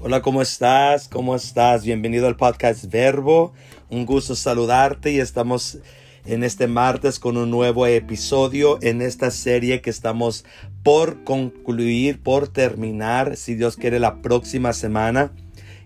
Hola, 0.00 0.22
¿cómo 0.22 0.42
estás? 0.42 1.08
¿Cómo 1.08 1.34
estás? 1.34 1.84
Bienvenido 1.84 2.28
al 2.28 2.36
podcast 2.36 2.88
Verbo. 2.88 3.52
Un 3.90 4.06
gusto 4.06 4.36
saludarte 4.36 5.10
y 5.10 5.18
estamos 5.18 5.78
en 6.24 6.44
este 6.44 6.68
martes 6.68 7.18
con 7.18 7.36
un 7.36 7.50
nuevo 7.50 7.84
episodio 7.84 8.78
en 8.80 9.02
esta 9.02 9.32
serie 9.32 9.80
que 9.80 9.90
estamos 9.90 10.44
por 10.84 11.24
concluir, 11.24 12.22
por 12.22 12.46
terminar, 12.46 13.36
si 13.36 13.56
Dios 13.56 13.74
quiere, 13.74 13.98
la 13.98 14.22
próxima 14.22 14.72
semana. 14.72 15.32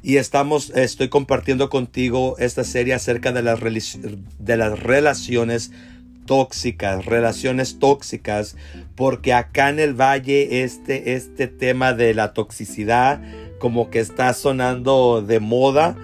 Y 0.02 0.18
estamos, 0.18 0.68
estoy 0.76 1.08
compartiendo 1.08 1.70
contigo 1.70 2.36
esta 2.38 2.64
serie 2.64 2.92
acerca 2.92 3.32
de 3.32 3.42
las, 3.42 3.60
de 3.60 4.56
las 4.58 4.79
relaciones 4.79 5.72
tóxicas, 6.26 7.06
relaciones 7.06 7.79
tóxicas, 7.79 8.56
porque 8.94 9.32
acá 9.32 9.70
en 9.70 9.79
el 9.79 9.94
valle 9.94 10.64
este, 10.64 11.14
este 11.14 11.48
tema 11.48 11.94
de 11.94 12.14
la 12.14 12.35
toxicidad 12.35 13.22
como 13.62 13.90
que 13.90 14.00
está 14.00 14.34
sonando 14.34 15.22
de 15.22 15.39
moda 15.39 15.96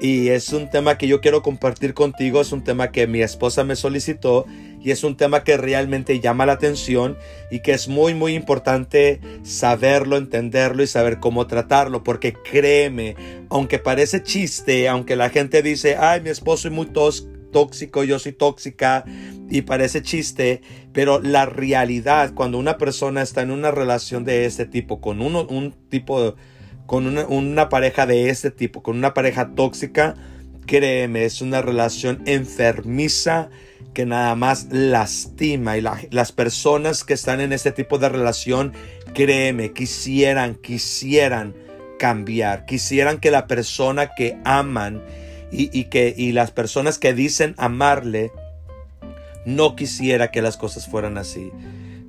y 0.00 0.30
es 0.30 0.52
un 0.52 0.68
tema 0.68 0.98
que 0.98 1.06
yo 1.06 1.20
quiero 1.20 1.40
compartir 1.40 1.94
contigo, 1.94 2.40
es 2.40 2.50
un 2.50 2.64
tema 2.64 2.90
que 2.90 3.06
mi 3.06 3.22
esposa 3.22 3.62
me 3.62 3.76
solicitó 3.76 4.44
y 4.82 4.90
es 4.90 5.04
un 5.04 5.16
tema 5.16 5.44
que 5.44 5.56
realmente 5.56 6.18
llama 6.18 6.46
la 6.46 6.54
atención 6.54 7.16
y 7.48 7.60
que 7.60 7.70
es 7.70 7.86
muy 7.86 8.14
muy 8.14 8.34
importante 8.34 9.20
saberlo, 9.44 10.16
entenderlo 10.16 10.82
y 10.82 10.88
saber 10.88 11.20
cómo 11.20 11.46
tratarlo, 11.46 12.02
porque 12.02 12.32
créeme, 12.32 13.14
aunque 13.50 13.78
parece 13.78 14.24
chiste, 14.24 14.88
aunque 14.88 15.14
la 15.14 15.30
gente 15.30 15.62
dice, 15.62 15.94
ay, 15.94 16.20
mi 16.22 16.30
esposo 16.30 16.66
es 16.66 16.74
muy 16.74 16.88
tóxico, 17.52 18.02
yo 18.02 18.18
soy 18.18 18.32
tóxica 18.32 19.04
y 19.48 19.62
parece 19.62 20.02
chiste, 20.02 20.60
pero 20.92 21.20
la 21.20 21.46
realidad 21.46 22.34
cuando 22.34 22.58
una 22.58 22.78
persona 22.78 23.22
está 23.22 23.42
en 23.42 23.52
una 23.52 23.70
relación 23.70 24.24
de 24.24 24.44
este 24.44 24.66
tipo, 24.66 25.00
con 25.00 25.22
uno, 25.22 25.46
un 25.48 25.70
tipo 25.88 26.20
de 26.20 26.34
con 26.86 27.06
una, 27.06 27.68
pareja 27.68 28.06
de 28.06 28.30
este 28.30 28.50
tipo, 28.50 28.82
con 28.82 28.96
una 28.96 29.12
pareja 29.12 29.50
tóxica, 29.54 30.14
créeme, 30.66 31.24
es 31.24 31.42
una 31.42 31.62
relación 31.62 32.22
enfermiza 32.26 33.48
que 33.92 34.06
nada 34.06 34.34
más 34.34 34.68
lastima 34.70 35.78
y 35.78 35.80
las 36.10 36.32
personas 36.32 37.02
que 37.02 37.14
están 37.14 37.40
en 37.40 37.52
este 37.52 37.72
tipo 37.72 37.98
de 37.98 38.08
relación, 38.08 38.72
créeme, 39.14 39.72
quisieran, 39.72 40.54
quisieran 40.54 41.54
cambiar, 41.98 42.66
quisieran 42.66 43.18
que 43.18 43.30
la 43.30 43.46
persona 43.46 44.10
que 44.14 44.38
aman 44.44 45.02
y, 45.50 45.84
que 45.84 46.14
y 46.16 46.32
las 46.32 46.50
personas 46.50 46.98
que 46.98 47.14
dicen 47.14 47.54
amarle 47.56 48.30
no 49.46 49.76
quisiera 49.76 50.30
que 50.30 50.42
las 50.42 50.56
cosas 50.56 50.86
fueran 50.86 51.18
así. 51.18 51.50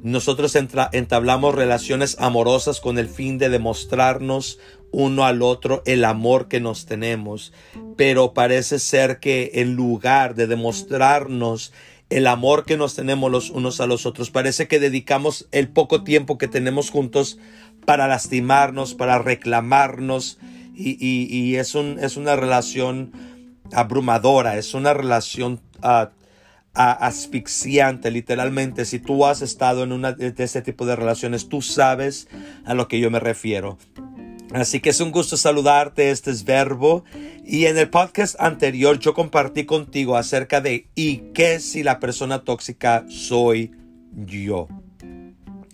Nosotros 0.08 0.56
entablamos 0.56 1.54
relaciones 1.54 2.16
amorosas 2.18 2.80
con 2.80 2.98
el 2.98 3.10
fin 3.10 3.38
de 3.38 3.50
demostrarnos 3.50 4.58
uno 4.92 5.26
al 5.26 5.42
otro 5.42 5.84
el 5.86 6.06
amor 6.06 6.48
que 6.48 6.62
nos 6.62 6.86
tenemos, 6.86 7.52
pero 7.98 8.34
parece 8.34 8.80
ser 8.80 9.20
que 9.20 9.52
en 9.56 9.76
lugar 9.76 10.34
de 10.36 10.48
demostrarnos 10.48 11.74
el 12.10 12.28
amor 12.28 12.64
que 12.64 12.78
nos 12.78 12.96
tenemos 12.96 13.30
los 13.30 13.50
unos 13.50 13.82
a 13.82 13.86
los 13.86 14.06
otros, 14.06 14.32
parece 14.32 14.70
que 14.70 14.80
dedicamos 14.80 15.50
el 15.52 15.68
poco 15.68 16.06
tiempo 16.06 16.38
que 16.38 16.48
tenemos 16.48 16.90
juntos 16.90 17.38
para 17.86 18.08
lastimarnos, 18.08 18.94
para 18.94 19.20
reclamarnos, 19.20 20.38
y, 20.74 21.56
es, 21.56 21.76
un, 21.76 22.00
es 22.00 22.16
una 22.16 22.38
relación 22.38 23.12
abrumadora, 23.74 24.58
es 24.58 24.74
una 24.74 24.94
relación 24.94 25.60
uh, 25.84 26.06
asfixiante, 26.78 28.12
literalmente. 28.12 28.86
Si 28.86 29.00
tú 29.00 29.26
has 29.26 29.42
estado 29.42 29.84
en 29.84 29.92
una 29.92 30.14
de 30.14 30.34
ese 30.38 30.62
tipo 30.62 30.86
de 30.86 30.96
relaciones, 30.96 31.50
tú 31.50 31.62
sabes 31.62 32.28
a 32.66 32.74
lo 32.74 32.88
que 32.88 33.00
yo 33.00 33.10
me 33.10 33.20
refiero. 33.20 33.78
Así 34.54 34.80
que 34.80 34.92
es 34.92 35.02
un 35.02 35.12
gusto 35.12 35.36
saludarte, 35.36 36.12
este 36.12 36.32
es 36.32 36.46
Verbo. 36.46 37.04
Y 37.46 37.66
en 37.66 37.78
el 37.78 37.90
podcast 37.90 38.40
anterior 38.40 39.00
yo 39.00 39.14
compartí 39.14 39.66
contigo 39.66 40.16
acerca 40.16 40.62
de 40.62 40.88
¿y 40.96 41.18
qué 41.34 41.60
si 41.60 41.84
la 41.84 42.00
persona 42.00 42.44
tóxica 42.44 43.06
soy 43.10 43.72
yo? 44.14 44.68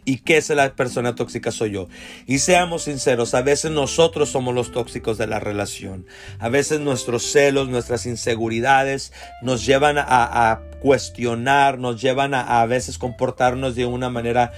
¿Y 0.06 0.18
qué 0.18 0.38
es 0.38 0.50
la 0.50 0.76
persona 0.76 1.16
tóxica 1.16 1.52
soy 1.52 1.72
yo? 1.72 1.88
Y 2.26 2.40
seamos 2.40 2.84
sinceros, 2.84 3.34
a 3.34 3.42
veces 3.42 3.72
nosotros 3.72 4.30
somos 4.30 4.54
los 4.54 4.72
tóxicos 4.72 5.18
de 5.18 5.28
la 5.28 5.40
relación. 5.40 6.06
A 6.40 6.50
veces 6.50 6.80
nuestros 6.80 7.24
celos, 7.24 7.70
nuestras 7.70 8.06
inseguridades 8.06 9.14
nos 9.42 9.66
llevan 9.66 9.96
a, 9.98 10.62
cuestionar, 10.82 11.80
nos 11.80 12.02
llevan 12.02 12.34
a, 12.34 12.62
a 12.62 12.66
veces 12.66 12.98
comportarnos 12.98 13.76
de 13.76 13.86
una 13.86 14.10
manera 14.10 14.52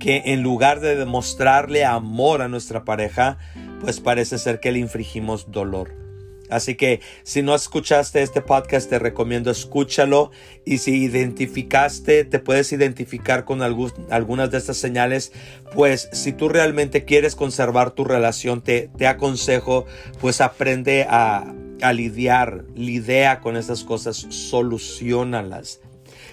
que 0.00 0.22
en 0.26 0.42
lugar 0.42 0.80
de 0.80 0.96
demostrarle 0.96 1.84
amor 1.84 2.42
a 2.42 2.48
nuestra 2.48 2.84
pareja, 2.84 3.38
pues 3.80 4.00
parece 4.00 4.38
ser 4.38 4.60
que 4.60 4.72
le 4.72 4.78
infringimos 4.78 5.50
dolor. 5.50 6.07
Así 6.50 6.74
que 6.74 7.00
si 7.22 7.42
no 7.42 7.54
escuchaste 7.54 8.22
este 8.22 8.40
podcast, 8.40 8.88
te 8.88 8.98
recomiendo 8.98 9.50
escúchalo. 9.50 10.30
Y 10.64 10.78
si 10.78 11.02
identificaste, 11.04 12.24
te 12.24 12.38
puedes 12.38 12.72
identificar 12.72 13.44
con 13.44 13.62
algunas 13.62 14.50
de 14.50 14.58
estas 14.58 14.76
señales, 14.76 15.32
pues 15.74 16.08
si 16.12 16.32
tú 16.32 16.48
realmente 16.48 17.04
quieres 17.04 17.34
conservar 17.34 17.90
tu 17.92 18.04
relación, 18.04 18.62
te, 18.62 18.90
te 18.96 19.06
aconsejo, 19.06 19.86
pues 20.20 20.40
aprende 20.40 21.06
a, 21.08 21.54
a 21.82 21.92
lidiar, 21.92 22.64
lidia 22.74 23.40
con 23.40 23.56
estas 23.56 23.84
cosas, 23.84 24.16
solucionalas. 24.16 25.80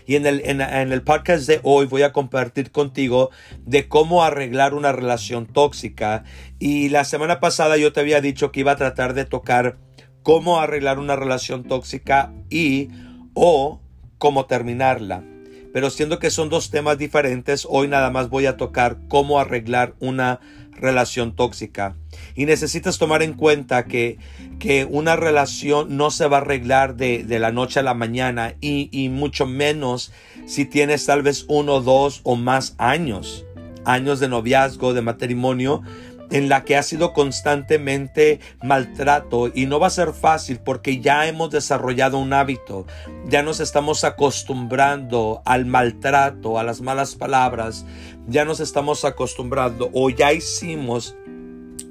Y 0.05 0.15
en 0.15 0.25
el, 0.25 0.41
en, 0.45 0.61
en 0.61 0.91
el 0.91 1.01
podcast 1.01 1.47
de 1.47 1.59
hoy 1.63 1.87
voy 1.87 2.03
a 2.03 2.13
compartir 2.13 2.71
contigo 2.71 3.31
de 3.65 3.87
cómo 3.87 4.23
arreglar 4.23 4.73
una 4.73 4.91
relación 4.91 5.47
tóxica. 5.47 6.23
Y 6.59 6.89
la 6.89 7.05
semana 7.05 7.39
pasada 7.39 7.77
yo 7.77 7.91
te 7.91 8.01
había 8.01 8.21
dicho 8.21 8.51
que 8.51 8.59
iba 8.59 8.73
a 8.73 8.77
tratar 8.77 9.13
de 9.13 9.25
tocar 9.25 9.77
cómo 10.25 10.59
arreglar 10.59 10.97
una 10.97 11.16
relación 11.16 11.63
tóxica 11.63 12.34
y 12.50 12.90
o 13.36 13.80
cómo 14.18 14.47
terminarla. 14.47 15.24
Pero 15.72 15.91
siendo 15.91 16.18
que 16.18 16.31
son 16.31 16.50
dos 16.50 16.72
temas 16.72 16.97
diferentes, 16.97 17.68
hoy 17.69 17.88
nada 17.88 18.09
más 18.09 18.30
voy 18.30 18.47
a 18.47 18.58
tocar 18.58 18.97
cómo 19.08 19.40
arreglar 19.40 19.94
una 20.00 20.40
relación 20.72 21.36
tóxica. 21.36 21.96
Y 22.34 22.46
necesitas 22.46 22.97
tomar 22.97 23.22
en 23.22 23.34
cuenta 23.34 23.86
que, 23.86 24.18
que 24.58 24.86
una 24.86 25.16
relación 25.16 25.96
no 25.96 26.09
se 26.09 26.28
va 26.28 26.38
a 26.38 26.42
arreglar 26.42 26.96
de, 26.96 27.24
de 27.24 27.38
la 27.38 27.52
noche 27.52 27.81
a 27.81 27.84
la 27.84 27.94
mañana 27.94 28.56
y, 28.62 28.90
y, 28.92 29.09
mucho 29.09 29.46
menos 29.46 30.12
si 30.47 30.66
tienes 30.66 31.06
tal 31.06 31.22
vez 31.22 31.46
uno, 31.50 31.81
dos 31.81 32.22
o 32.24 32.36
más 32.36 32.74
años, 32.80 33.46
años 33.86 34.19
de 34.19 34.28
noviazgo, 34.28 34.96
de 34.96 35.03
matrimonio, 35.03 35.84
en 36.31 36.50
la 36.50 36.63
que 36.63 36.75
ha 36.75 36.84
sido 36.84 37.13
constantemente 37.13 38.40
maltrato 38.63 39.52
y 39.53 39.66
no 39.66 39.80
va 39.80 39.88
a 39.88 39.91
ser 39.91 40.13
fácil 40.13 40.59
porque 40.63 41.00
ya 41.00 41.28
hemos 41.28 41.52
desarrollado 41.52 42.18
un 42.18 42.34
hábito, 42.34 42.86
ya 43.28 43.44
nos 43.44 43.59
estamos 43.59 44.03
acostumbrando 44.03 45.41
al 45.46 45.66
maltrato, 45.66 46.59
a 46.59 46.63
las 46.63 46.81
malas 46.81 47.16
palabras, 47.16 47.86
ya 48.28 48.46
nos 48.46 48.59
estamos 48.59 49.06
acostumbrando 49.06 49.90
o 49.94 50.09
ya 50.09 50.34
hicimos 50.34 51.16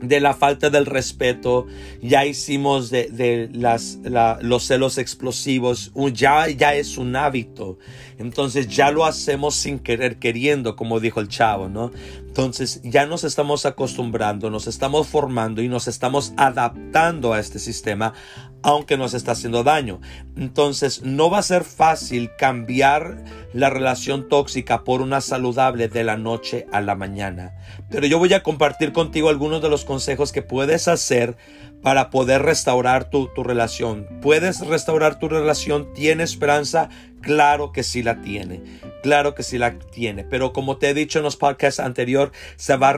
de 0.08 0.20
la 0.20 0.34
falta 0.34 0.70
del 0.70 0.86
respeto, 0.86 1.66
ya 2.02 2.24
hicimos 2.24 2.90
de, 2.90 3.48
las, 3.52 3.98
los 4.40 4.64
celos 4.64 4.98
explosivos, 4.98 5.92
ya, 6.12 6.48
ya 6.48 6.74
es 6.74 6.98
un 6.98 7.16
hábito. 7.16 7.78
Entonces 8.18 8.68
ya 8.68 8.90
lo 8.90 9.04
hacemos 9.04 9.54
sin 9.54 9.78
querer 9.78 10.18
queriendo, 10.18 10.76
como 10.76 11.00
dijo 11.00 11.20
el 11.20 11.28
chavo, 11.28 11.68
¿no? 11.68 11.90
Entonces 12.26 12.80
ya 12.84 13.06
nos 13.06 13.24
estamos 13.24 13.66
acostumbrando, 13.66 14.50
nos 14.50 14.66
estamos 14.66 15.06
formando 15.06 15.62
y 15.62 15.68
nos 15.68 15.88
estamos 15.88 16.32
adaptando 16.36 17.32
a 17.32 17.40
este 17.40 17.58
sistema, 17.58 18.14
aunque 18.64 18.96
nos 18.96 19.12
está 19.12 19.32
haciendo 19.32 19.62
daño. 19.62 20.00
Entonces 20.36 21.02
no 21.02 21.28
va 21.28 21.38
a 21.38 21.42
ser 21.42 21.64
fácil 21.64 22.30
cambiar 22.36 23.22
la 23.52 23.68
relación 23.68 24.28
tóxica 24.28 24.84
por 24.84 25.02
una 25.02 25.20
saludable 25.20 25.88
de 25.88 26.02
la 26.02 26.16
noche 26.16 26.66
a 26.72 26.80
la 26.80 26.94
mañana. 26.94 27.52
Pero 27.90 28.06
yo 28.06 28.18
voy 28.18 28.32
a 28.32 28.42
compartir 28.42 28.92
contigo 28.92 29.28
algunos 29.28 29.60
de 29.60 29.68
los 29.68 29.84
consejos 29.84 30.32
que 30.32 30.40
puedes 30.40 30.88
hacer 30.88 31.36
para 31.82 32.08
poder 32.08 32.40
restaurar 32.40 33.10
tu, 33.10 33.28
tu 33.34 33.44
relación. 33.44 34.08
¿Puedes 34.22 34.66
restaurar 34.66 35.18
tu 35.18 35.28
relación? 35.28 35.92
¿Tiene 35.92 36.22
esperanza? 36.22 36.88
Claro 37.20 37.70
que 37.70 37.82
sí 37.82 38.02
la 38.02 38.22
tiene. 38.22 38.62
Claro 39.02 39.34
que 39.34 39.42
sí 39.42 39.58
la 39.58 39.78
tiene. 39.78 40.24
Pero 40.24 40.54
como 40.54 40.78
te 40.78 40.88
he 40.88 40.94
dicho 40.94 41.18
en 41.18 41.24
los 41.24 41.36
podcasts 41.36 41.80
anteriores, 41.80 42.32
se 42.56 42.76
va 42.78 42.96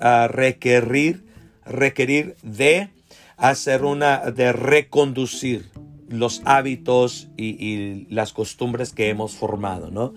a, 0.00 0.28
requerir, 0.28 1.24
requerir 1.64 2.36
de 2.42 2.90
hacer 3.38 3.84
una, 3.84 4.30
de 4.30 4.52
reconducir 4.52 5.70
los 6.08 6.42
hábitos 6.44 7.28
y, 7.36 8.06
las 8.10 8.32
costumbres 8.32 8.92
que 8.92 9.08
hemos 9.08 9.36
formado, 9.36 9.90
¿no? 9.90 10.14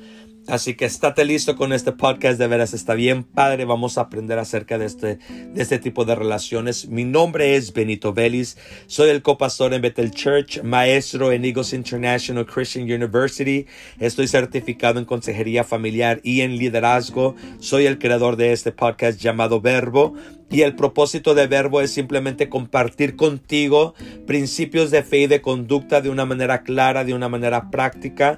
Así 0.48 0.74
que 0.74 0.86
estate 0.86 1.24
listo 1.24 1.56
con 1.56 1.72
este 1.72 1.92
podcast, 1.92 2.40
de 2.40 2.48
veras 2.48 2.74
está 2.74 2.96
bien 2.96 3.24
padre, 3.24 3.64
vamos 3.66 3.98
a 3.98 4.02
aprender 4.02 4.40
acerca 4.40 4.80
de 4.80 4.86
este, 4.86 5.20
de 5.54 5.62
este 5.62 5.78
tipo 5.78 6.04
de 6.04 6.16
relaciones. 6.16 6.88
Mi 6.88 7.04
nombre 7.04 7.56
es 7.56 7.74
Benito 7.74 8.12
Vélez, 8.12 8.58
soy 8.88 9.10
el 9.10 9.22
copastor 9.22 9.74
en 9.74 9.84
Bethel 9.84 10.10
Church, 10.10 10.64
maestro 10.64 11.32
en 11.32 11.46
Eagles 11.46 11.74
International 11.74 12.46
Christian 12.46 12.86
University, 12.86 13.68
estoy 14.00 14.28
certificado 14.28 15.00
en 15.00 15.06
consejería 15.06 15.64
familiar 15.64 16.20
y 16.24 16.42
en 16.42 16.58
liderazgo, 16.58 17.36
soy 17.60 17.86
el 17.86 18.00
creador 18.00 18.36
de 18.36 18.52
este 18.52 18.72
podcast 18.72 19.20
llamado 19.20 19.62
Verbo. 19.62 20.16
Y 20.50 20.64
el 20.64 20.76
propósito 20.76 21.34
de 21.34 21.48
Verbo 21.48 21.80
es 21.80 21.94
simplemente 21.94 22.50
compartir 22.50 23.16
contigo 23.16 23.94
principios 24.28 24.92
de 24.92 25.02
fe 25.02 25.20
y 25.20 25.28
de 25.28 25.42
conducta 25.42 26.02
de 26.02 26.10
una 26.10 26.26
manera 26.26 26.64
clara, 26.64 27.06
de 27.06 27.14
una 27.14 27.30
manera 27.30 27.72
práctica 27.72 28.38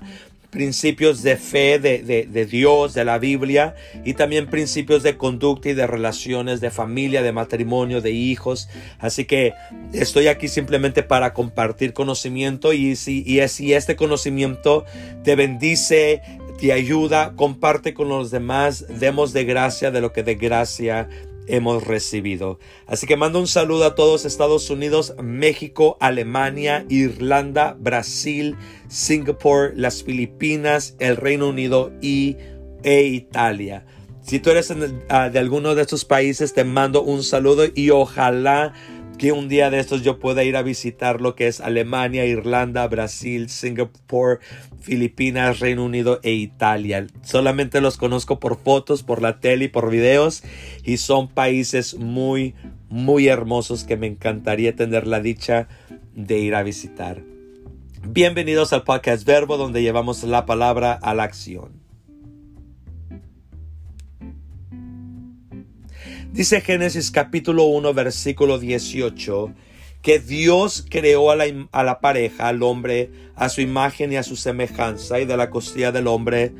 principios 0.54 1.24
de 1.24 1.36
fe 1.36 1.80
de, 1.80 2.04
de, 2.04 2.46
Dios, 2.46 2.94
de 2.94 3.04
la 3.04 3.18
Biblia, 3.18 3.74
y 4.06 4.14
también 4.14 4.46
principios 4.48 5.02
de 5.02 5.18
conducta 5.18 5.70
y 5.70 5.74
de 5.74 5.88
relaciones, 5.88 6.62
de 6.62 6.70
familia, 6.70 7.24
de 7.24 7.32
matrimonio, 7.32 8.02
de 8.02 8.12
hijos. 8.12 8.70
Así 9.00 9.26
que 9.26 9.54
estoy 9.94 10.28
aquí 10.28 10.48
simplemente 10.48 11.02
para 11.02 11.34
compartir 11.34 11.94
conocimiento 11.94 12.72
y 12.72 12.96
si, 12.96 13.24
y 13.26 13.46
si 13.48 13.74
este 13.74 13.96
conocimiento 13.96 14.86
te 15.24 15.36
bendice, 15.36 16.22
te 16.60 16.72
ayuda, 16.72 17.34
comparte 17.36 17.96
con 17.96 18.10
los 18.10 18.30
demás, 18.30 18.86
demos 19.00 19.34
de 19.34 19.46
gracia 19.46 19.90
de 19.90 20.02
lo 20.02 20.14
que 20.14 20.22
de 20.22 20.36
gracia 20.36 21.10
hemos 21.48 21.84
recibido. 21.84 22.60
Así 22.86 23.08
que 23.08 23.18
mando 23.18 23.40
un 23.40 23.48
saludo 23.48 23.86
a 23.86 23.96
todos 23.96 24.26
Estados 24.26 24.70
Unidos, 24.70 25.16
México, 25.22 25.98
Alemania, 26.00 26.86
Irlanda, 26.90 27.76
Brasil, 27.80 28.56
Singapur, 28.88 29.74
las 29.76 30.04
Filipinas, 30.04 30.96
el 31.00 31.18
Reino 31.18 31.50
Unido 31.50 31.92
y 32.02 32.38
e 32.84 33.04
Italia. 33.04 33.86
Si 34.22 34.40
tú 34.40 34.52
eres 34.52 34.74
ah, 35.10 35.30
de 35.30 35.40
alguno 35.40 35.76
de 35.76 35.82
estos 35.82 36.06
países, 36.06 36.54
te 36.54 36.64
mando 36.64 37.04
un 37.04 37.24
saludo 37.24 37.66
y 37.76 37.90
ojalá 37.90 38.74
que 39.18 39.32
un 39.32 39.48
día 39.48 39.70
de 39.70 39.80
estos 39.80 40.04
yo 40.04 40.20
pueda 40.20 40.44
ir 40.44 40.56
a 40.58 40.62
visitar 40.62 41.22
lo 41.22 41.36
que 41.36 41.48
es 41.48 41.62
Alemania, 41.62 42.26
Irlanda, 42.26 42.88
Brasil, 42.88 43.50
Singapur, 43.50 44.40
Filipinas, 44.80 45.60
Reino 45.60 45.86
Unido 45.86 46.20
e 46.24 46.34
Italia. 46.34 47.08
Solamente 47.22 47.82
los 47.82 47.98
conozco 47.98 48.40
por 48.40 48.58
fotos, 48.58 49.04
por 49.04 49.22
la 49.22 49.40
tele 49.40 49.66
y 49.66 49.70
por 49.70 49.90
videos 49.90 50.44
y 50.84 50.98
son 50.98 51.28
países 51.28 51.96
muy, 51.96 52.56
muy 52.90 53.28
hermosos 53.28 53.84
que 53.84 53.98
me 53.98 54.08
encantaría 54.08 54.76
tener 54.76 55.08
la 55.08 55.20
dicha 55.20 55.68
de 56.16 56.40
ir 56.40 56.56
a 56.56 56.64
visitar. 56.64 57.22
Bienvenidos 58.06 58.74
al 58.74 58.84
podcast 58.84 59.26
Verbo 59.26 59.58
donde 59.58 59.82
llevamos 59.82 60.24
la 60.24 60.46
palabra 60.46 60.94
a 60.94 61.14
la 61.14 61.24
acción. 61.24 61.83
Dice 66.34 66.62
Génesis 66.62 67.12
capítulo 67.12 67.66
1 67.66 67.94
versículo 67.94 68.58
18 68.58 69.54
que 70.02 70.18
Dios 70.18 70.84
creó 70.90 71.30
a 71.30 71.36
la, 71.36 71.46
a 71.72 71.84
la, 71.84 72.00
pareja, 72.00 72.48
al 72.48 72.64
hombre, 72.64 73.12
a 73.36 73.50
su 73.50 73.62
imagen 73.62 74.12
y 74.12 74.16
a 74.16 74.24
su 74.24 74.36
semejanza, 74.36 75.20
y 75.20 75.26
de 75.26 75.38
la 75.38 75.52
costilla 75.52 75.92
del 75.92 76.08
hombre 76.08 76.52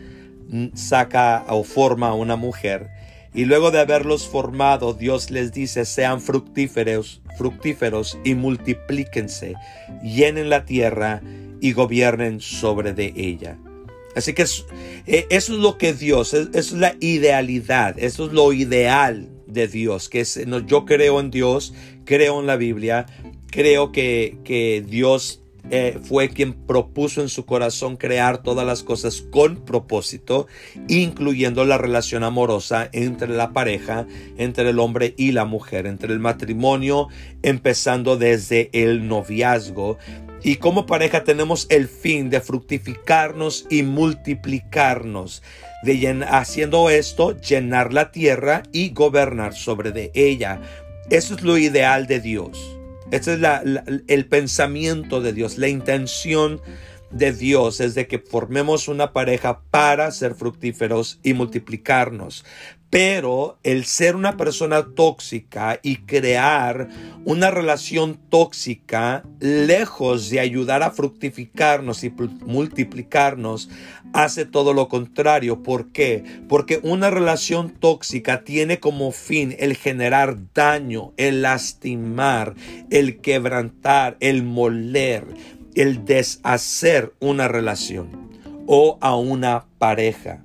mm, 0.48 0.68
saca 0.76 1.44
o 1.50 1.64
forma 1.64 2.10
a 2.10 2.14
una 2.14 2.36
mujer. 2.36 2.92
Y 3.34 3.46
luego 3.46 3.72
de 3.72 3.80
haberlos 3.80 4.28
formado, 4.28 4.94
Dios 4.94 5.32
les 5.32 5.52
dice, 5.52 5.86
sean 5.86 6.22
fructíferos, 6.22 7.24
fructíferos 7.40 8.20
y 8.24 8.36
multiplíquense, 8.36 9.56
llenen 10.04 10.52
la 10.52 10.66
tierra 10.66 11.24
y 11.62 11.74
gobiernen 11.74 12.42
sobre 12.42 12.94
de 12.94 13.12
ella. 13.16 13.58
Así 14.16 14.34
que 14.34 14.44
eso, 14.44 14.68
eh, 15.08 15.26
eso 15.32 15.54
es 15.54 15.60
lo 15.60 15.80
que 15.80 15.94
Dios, 15.94 16.36
eso 16.36 16.54
es 16.54 16.74
la 16.74 16.96
idealidad, 17.00 17.98
eso 17.98 18.28
es 18.28 18.34
lo 18.34 18.54
ideal 18.54 19.32
de 19.54 19.68
Dios, 19.68 20.10
que 20.10 20.22
es, 20.22 20.46
no, 20.48 20.60
yo 20.60 20.86
creo 20.86 21.20
en 21.20 21.32
Dios, 21.32 21.74
creo 22.06 22.40
en 22.40 22.48
la 22.48 22.58
Biblia, 22.58 23.06
creo 23.48 23.92
que, 23.92 24.38
que 24.44 24.84
Dios 24.86 25.44
eh, 25.70 25.98
fue 26.04 26.28
quien 26.28 26.54
propuso 26.54 27.22
en 27.22 27.30
su 27.30 27.46
corazón 27.46 27.96
crear 27.96 28.44
todas 28.44 28.66
las 28.68 28.84
cosas 28.84 29.22
con 29.22 29.64
propósito, 29.64 30.48
incluyendo 30.90 31.64
la 31.64 31.78
relación 31.78 32.24
amorosa 32.24 32.90
entre 32.92 33.30
la 33.30 33.54
pareja, 33.54 34.06
entre 34.38 34.72
el 34.72 34.80
hombre 34.80 35.14
y 35.16 35.32
la 35.32 35.46
mujer, 35.46 35.88
entre 35.88 36.12
el 36.12 36.20
matrimonio, 36.20 37.08
empezando 37.44 38.18
desde 38.18 38.70
el 38.74 39.08
noviazgo. 39.08 39.98
Y 40.44 40.58
como 40.58 40.86
pareja 40.86 41.24
tenemos 41.24 41.66
el 41.70 41.88
fin 41.88 42.30
de 42.30 42.42
fructificarnos 42.42 43.66
y 43.70 43.84
multiplicarnos 43.84 45.42
de 45.84 46.26
haciendo 46.30 46.90
esto, 46.90 47.38
llenar 47.40 47.94
la 47.94 48.12
tierra 48.12 48.64
y 48.72 48.92
gobernar 48.92 49.54
sobre 49.54 49.92
de 49.92 50.12
ella. 50.14 50.62
Eso 51.10 51.36
es 51.36 51.44
lo 51.44 51.58
ideal 51.58 52.08
de 52.08 52.20
Dios. 52.20 52.78
Ese 53.12 53.34
es 53.34 53.40
el 54.08 54.26
pensamiento 54.28 55.22
de 55.22 55.34
Dios, 55.34 55.58
la 55.58 55.68
intención 55.68 56.62
de 57.14 57.32
Dios 57.32 57.80
es 57.80 57.94
de 57.94 58.08
que 58.08 58.20
formemos 58.20 58.88
una 58.88 59.14
pareja 59.14 59.62
para 59.70 60.12
ser 60.12 60.36
fructíferos 60.36 61.20
y 61.24 61.34
multiplicarnos. 61.34 62.44
Pero 62.90 63.58
el 63.64 63.86
ser 63.86 64.16
una 64.16 64.38
persona 64.38 64.86
tóxica 64.96 65.80
y 65.82 65.98
crear 65.98 66.90
una 67.26 67.50
relación 67.50 68.20
tóxica, 68.30 69.24
lejos 69.40 70.30
de 70.30 70.40
ayudar 70.40 70.84
a 70.84 70.92
fructificarnos 70.92 72.04
y 72.04 72.14
multiplicarnos, 72.46 73.70
hace 74.14 74.46
todo 74.46 74.74
lo 74.74 74.88
contrario. 74.88 75.64
¿Por 75.64 75.92
qué? 75.92 76.24
Porque 76.48 76.80
una 76.84 77.10
relación 77.10 77.72
tóxica 77.72 78.44
tiene 78.44 78.80
como 78.80 79.12
fin 79.12 79.56
el 79.60 79.76
generar 79.76 80.38
daño, 80.54 81.14
el 81.18 81.42
lastimar, 81.42 82.56
el 82.90 83.20
quebrantar, 83.20 84.18
el 84.20 84.44
moler, 84.44 85.26
el 85.76 86.06
deshacer 86.06 87.14
una 87.20 87.48
relación 87.48 88.30
o 88.68 88.98
a 89.02 89.16
una 89.16 89.66
pareja 89.78 90.44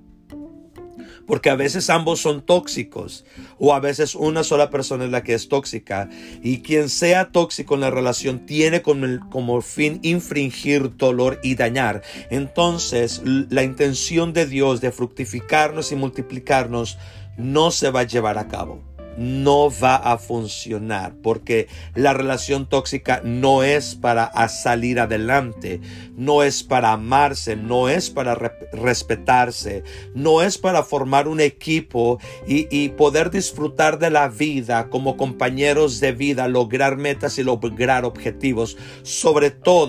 porque 1.28 1.50
a 1.50 1.54
veces 1.54 1.90
ambos 1.90 2.20
son 2.20 2.42
tóxicos 2.42 3.24
o 3.58 3.72
a 3.72 3.78
veces 3.78 4.16
una 4.16 4.42
sola 4.42 4.70
persona 4.70 5.04
es 5.04 5.10
la 5.10 5.22
que 5.22 5.34
es 5.34 5.48
tóxica 5.48 6.08
y 6.42 6.62
quien 6.62 6.88
sea 6.88 7.30
tóxico 7.30 7.74
en 7.74 7.82
la 7.82 7.90
relación 7.90 8.46
tiene 8.46 8.82
como, 8.82 9.60
fin 9.60 10.00
infringir 10.02 10.96
dolor 10.96 11.38
y 11.44 11.54
dañar. 11.54 12.02
Entonces 12.30 13.22
la 13.24 13.62
intención 13.62 14.32
de 14.32 14.46
Dios 14.46 14.80
de 14.80 14.90
fructificarnos 14.90 15.92
y 15.92 15.96
multiplicarnos 15.96 16.98
no 17.36 17.70
se 17.70 17.90
va 17.90 18.00
a 18.00 18.04
llevar 18.04 18.38
a 18.38 18.48
cabo 18.48 18.97
no 19.18 19.70
va 19.70 19.96
a 19.96 20.18
funcionar 20.18 21.14
porque 21.22 21.68
la 21.94 22.14
relación 22.14 22.68
tóxica 22.68 23.20
no 23.24 23.62
es 23.62 23.94
para 23.94 24.30
salir 24.48 25.00
adelante, 25.00 25.80
no 26.16 26.42
es 26.42 26.62
para 26.62 26.92
amarse, 26.92 27.56
no 27.56 27.88
es 27.88 28.10
para 28.10 28.34
respetarse, 28.34 29.82
no 30.14 30.42
es 30.42 30.58
para 30.58 30.82
formar 30.82 31.28
un 31.28 31.40
equipo 31.40 32.18
y, 32.46 32.88
poder 32.90 33.30
disfrutar 33.30 33.98
de 33.98 34.10
la 34.10 34.28
vida 34.28 34.88
como 34.88 35.16
compañeros 35.16 36.00
de 36.00 36.12
vida, 36.12 36.48
lograr 36.48 36.96
metas 36.96 37.38
y 37.38 37.44
lograr 37.44 38.04
objetivos, 38.04 38.76
sobre 39.02 39.50
todo 39.50 39.88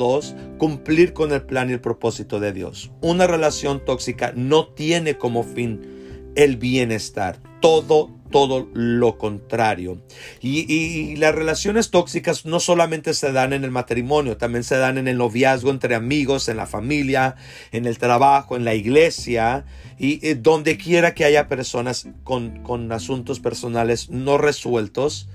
cumplir 0.57 1.13
con 1.13 1.31
el 1.31 1.43
plan 1.43 1.69
y 1.69 1.73
el 1.73 1.81
propósito 1.81 2.39
de 2.39 2.51
Dios. 2.51 2.91
Una 3.01 3.27
relación 3.27 3.83
tóxica 3.85 4.33
no 4.35 4.67
tiene 4.67 5.17
como 5.17 5.43
fin 5.43 6.31
el 6.35 6.57
bienestar, 6.57 7.39
todo 7.61 8.18
todo 8.31 8.67
lo 8.73 9.17
contrario. 9.17 10.01
Y, 10.41 11.15
las 11.17 11.35
relaciones 11.35 11.89
tóxicas 11.89 12.45
no 12.45 12.59
solamente 12.59 13.13
se 13.13 13.31
dan 13.31 13.53
en 13.53 13.63
el 13.63 13.71
matrimonio, 13.71 14.37
también 14.37 14.63
se 14.63 14.77
dan 14.77 14.97
en 14.97 15.07
el 15.07 15.17
noviazgo 15.17 15.71
entre 15.71 15.95
amigos, 15.95 16.47
en 16.49 16.57
la 16.57 16.67
familia, 16.67 17.35
en 17.71 17.85
el 17.85 17.97
trabajo, 17.97 18.55
en 18.55 18.65
la 18.65 18.75
iglesia 18.75 19.65
y, 19.97 20.33
donde 20.35 20.77
quiera 20.77 21.13
que 21.13 21.25
haya 21.25 21.47
personas 21.47 22.07
con, 22.23 22.63
con 22.63 22.91
asuntos 22.91 23.39
personales 23.39 24.09
no 24.09 24.37
resueltos, 24.37 25.27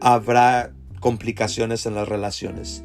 habrá 0.00 0.72
complicaciones 1.00 1.86
en 1.86 1.94
las 1.94 2.08
relaciones. 2.08 2.82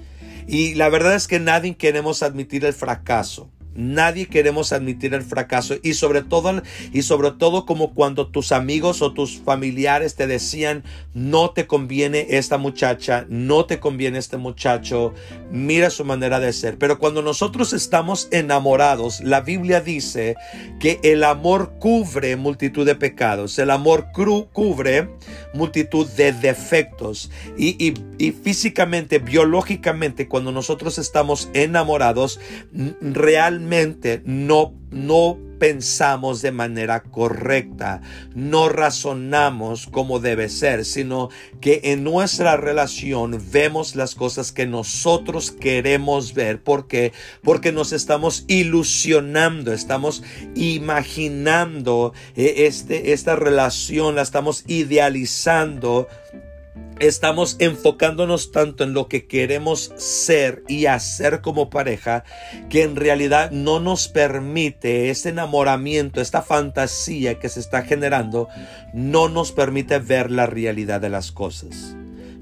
Y 0.48 0.76
la 0.76 0.90
verdad 0.90 1.16
es 1.16 1.28
que 1.28 1.40
nadie 1.40 1.76
queremos 1.76 2.22
admitir 2.22 2.66
el 2.66 2.74
fracaso. 2.74 3.50
Nadie 3.76 4.28
queremos 4.28 4.72
admitir 4.72 5.14
el 5.14 5.24
fracaso 5.24 5.76
y 5.82 5.94
sobre 5.94 6.22
todo 6.22 6.62
y 6.92 7.02
sobre 7.02 7.32
todo 7.32 7.66
como 7.66 7.94
cuando 7.94 8.28
tus 8.28 8.52
amigos 8.52 9.02
o 9.02 9.14
tus 9.14 9.40
familiares 9.40 10.16
te 10.16 10.28
decían 10.28 10.84
no 11.14 11.52
te 11.52 11.66
conviene 11.66 12.28
esta 12.30 12.58
muchacha, 12.58 13.26
no 13.30 13.66
te 13.66 13.80
conviene 13.80 14.20
este 14.20 14.38
muchacho, 14.38 15.14
mira 15.52 15.90
su 15.90 16.06
manera 16.06 16.40
de 16.40 16.54
ser. 16.54 16.78
Pero 16.78 17.00
cuando 17.00 17.22
nosotros 17.22 17.74
estamos 17.74 18.28
enamorados, 18.32 19.22
la 19.22 19.42
Biblia 19.42 19.82
dice 19.82 20.36
que 20.80 21.00
el 21.04 21.24
amor 21.24 21.74
cubre 21.80 22.36
multitud 22.36 22.86
de 22.86 22.96
pecados, 22.96 23.58
el 23.60 23.72
amor 23.72 24.08
cubre 24.12 25.10
multitud 25.54 26.08
de 26.08 26.34
defectos 26.34 27.32
y, 27.58 27.84
y, 27.84 27.94
y 28.18 28.32
físicamente, 28.32 29.20
biológicamente, 29.20 30.28
cuando 30.28 30.52
nosotros 30.52 30.98
estamos 30.98 31.50
enamorados, 31.54 32.40
realmente 33.02 33.63
no, 34.26 34.74
no 34.92 35.38
pensamos 35.60 36.42
de 36.42 36.52
manera 36.52 37.04
correcta, 37.04 38.02
no 38.36 38.68
razonamos 38.68 39.88
como 39.88 40.20
debe 40.20 40.50
ser, 40.50 40.84
sino 40.84 41.30
que 41.62 41.80
en 41.86 42.04
nuestra 42.04 42.58
relación 42.58 43.42
vemos 43.52 43.96
las 43.96 44.14
cosas 44.14 44.52
que 44.52 44.66
nosotros 44.66 45.52
queremos 45.52 46.34
ver. 46.34 46.62
¿Por 46.62 46.88
qué? 46.88 47.14
Porque 47.44 47.72
nos 47.72 47.94
estamos 47.94 48.44
ilusionando, 48.50 49.72
estamos 49.72 50.22
imaginando 50.54 52.14
eh, 52.36 52.66
este, 52.68 53.14
esta 53.14 53.38
relación, 53.38 54.16
la 54.16 54.22
estamos 54.22 54.66
idealizando 54.68 56.08
estamos 57.00 57.56
enfocándonos 57.60 58.52
tanto 58.52 58.84
en 58.84 58.94
lo 58.94 59.08
que 59.08 59.28
queremos 59.28 59.92
ser 59.98 60.64
y 60.68 60.86
hacer 60.86 61.42
como 61.42 61.70
pareja 61.70 62.24
que 62.70 62.84
en 62.84 62.96
realidad 62.96 63.52
no 63.52 63.80
nos 63.80 64.08
permite 64.08 65.10
ese 65.10 65.30
enamoramiento, 65.30 66.22
esta 66.22 66.42
fantasía 66.42 67.40
que 67.40 67.50
se 67.50 67.60
está 67.60 67.84
generando, 67.84 68.48
no 68.94 69.30
nos 69.30 69.52
permite 69.52 70.00
ver 70.00 70.32
la 70.32 70.46
realidad 70.46 71.02
de 71.02 71.10
las 71.10 71.32
cosas 71.32 71.96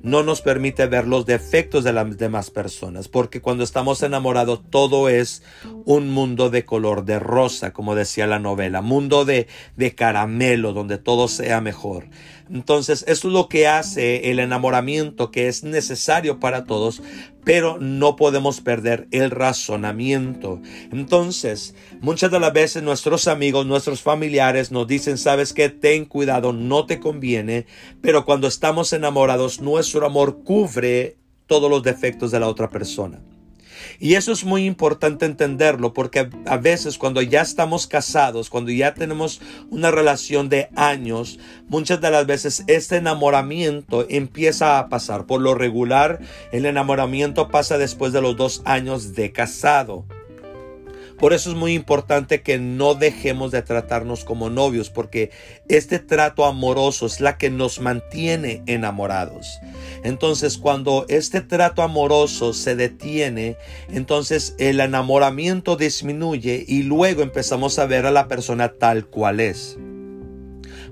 no 0.03 0.23
nos 0.23 0.41
permite 0.41 0.87
ver 0.87 1.07
los 1.07 1.25
defectos 1.25 1.83
de 1.83 1.93
las 1.93 2.17
demás 2.17 2.49
personas, 2.49 3.07
porque 3.07 3.41
cuando 3.41 3.63
estamos 3.63 4.01
enamorados 4.03 4.61
todo 4.69 5.09
es 5.09 5.43
un 5.85 6.09
mundo 6.09 6.49
de 6.49 6.65
color 6.65 7.05
de 7.05 7.19
rosa, 7.19 7.73
como 7.73 7.95
decía 7.95 8.27
la 8.27 8.39
novela, 8.39 8.81
mundo 8.81 9.25
de, 9.25 9.47
de 9.75 9.95
caramelo, 9.95 10.73
donde 10.73 10.97
todo 10.97 11.27
sea 11.27 11.61
mejor. 11.61 12.05
Entonces, 12.49 13.05
eso 13.07 13.27
es 13.29 13.33
lo 13.33 13.47
que 13.47 13.67
hace 13.67 14.29
el 14.29 14.39
enamoramiento 14.39 15.31
que 15.31 15.47
es 15.47 15.63
necesario 15.63 16.39
para 16.39 16.65
todos, 16.65 17.01
pero 17.43 17.77
no 17.79 18.15
podemos 18.15 18.61
perder 18.61 19.07
el 19.11 19.31
razonamiento. 19.31 20.61
Entonces, 20.91 21.75
muchas 22.01 22.31
de 22.31 22.39
las 22.39 22.53
veces 22.53 22.83
nuestros 22.83 23.27
amigos, 23.27 23.65
nuestros 23.65 24.01
familiares 24.01 24.71
nos 24.71 24.87
dicen, 24.87 25.17
sabes 25.17 25.53
que 25.53 25.69
ten 25.69 26.05
cuidado, 26.05 26.53
no 26.53 26.85
te 26.85 26.99
conviene, 26.99 27.65
pero 28.01 28.25
cuando 28.25 28.47
estamos 28.47 28.93
enamorados, 28.93 29.61
nuestro 29.61 30.05
amor 30.05 30.43
cubre 30.43 31.17
todos 31.47 31.69
los 31.69 31.83
defectos 31.83 32.31
de 32.31 32.39
la 32.39 32.47
otra 32.47 32.69
persona. 32.69 33.19
Y 33.99 34.15
eso 34.15 34.31
es 34.31 34.43
muy 34.43 34.65
importante 34.65 35.25
entenderlo 35.25 35.93
porque 35.93 36.29
a 36.45 36.57
veces 36.57 36.97
cuando 36.97 37.21
ya 37.21 37.41
estamos 37.41 37.87
casados, 37.87 38.49
cuando 38.49 38.71
ya 38.71 38.93
tenemos 38.93 39.41
una 39.69 39.91
relación 39.91 40.49
de 40.49 40.69
años, 40.75 41.39
muchas 41.67 42.01
de 42.01 42.11
las 42.11 42.25
veces 42.25 42.63
este 42.67 42.97
enamoramiento 42.97 44.05
empieza 44.09 44.79
a 44.79 44.89
pasar. 44.89 45.25
Por 45.25 45.41
lo 45.41 45.55
regular, 45.55 46.19
el 46.51 46.65
enamoramiento 46.65 47.49
pasa 47.49 47.77
después 47.77 48.13
de 48.13 48.21
los 48.21 48.37
dos 48.37 48.61
años 48.65 49.13
de 49.13 49.31
casado. 49.31 50.05
Por 51.21 51.33
eso 51.33 51.51
es 51.51 51.55
muy 51.55 51.75
importante 51.75 52.41
que 52.41 52.57
no 52.57 52.95
dejemos 52.95 53.51
de 53.51 53.61
tratarnos 53.61 54.25
como 54.25 54.49
novios, 54.49 54.89
porque 54.89 55.29
este 55.67 55.99
trato 55.99 56.45
amoroso 56.45 57.05
es 57.05 57.21
la 57.21 57.37
que 57.37 57.51
nos 57.51 57.79
mantiene 57.79 58.63
enamorados. 58.65 59.59
Entonces, 60.03 60.57
cuando 60.57 61.05
este 61.09 61.41
trato 61.41 61.83
amoroso 61.83 62.53
se 62.53 62.75
detiene, 62.75 63.55
entonces 63.91 64.55
el 64.57 64.79
enamoramiento 64.79 65.75
disminuye 65.75 66.65
y 66.67 66.81
luego 66.81 67.21
empezamos 67.21 67.77
a 67.77 67.85
ver 67.85 68.07
a 68.07 68.11
la 68.11 68.27
persona 68.27 68.69
tal 68.69 69.05
cual 69.05 69.41
es. 69.41 69.77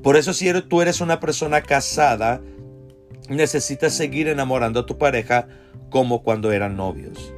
Por 0.04 0.16
eso 0.16 0.36
si 0.36 0.54
tú 0.62 0.84
eres 0.84 1.02
una 1.02 1.20
persona 1.20 1.64
casada, 1.64 2.40
necesitas 3.30 3.96
seguir 3.96 4.28
enamorando 4.28 4.82
a 4.82 4.86
tu 4.86 5.00
pareja 5.00 5.48
como 5.90 6.22
cuando 6.22 6.52
eran 6.52 6.78
novios 6.78 7.34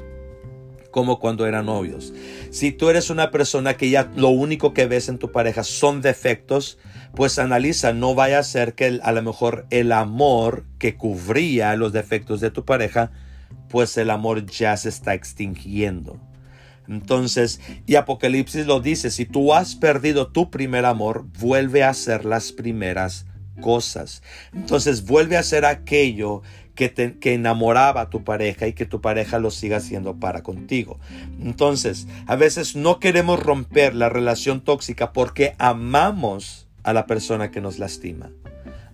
como 0.92 1.20
cuando 1.20 1.48
eran 1.48 1.66
novios. 1.66 2.14
Si 2.52 2.72
tú 2.72 2.90
eres 2.90 3.10
una 3.10 3.32
persona 3.32 3.76
que 3.76 3.90
ya 3.90 4.12
lo 4.16 4.30
único 4.30 4.74
que 4.74 4.86
ves 4.86 5.10
en 5.10 5.18
tu 5.18 5.32
pareja 5.32 5.64
son 5.64 6.02
defectos, 6.02 6.78
pues 7.16 7.40
analiza, 7.40 7.94
no 7.94 8.16
vaya 8.16 8.40
a 8.40 8.44
ser 8.44 8.76
que 8.76 9.00
a 9.02 9.12
lo 9.12 9.22
mejor 9.22 9.66
el 9.70 9.92
amor 9.92 10.66
que 10.78 10.96
cubría 10.96 11.76
los 11.76 11.94
defectos 11.94 12.40
de 12.42 12.52
tu 12.52 12.66
pareja, 12.66 13.12
pues 13.70 13.98
el 13.98 14.10
amor 14.10 14.46
ya 14.46 14.76
se 14.78 14.90
está 14.90 15.14
extinguiendo. 15.14 16.20
Entonces, 16.88 17.62
y 17.86 17.96
Apocalipsis 17.96 18.66
lo 18.66 18.82
dice, 18.82 19.12
si 19.12 19.26
tú 19.26 19.54
has 19.54 19.76
perdido 19.76 20.28
tu 20.32 20.52
primer 20.52 20.86
amor, 20.86 21.26
vuelve 21.40 21.84
a 21.84 21.90
hacer 21.90 22.26
las 22.26 22.52
primeras 22.52 23.26
cosas. 23.62 24.22
Entonces, 24.54 25.06
vuelve 25.06 25.38
a 25.38 25.42
hacer 25.42 25.64
aquello 25.64 26.42
que, 26.90 27.34
enamoraba 27.34 28.02
a 28.02 28.10
tu 28.10 28.24
pareja 28.24 28.68
y 28.68 28.74
que 28.74 28.86
tu 28.86 29.02
pareja 29.02 29.38
lo 29.38 29.52
siga 29.52 29.78
haciendo 29.78 30.16
para 30.16 30.42
contigo. 30.42 31.00
Entonces, 31.42 32.08
a 32.26 32.36
veces 32.36 32.76
no 32.76 33.00
queremos 33.00 33.40
romper 33.40 33.94
la 33.94 34.10
relación 34.10 34.62
tóxica 34.62 35.14
porque 35.14 35.54
amamos 35.60 36.68
a 36.84 36.94
la 36.94 37.06
persona 37.06 37.52
que 37.52 37.62
nos 37.62 37.78
lastima 37.78 38.32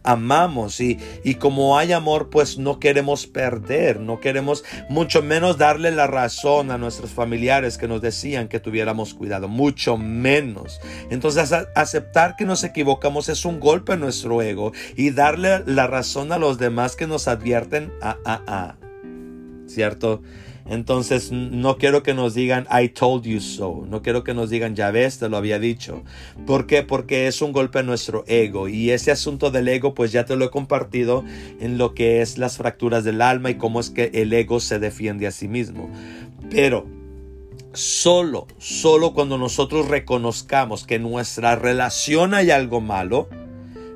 amamos 0.07 0.79
y, 0.79 0.97
y 1.23 1.35
como 1.35 1.77
hay 1.77 1.91
amor 1.91 2.29
pues 2.29 2.57
no 2.57 2.79
queremos 2.79 3.27
perder, 3.27 3.99
no 3.99 4.19
queremos 4.19 4.63
mucho 4.89 5.21
menos 5.21 5.57
darle 5.57 5.91
la 5.91 6.07
razón 6.07 6.71
a 6.71 6.77
nuestros 6.77 7.11
familiares 7.11 7.77
que 7.77 7.87
nos 7.87 8.01
decían 8.01 8.47
que 8.47 8.59
tuviéramos 8.59 9.13
cuidado, 9.13 9.47
mucho 9.49 9.97
menos. 9.97 10.79
Entonces 11.09 11.51
aceptar 11.75 12.35
que 12.37 12.45
nos 12.45 12.63
equivocamos 12.63 13.29
es 13.29 13.43
un 13.45 13.59
golpe 13.59 13.93
a 13.93 13.97
nuestro 13.97 14.41
ego 14.41 14.71
y 14.95 15.11
darle 15.11 15.63
la 15.65 15.87
razón 15.87 16.31
a 16.31 16.37
los 16.37 16.57
demás 16.57 16.95
que 16.95 17.05
nos 17.05 17.27
advierten, 17.27 17.91
ah, 18.01 18.17
ah, 18.25 18.41
ah, 18.47 18.75
¿cierto? 19.67 20.21
Entonces 20.69 21.31
no 21.31 21.77
quiero 21.77 22.03
que 22.03 22.13
nos 22.13 22.33
digan 22.33 22.67
I 22.71 22.89
told 22.89 23.24
you 23.24 23.39
so. 23.39 23.86
No 23.89 24.01
quiero 24.01 24.24
que 24.24 24.33
nos 24.33 24.50
digan 24.50 24.75
ya 24.75 24.91
ves, 24.91 25.19
te 25.19 25.29
lo 25.29 25.38
había 25.38 25.59
dicho. 25.59 26.03
¿Por 26.45 26.67
qué? 26.67 26.83
Porque 26.83 27.27
es 27.27 27.41
un 27.41 27.53
golpe 27.53 27.79
a 27.79 27.83
nuestro 27.83 28.24
ego. 28.27 28.67
Y 28.67 28.91
ese 28.91 29.12
asunto 29.12 29.50
del 29.50 29.67
ego 29.67 29.93
pues 29.93 30.12
ya 30.12 30.25
te 30.25 30.36
lo 30.36 30.45
he 30.45 30.50
compartido 30.50 31.24
en 31.59 31.77
lo 31.77 31.93
que 31.93 32.21
es 32.21 32.38
las 32.38 32.57
fracturas 32.57 33.03
del 33.03 33.21
alma 33.21 33.50
y 33.50 33.55
cómo 33.55 33.79
es 33.79 33.89
que 33.89 34.12
el 34.13 34.33
ego 34.33 34.59
se 34.59 34.79
defiende 34.79 35.27
a 35.27 35.31
sí 35.31 35.47
mismo. 35.47 35.89
Pero 36.50 36.86
solo, 37.74 38.47
solo 38.57 39.13
cuando 39.13 39.38
nosotros 39.38 39.88
reconozcamos 39.88 40.86
que 40.86 40.95
en 40.95 41.03
nuestra 41.03 41.55
relación 41.55 42.33
hay 42.33 42.51
algo 42.51 42.81
malo, 42.81 43.29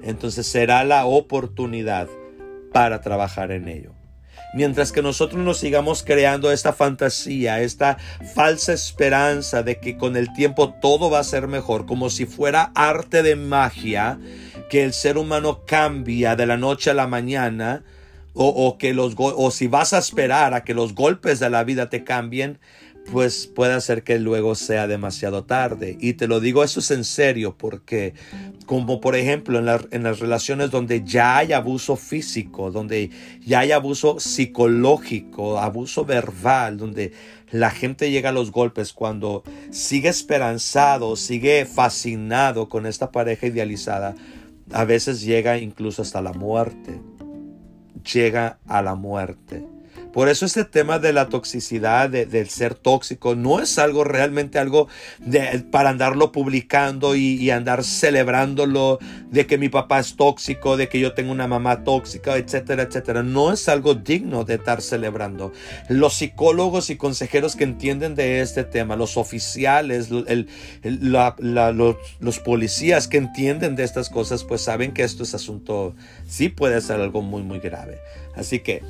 entonces 0.04 0.48
será 0.48 0.84
la 0.84 1.06
oportunidad 1.06 2.08
para 2.72 3.02
trabajar 3.02 3.52
en 3.52 3.68
ello. 3.68 4.01
Mientras 4.54 4.92
que 4.92 5.02
nosotros 5.02 5.42
nos 5.44 5.60
sigamos 5.60 6.04
creando 6.04 6.52
esta 6.52 6.74
fantasía, 6.74 7.62
esta 7.62 7.98
falsa 8.36 8.74
esperanza 8.74 9.64
de 9.64 9.80
que 9.80 9.98
con 9.98 10.18
el 10.18 10.34
tiempo 10.34 10.74
todo 10.82 11.10
va 11.10 11.20
a 11.20 11.24
ser 11.24 11.48
mejor, 11.48 11.86
como 11.86 12.10
si 12.10 12.26
fuera 12.26 12.72
arte 12.76 13.24
de 13.24 13.36
magia, 13.36 14.20
que 14.70 14.84
el 14.84 14.94
ser 14.94 15.18
humano 15.18 15.62
cambia 15.66 16.36
de 16.36 16.46
la 16.46 16.58
noche 16.58 16.90
a 16.90 16.94
la 16.94 17.08
mañana, 17.08 17.84
o, 18.34 18.78
que 18.78 18.94
los 18.94 19.16
o 19.18 19.52
si 19.52 19.68
vas 19.68 19.92
a 19.92 19.98
esperar 19.98 20.54
a 20.54 20.64
que 20.64 20.74
los 20.74 20.96
golpes 20.96 21.40
de 21.40 21.50
la 21.50 21.64
vida 21.64 21.90
te 21.90 22.04
cambien, 22.04 22.60
pues 23.10 23.48
puede 23.48 23.80
ser 23.82 24.04
que 24.04 24.20
luego 24.20 24.56
sea 24.56 24.88
demasiado 24.88 25.44
tarde. 25.44 25.98
Y 26.00 26.14
te 26.14 26.28
lo 26.28 26.40
digo, 26.40 26.64
eso 26.64 26.80
es 26.80 26.92
en 26.92 27.04
serio, 27.04 27.56
porque 27.58 28.14
como 28.66 29.02
por 29.02 29.16
ejemplo 29.16 29.60
en, 29.60 29.68
en, 29.92 30.04
las 30.04 30.20
relaciones 30.20 30.72
donde 30.72 31.04
ya 31.04 31.38
hay 31.38 31.54
abuso 31.54 31.96
físico, 31.96 32.72
donde 32.72 33.10
ya 33.46 33.60
hay 33.60 33.72
abuso 33.72 34.20
psicológico, 34.20 35.60
abuso 35.60 36.06
verbal, 36.06 36.78
donde 36.78 37.12
la 37.52 37.70
gente 37.70 38.12
llega 38.12 38.30
a 38.30 38.34
los 38.34 38.52
golpes 38.52 38.94
cuando 38.94 39.44
sigue 39.72 40.10
esperanzado, 40.10 41.16
sigue 41.16 41.66
fascinado 41.66 42.70
con 42.70 42.86
esta 42.86 43.12
pareja 43.12 43.48
idealizada, 43.48 44.16
a 44.72 44.86
veces 44.86 45.22
llega 45.22 45.58
incluso 45.58 46.02
hasta 46.02 46.22
la 46.22 46.34
muerte. 46.34 47.00
Llega 48.14 48.58
a 48.68 48.82
la 48.82 48.96
muerte. 48.96 49.64
Por 50.14 50.28
eso 50.28 50.46
este 50.46 50.66
tema 50.66 51.00
de 51.00 51.14
la 51.14 51.30
toxicidad, 51.30 52.10
del 52.10 52.50
ser 52.50 52.76
tóxico, 52.76 53.36
no 53.36 53.62
es 53.62 53.80
algo 53.80 54.04
realmente 54.04 54.60
algo 54.60 54.88
de, 55.20 55.64
para 55.72 55.90
andarlo 55.90 56.32
publicando 56.32 57.16
y, 57.16 57.50
andar 57.52 57.84
celebrándolo 57.84 59.00
de 59.30 59.46
que 59.46 59.58
mi 59.58 59.70
papá 59.70 60.00
es 60.00 60.16
tóxico, 60.16 60.78
de 60.78 60.88
que 60.90 61.00
yo 61.00 61.14
tengo 61.14 61.32
una 61.32 61.48
mamá 61.48 61.84
tóxica, 61.84 62.38
etcétera, 62.38 62.84
etcétera. 62.84 63.24
No 63.24 63.52
es 63.52 63.68
algo 63.70 63.94
digno 63.94 64.44
de 64.44 64.56
estar 64.56 64.82
celebrando. 64.82 65.52
Los 65.90 66.16
psicólogos 66.16 66.90
y 66.90 66.98
consejeros 66.98 67.56
que 67.56 67.64
entienden 67.64 68.16
de 68.16 68.42
este 68.42 68.64
tema, 68.64 68.96
los 68.96 69.18
oficiales, 69.18 70.10
los, 70.10 70.26
los 72.20 72.40
policías 72.40 73.08
que 73.08 73.18
entienden 73.18 73.76
de 73.76 73.84
estas 73.84 74.10
cosas, 74.10 74.44
pues 74.44 74.62
saben 74.62 74.94
que 74.94 75.04
esto 75.04 75.24
es 75.24 75.34
asunto, 75.34 75.96
sí 76.28 76.50
puede 76.50 76.80
ser 76.82 77.00
algo 77.02 77.22
muy, 77.22 77.44
muy 77.44 77.60
grave. 77.60 78.00
Así 78.36 78.60
que 78.60 78.82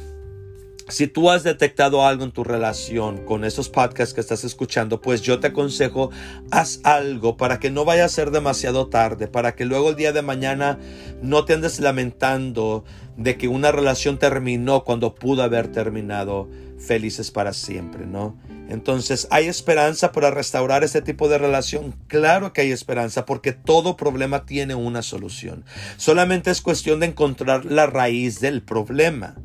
si 0.92 1.08
tú 1.08 1.30
has 1.30 1.44
detectado 1.44 2.06
algo 2.06 2.24
en 2.24 2.32
tu 2.32 2.44
relación 2.44 3.26
con 3.26 3.46
esos 3.46 3.70
podcasts 3.70 4.14
que 4.14 4.22
estás 4.22 4.44
escuchando, 4.44 5.02
pues 5.02 5.22
yo 5.22 5.40
te 5.40 5.48
aconsejo, 5.48 6.12
haz 6.52 6.82
algo 6.84 7.38
para 7.38 7.60
que 7.60 7.72
no 7.72 7.86
vaya 7.86 8.06
a 8.06 8.10
ser 8.10 8.32
demasiado 8.32 8.88
tarde, 8.88 9.28
para 9.28 9.56
que 9.56 9.66
luego 9.66 9.90
el 9.90 9.96
día 9.96 10.12
de 10.12 10.22
mañana 10.22 10.78
no 11.22 11.46
te 11.46 11.54
andes 11.54 11.80
lamentando 11.80 12.84
de 13.18 13.38
que 13.38 13.48
una 13.48 13.72
relación 13.72 14.20
terminó 14.20 14.84
cuando 14.84 15.16
pudo 15.16 15.44
haber 15.44 15.72
terminado 15.72 16.50
felices 16.78 17.32
para 17.32 17.54
siempre, 17.54 18.06
¿no? 18.06 18.38
Entonces, 18.68 19.28
¿hay 19.32 19.48
esperanza 19.48 20.12
para 20.12 20.32
restaurar 20.32 20.84
este 20.84 21.02
tipo 21.02 21.28
de 21.28 21.38
relación? 21.38 21.94
Claro 22.08 22.54
que 22.54 22.62
hay 22.62 22.72
esperanza 22.72 23.26
porque 23.26 23.52
todo 23.52 23.98
problema 23.98 24.46
tiene 24.46 24.76
una 24.76 25.02
solución. 25.02 25.66
Solamente 25.98 26.52
es 26.52 26.62
cuestión 26.62 27.02
de 27.02 27.08
encontrar 27.08 27.66
la 27.66 27.86
raíz 27.86 28.40
del 28.40 28.62
problema. 28.62 29.36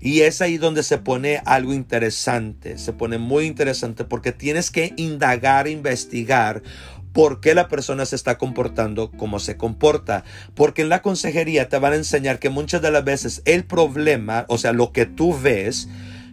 Y 0.00 0.20
es 0.20 0.40
ahí 0.40 0.58
donde 0.58 0.82
se 0.82 0.98
pone 0.98 1.42
algo 1.44 1.74
interesante, 1.74 2.78
se 2.78 2.92
pone 2.92 3.18
muy 3.18 3.46
interesante 3.46 4.04
porque 4.04 4.32
tienes 4.32 4.70
que 4.70 4.92
indagar, 4.96 5.66
investigar 5.66 6.62
por 7.12 7.40
qué 7.40 7.54
la 7.54 7.68
persona 7.68 8.06
se 8.06 8.14
está 8.14 8.38
comportando 8.38 9.10
como 9.10 9.40
se 9.40 9.56
comporta. 9.56 10.24
Porque 10.54 10.82
en 10.82 10.88
la 10.88 11.02
consejería 11.02 11.68
te 11.68 11.78
van 11.78 11.94
a 11.94 11.96
enseñar 11.96 12.38
que 12.38 12.50
muchas 12.50 12.80
de 12.80 12.90
las 12.90 13.04
veces 13.04 13.42
el 13.44 13.64
problema, 13.64 14.44
o 14.48 14.58
sea, 14.58 14.72
lo 14.72 14.92
que 14.92 15.06
tú 15.06 15.36
ves, 15.36 15.88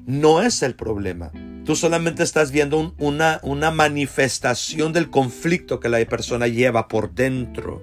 no 0.05 0.41
es 0.41 0.61
el 0.61 0.75
problema. 0.75 1.31
Tú 1.65 1.75
solamente 1.75 2.21
estás 2.21 2.51
viendo 2.51 2.93
una, 2.99 3.39
una 3.41 3.71
manifestación 3.71 4.93
del 4.93 5.09
conflicto 5.09 5.79
que 5.79 5.89
la 5.89 6.05
persona 6.05 6.47
lleva 6.47 6.87
por 6.87 7.15
dentro. 7.15 7.81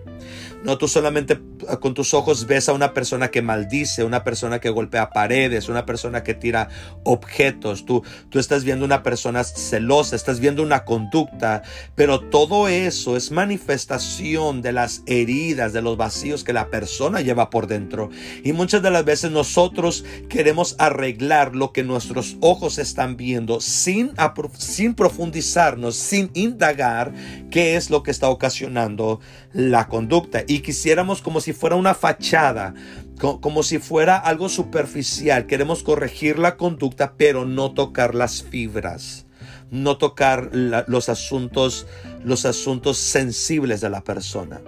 No, 0.62 0.78
tú 0.78 0.86
solamente 0.86 1.40
ah, 1.68 1.78
con 1.78 1.92
tus 1.92 2.14
ojos 2.14 2.46
ves 2.46 2.68
a 2.68 2.72
una 2.72 2.94
persona 2.94 3.32
que 3.32 3.42
maldice, 3.42 4.04
una 4.04 4.22
persona 4.22 4.60
que 4.60 4.70
golpea 4.70 5.10
paredes, 5.10 5.68
una 5.68 5.84
persona 5.84 6.22
que 6.22 6.34
tira 6.34 6.68
objetos. 7.02 7.84
Tú, 7.84 8.04
tú 8.30 8.38
estás 8.38 8.62
viendo 8.62 8.84
una 8.84 9.02
persona 9.02 9.42
celosa, 9.42 10.14
estás 10.14 10.38
viendo 10.38 10.62
una 10.62 10.84
conducta, 10.84 11.62
pero 11.96 12.20
todo 12.20 12.68
eso 12.68 13.16
es 13.16 13.32
manifestación 13.32 14.62
de 14.62 14.72
las 14.72 15.02
heridas, 15.06 15.72
de 15.72 15.82
los 15.82 15.96
vacíos 15.96 16.44
que 16.44 16.52
la 16.52 16.70
persona 16.70 17.20
lleva 17.20 17.50
por 17.50 17.66
dentro. 17.66 18.10
Y 18.44 18.52
muchas 18.52 18.82
de 18.82 18.92
las 18.92 19.04
veces 19.04 19.32
nosotros 19.32 20.04
queremos 20.28 20.76
arreglar 20.78 21.56
lo 21.56 21.72
que 21.72 21.82
nuestros 21.82 22.36
ojos 22.40 22.78
están 22.78 23.16
viendo 23.16 23.60
sin, 23.72 24.12
sin 24.58 24.94
profundizarnos, 24.94 25.96
sin 25.96 26.30
indagar 26.34 27.12
qué 27.50 27.76
es 27.76 27.90
lo 27.90 28.02
que 28.02 28.10
está 28.10 28.28
ocasionando 28.28 29.20
la 29.52 29.88
conducta 29.88 30.44
y 30.46 30.60
quisiéramos 30.60 31.22
como 31.22 31.40
si 31.40 31.52
fuera 31.52 31.76
una 31.76 31.94
fachada, 31.94 32.74
como 33.18 33.62
si 33.62 33.78
fuera 33.78 34.16
algo 34.16 34.48
superficial. 34.48 35.46
Queremos 35.46 35.82
corregir 35.82 36.38
la 36.38 36.56
conducta, 36.56 37.14
pero 37.16 37.44
no 37.44 37.72
tocar 37.72 38.14
las 38.14 38.42
fibras, 38.42 39.26
no 39.70 39.96
tocar 39.96 40.50
los 40.52 41.08
asuntos, 41.08 41.86
los 42.22 42.44
asuntos 42.44 42.98
sensibles 42.98 43.80
de 43.80 43.90
la 43.90 44.04
persona. 44.04 44.60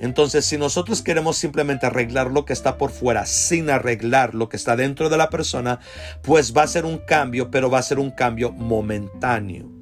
Entonces, 0.00 0.44
si 0.44 0.58
nosotros 0.58 1.02
queremos 1.02 1.36
simplemente 1.36 1.86
arreglar 1.86 2.30
lo 2.30 2.44
que 2.44 2.52
está 2.52 2.76
por 2.76 2.90
fuera 2.90 3.26
sin 3.26 3.70
arreglar 3.70 4.34
lo 4.34 4.48
que 4.48 4.56
está 4.56 4.76
dentro 4.76 5.08
de 5.08 5.16
la 5.16 5.30
persona, 5.30 5.80
pues 6.22 6.54
va 6.56 6.62
a 6.62 6.66
ser 6.66 6.84
un 6.84 6.98
cambio, 6.98 7.50
pero 7.50 7.70
va 7.70 7.78
a 7.78 7.82
ser 7.82 7.98
un 7.98 8.10
cambio 8.10 8.52
momentáneo 8.52 9.76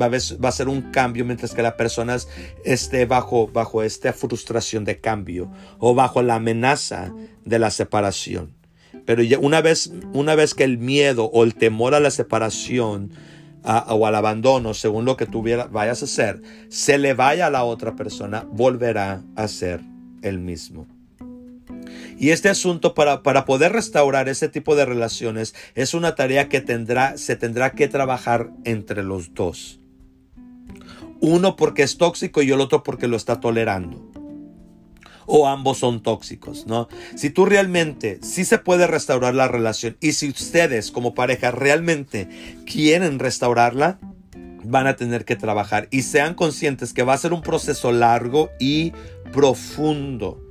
va 0.00 0.48
a, 0.48 0.52
ser 0.52 0.68
un 0.68 0.82
cambio 0.92 1.24
mientras 1.24 1.54
que 1.54 1.62
la 1.62 1.76
persona 1.76 2.16
esté 2.64 3.06
bajo, 3.06 3.48
bajo 3.48 3.82
esta 3.82 4.12
frustración 4.12 4.84
de 4.84 5.00
cambio 5.00 5.50
o 5.78 5.94
bajo 5.94 6.22
la 6.22 6.36
amenaza 6.36 7.12
de 7.44 7.58
la 7.58 7.70
separación. 7.70 8.54
Pero 9.04 9.22
una 9.40 9.60
vez, 9.60 9.90
una 10.12 10.34
vez 10.34 10.54
que 10.54 10.64
el 10.64 10.78
miedo 10.78 11.24
o 11.32 11.44
el 11.44 11.54
temor 11.54 11.94
a 11.94 12.00
la 12.00 12.10
separación 12.10 13.12
o 13.68 14.06
al 14.06 14.14
abandono, 14.14 14.72
según 14.74 15.04
lo 15.04 15.16
que 15.16 15.26
tú 15.26 15.42
vayas 15.42 16.02
a 16.02 16.04
hacer, 16.06 16.42
se 16.68 16.98
le 16.98 17.14
vaya 17.14 17.46
a 17.46 17.50
la 17.50 17.64
otra 17.64 17.94
persona, 17.96 18.46
volverá 18.50 19.22
a 19.36 19.46
ser 19.46 19.80
el 20.22 20.38
mismo. 20.38 20.86
Y 22.18 22.30
este 22.30 22.48
asunto 22.48 22.94
para, 22.94 23.22
para, 23.22 23.44
poder 23.44 23.72
restaurar 23.72 24.28
ese 24.28 24.48
tipo 24.48 24.74
de 24.74 24.84
relaciones 24.84 25.54
es 25.74 25.94
una 25.94 26.14
tarea 26.14 26.48
que 26.48 26.60
tendrá, 26.60 27.16
se 27.16 27.36
tendrá 27.36 27.72
que 27.72 27.88
trabajar 27.88 28.50
entre 28.64 29.02
los 29.02 29.34
dos. 29.34 29.80
Uno 31.20 31.56
porque 31.56 31.82
es 31.82 31.98
tóxico 31.98 32.42
y 32.42 32.50
el 32.50 32.60
otro 32.60 32.82
porque 32.82 33.06
lo 33.06 33.16
está 33.16 33.38
tolerando. 33.38 34.17
O 35.30 35.46
ambos 35.46 35.78
son 35.78 36.02
tóxicos, 36.02 36.66
¿no? 36.66 36.88
Si 37.14 37.28
tú 37.28 37.44
realmente, 37.44 38.18
sí 38.22 38.46
se 38.46 38.58
puede 38.58 38.86
restaurar 38.86 39.34
la 39.34 39.46
relación 39.46 39.96
y 40.00 40.12
si 40.12 40.30
ustedes 40.30 40.90
como 40.90 41.14
pareja 41.14 41.50
realmente 41.50 42.28
quieren 42.64 43.18
restaurarla, 43.18 43.98
van 44.64 44.86
a 44.86 44.96
tener 44.96 45.24
que 45.24 45.36
trabajar 45.36 45.86
y 45.90 46.02
sean 46.02 46.34
conscientes 46.34 46.92
que 46.92 47.02
va 47.02 47.12
a 47.12 47.18
ser 47.18 47.32
un 47.32 47.42
proceso 47.42 47.92
largo 47.92 48.50
y 48.58 48.92
profundo 49.32 50.47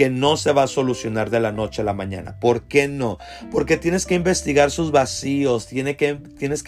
que 0.00 0.08
no 0.08 0.38
se 0.38 0.52
va 0.52 0.62
a 0.62 0.66
solucionar 0.66 1.28
de 1.28 1.40
la 1.40 1.52
noche 1.52 1.82
a 1.82 1.84
la 1.84 1.92
mañana. 1.92 2.40
¿Por 2.40 2.62
qué 2.62 2.88
no? 2.88 3.18
Porque 3.50 3.76
tienes 3.76 4.06
que 4.06 4.14
investigar 4.14 4.70
sus 4.70 4.92
vacíos, 4.92 5.66
tienes 5.66 5.98
que, 5.98 6.16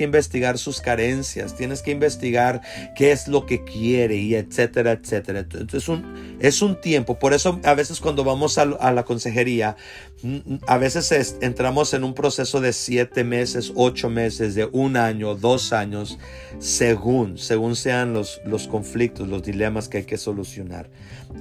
investigar 0.01 0.59
sus 0.59 0.83
carencias, 0.83 1.57
tienes 1.57 1.81
que 1.81 1.93
investigar 1.93 2.61
qué 2.95 3.11
es 3.11 3.29
lo 3.29 3.47
que 3.47 3.65
quiere 3.65 4.17
y 4.17 4.35
etcétera, 4.35 4.93
etcétera. 4.93 5.47
Entonces 5.51 5.91
es 6.41 6.61
un 6.61 6.79
tiempo. 6.79 7.19
Por 7.19 7.33
eso 7.33 7.59
a 7.65 7.73
veces 7.73 8.01
cuando 8.01 8.23
vamos 8.23 8.59
a, 8.59 8.67
la 8.67 9.05
consejería, 9.05 9.77
a 10.67 10.79
veces 10.79 11.37
entramos 11.41 11.95
en 11.95 12.05
un 12.05 12.15
proceso 12.15 12.61
de 12.61 12.73
siete 12.73 13.25
meses, 13.25 13.73
ocho 13.75 14.09
meses, 14.09 14.55
de 14.55 14.67
un 14.67 14.97
año, 14.97 15.35
dos 15.35 15.73
años, 15.73 16.19
según, 16.59 17.39
según 17.39 17.75
sean 17.77 18.13
los, 18.13 18.41
los 18.45 18.69
conflictos, 18.69 19.29
los 19.29 19.43
dilemas 19.43 19.89
que 19.89 19.99
hay 19.99 20.05
que 20.05 20.19
solucionar. 20.19 20.91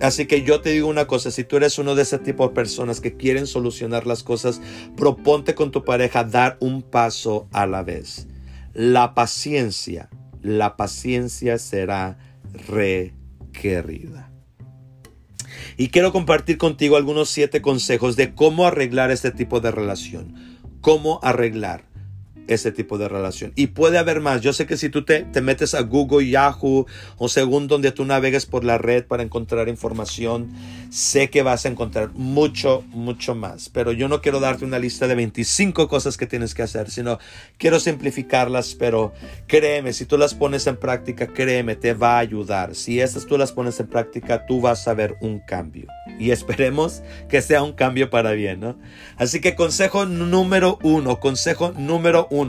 Así 0.01 0.25
que 0.25 0.43
yo 0.43 0.61
te 0.61 0.71
digo 0.71 0.87
una 0.87 1.05
cosa, 1.05 1.31
si 1.31 1.43
tú 1.43 1.57
eres 1.57 1.77
uno 1.77 1.95
de 1.95 2.03
ese 2.03 2.17
tipo 2.17 2.47
de 2.47 2.55
personas 2.55 3.01
que 3.01 3.15
quieren 3.17 3.45
solucionar 3.45 4.07
las 4.07 4.23
cosas, 4.23 4.61
proponte 4.95 5.53
con 5.53 5.71
tu 5.71 5.83
pareja 5.83 6.23
dar 6.23 6.57
un 6.59 6.81
paso 6.81 7.47
a 7.51 7.67
la 7.67 7.83
vez. 7.83 8.27
La 8.73 9.13
paciencia, 9.13 10.09
la 10.41 10.75
paciencia 10.75 11.57
será 11.59 12.17
requerida. 12.67 14.30
Y 15.77 15.89
quiero 15.89 16.11
compartir 16.11 16.57
contigo 16.57 16.97
algunos 16.97 17.29
siete 17.29 17.61
consejos 17.61 18.15
de 18.15 18.33
cómo 18.33 18.65
arreglar 18.65 19.11
este 19.11 19.31
tipo 19.31 19.59
de 19.59 19.71
relación. 19.71 20.35
Cómo 20.81 21.19
arreglar 21.23 21.90
ese 22.53 22.71
tipo 22.71 22.97
de 22.97 23.07
relación. 23.07 23.53
Y 23.55 23.67
puede 23.67 23.97
haber 23.97 24.19
más. 24.19 24.41
Yo 24.41 24.53
sé 24.53 24.65
que 24.65 24.77
si 24.77 24.89
tú 24.89 25.03
te, 25.03 25.23
te, 25.23 25.41
metes 25.41 25.73
a 25.73 25.81
Google, 25.81 26.29
Yahoo 26.29 26.85
o 27.17 27.29
según 27.29 27.67
donde 27.67 27.91
tú 27.91 28.05
navegues 28.05 28.45
por 28.45 28.63
la 28.63 28.77
red 28.77 29.05
para 29.05 29.23
encontrar 29.23 29.69
información, 29.69 30.51
sé 30.89 31.29
que 31.29 31.41
vas 31.41 31.65
a 31.65 31.69
encontrar 31.69 32.11
mucho, 32.13 32.83
mucho 32.89 33.35
más. 33.35 33.69
Pero 33.69 33.91
yo 33.91 34.07
no 34.07 34.21
quiero 34.21 34.39
darte 34.39 34.65
una 34.65 34.79
lista 34.79 35.07
de 35.07 35.15
25 35.15 35.87
cosas 35.87 36.17
que 36.17 36.27
tienes 36.27 36.53
que 36.53 36.63
hacer, 36.63 36.89
sino 36.89 37.19
quiero 37.57 37.79
simplificarlas, 37.79 38.75
pero 38.75 39.13
créeme, 39.47 39.93
si 39.93 40.05
tú 40.05 40.17
las 40.17 40.33
pones 40.33 40.67
en 40.67 40.77
práctica, 40.77 41.27
créeme, 41.27 41.75
te 41.75 41.93
va 41.93 42.15
a 42.15 42.19
ayudar. 42.19 42.75
Si 42.75 42.99
estas 42.99 43.25
tú 43.25 43.37
las 43.37 43.51
pones 43.51 43.79
en 43.79 43.87
práctica, 43.87 44.45
tú 44.45 44.61
vas 44.61 44.87
a 44.87 44.93
ver 44.93 45.15
un 45.21 45.39
cambio. 45.39 45.87
Y 46.19 46.31
esperemos 46.31 47.01
que 47.29 47.41
sea 47.41 47.63
un 47.63 47.73
cambio 47.73 48.09
para 48.09 48.31
bien, 48.31 48.59
¿no? 48.59 48.77
Así 49.17 49.39
que 49.39 49.55
consejo 49.55 50.05
número 50.05 50.79
uno, 50.83 51.19
consejo 51.19 51.73
número 51.77 52.27
uno, 52.29 52.40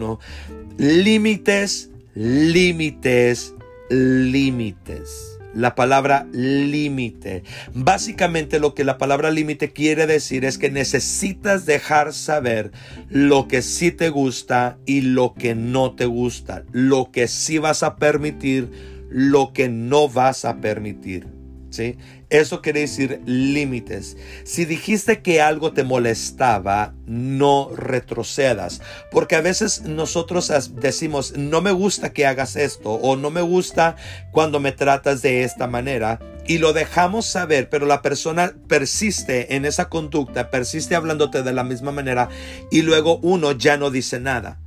límites, 0.79 1.91
límites, 2.15 3.55
límites. 3.91 5.39
La 5.55 5.75
palabra 5.75 6.27
límite. 6.33 7.43
Básicamente 7.75 8.59
lo 8.59 8.75
que 8.75 8.85
la 8.85 8.97
palabra 8.97 9.31
límite 9.31 9.71
quiere 9.73 10.07
decir 10.07 10.47
es 10.47 10.57
que 10.57 10.71
necesitas 10.71 11.67
dejar 11.67 12.15
saber 12.15 12.73
lo 13.11 13.49
que 13.49 13.61
sí 13.61 13.91
te 13.91 14.09
gusta 14.09 14.79
y 14.87 15.03
lo 15.03 15.35
que 15.35 15.55
no 15.55 15.93
te 15.93 16.07
gusta. 16.07 16.65
Lo 16.73 17.11
que 17.11 17.29
sí 17.29 17.59
vas 17.59 17.83
a 17.83 17.97
permitir, 17.97 18.71
lo 19.11 19.53
que 19.53 19.69
no 19.69 20.09
vas 20.09 20.47
a 20.47 20.57
permitir. 20.57 21.27
¿Sí? 21.69 21.97
Eso 22.33 22.63
quiere 22.63 22.81
decir 22.81 23.21
límites. 23.27 24.17
Si 24.45 24.65
dijiste 24.65 25.21
que 25.21 25.43
algo 25.43 25.75
te 25.75 25.85
molestaba, 25.85 26.95
no 27.05 27.69
retrocedas. 27.77 28.81
Porque 29.11 29.37
a 29.37 29.43
veces 29.43 29.83
nosotros 29.83 30.51
decimos, 30.77 31.37
no 31.37 31.61
me 31.61 31.73
gusta 31.73 32.15
que 32.15 32.25
hagas 32.25 32.57
esto 32.57 32.93
o 32.93 33.17
no 33.17 33.29
me 33.29 33.43
gusta 33.43 33.97
cuando 34.31 34.61
me 34.61 34.73
tratas 34.73 35.21
de 35.21 35.45
esta 35.45 35.67
manera. 35.67 36.21
Y 36.47 36.57
lo 36.57 36.73
dejamos 36.73 37.27
saber, 37.27 37.69
pero 37.69 37.85
la 37.85 38.01
persona 38.01 38.55
persiste 38.67 39.55
en 39.55 39.67
esa 39.67 39.91
conducta, 39.91 40.51
persiste 40.51 40.95
hablándote 40.95 41.43
de 41.43 41.53
la 41.53 41.65
misma 41.65 41.93
manera 41.93 42.31
y 42.71 42.81
luego 42.81 43.19
uno 43.19 43.53
ya 43.53 43.77
no 43.77 43.91
dice 43.91 44.21
nada. 44.21 44.62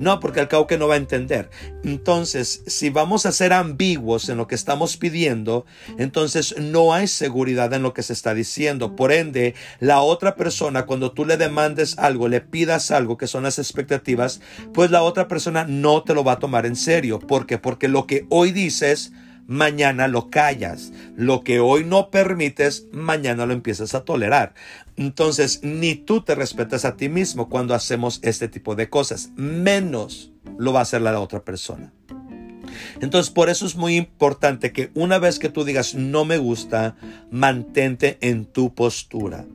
No, 0.00 0.18
porque 0.18 0.40
al 0.40 0.48
cabo 0.48 0.66
que 0.66 0.78
no 0.78 0.88
va 0.88 0.94
a 0.94 0.96
entender. 0.96 1.50
Entonces, 1.84 2.62
si 2.66 2.88
vamos 2.88 3.26
a 3.26 3.32
ser 3.32 3.52
ambiguos 3.52 4.30
en 4.30 4.38
lo 4.38 4.46
que 4.46 4.54
estamos 4.54 4.96
pidiendo, 4.96 5.66
entonces 5.98 6.56
no 6.58 6.94
hay 6.94 7.06
seguridad 7.06 7.72
en 7.74 7.82
lo 7.82 7.92
que 7.92 8.02
se 8.02 8.14
está 8.14 8.32
diciendo. 8.32 8.96
Por 8.96 9.12
ende, 9.12 9.54
la 9.78 10.00
otra 10.00 10.36
persona, 10.36 10.86
cuando 10.86 11.12
tú 11.12 11.26
le 11.26 11.36
demandes 11.36 11.98
algo, 11.98 12.28
le 12.28 12.40
pidas 12.40 12.90
algo 12.90 13.18
que 13.18 13.26
son 13.26 13.42
las 13.42 13.58
expectativas, 13.58 14.40
pues 14.72 14.90
la 14.90 15.02
otra 15.02 15.28
persona 15.28 15.64
no 15.64 16.02
te 16.02 16.14
lo 16.14 16.24
va 16.24 16.32
a 16.32 16.38
tomar 16.38 16.64
en 16.64 16.76
serio. 16.76 17.18
¿Por 17.18 17.46
qué? 17.46 17.58
Porque 17.58 17.86
lo 17.86 18.06
que 18.06 18.24
hoy 18.30 18.52
dices 18.52 19.12
mañana 19.46 20.08
lo 20.08 20.30
callas. 20.30 20.92
Lo 21.16 21.42
que 21.42 21.60
hoy 21.60 21.84
no 21.84 22.10
permites, 22.10 22.86
mañana 22.92 23.46
lo 23.46 23.52
empiezas 23.52 23.94
a 23.94 24.04
tolerar. 24.04 24.54
Entonces, 24.96 25.60
ni 25.62 25.94
tú 25.94 26.22
te 26.22 26.34
respetas 26.34 26.84
a 26.84 26.96
ti 26.96 27.08
mismo 27.08 27.48
cuando 27.48 27.74
hacemos 27.74 28.20
este 28.22 28.48
tipo 28.48 28.74
de 28.74 28.88
cosas, 28.88 29.30
menos 29.36 30.32
lo 30.58 30.72
va 30.72 30.80
a 30.80 30.82
hacer 30.82 31.02
la 31.02 31.18
otra 31.20 31.44
persona. 31.44 31.92
Entonces, 33.00 33.32
por 33.32 33.48
eso 33.48 33.66
es 33.66 33.76
muy 33.76 33.96
importante 33.96 34.72
que 34.72 34.90
una 34.94 35.18
vez 35.18 35.38
que 35.38 35.48
tú 35.48 35.64
digas 35.64 35.94
no 35.94 36.24
me 36.24 36.38
gusta, 36.38 36.96
mantente 37.30 38.18
en 38.20 38.44
tu 38.44 38.74
postura 38.74 39.46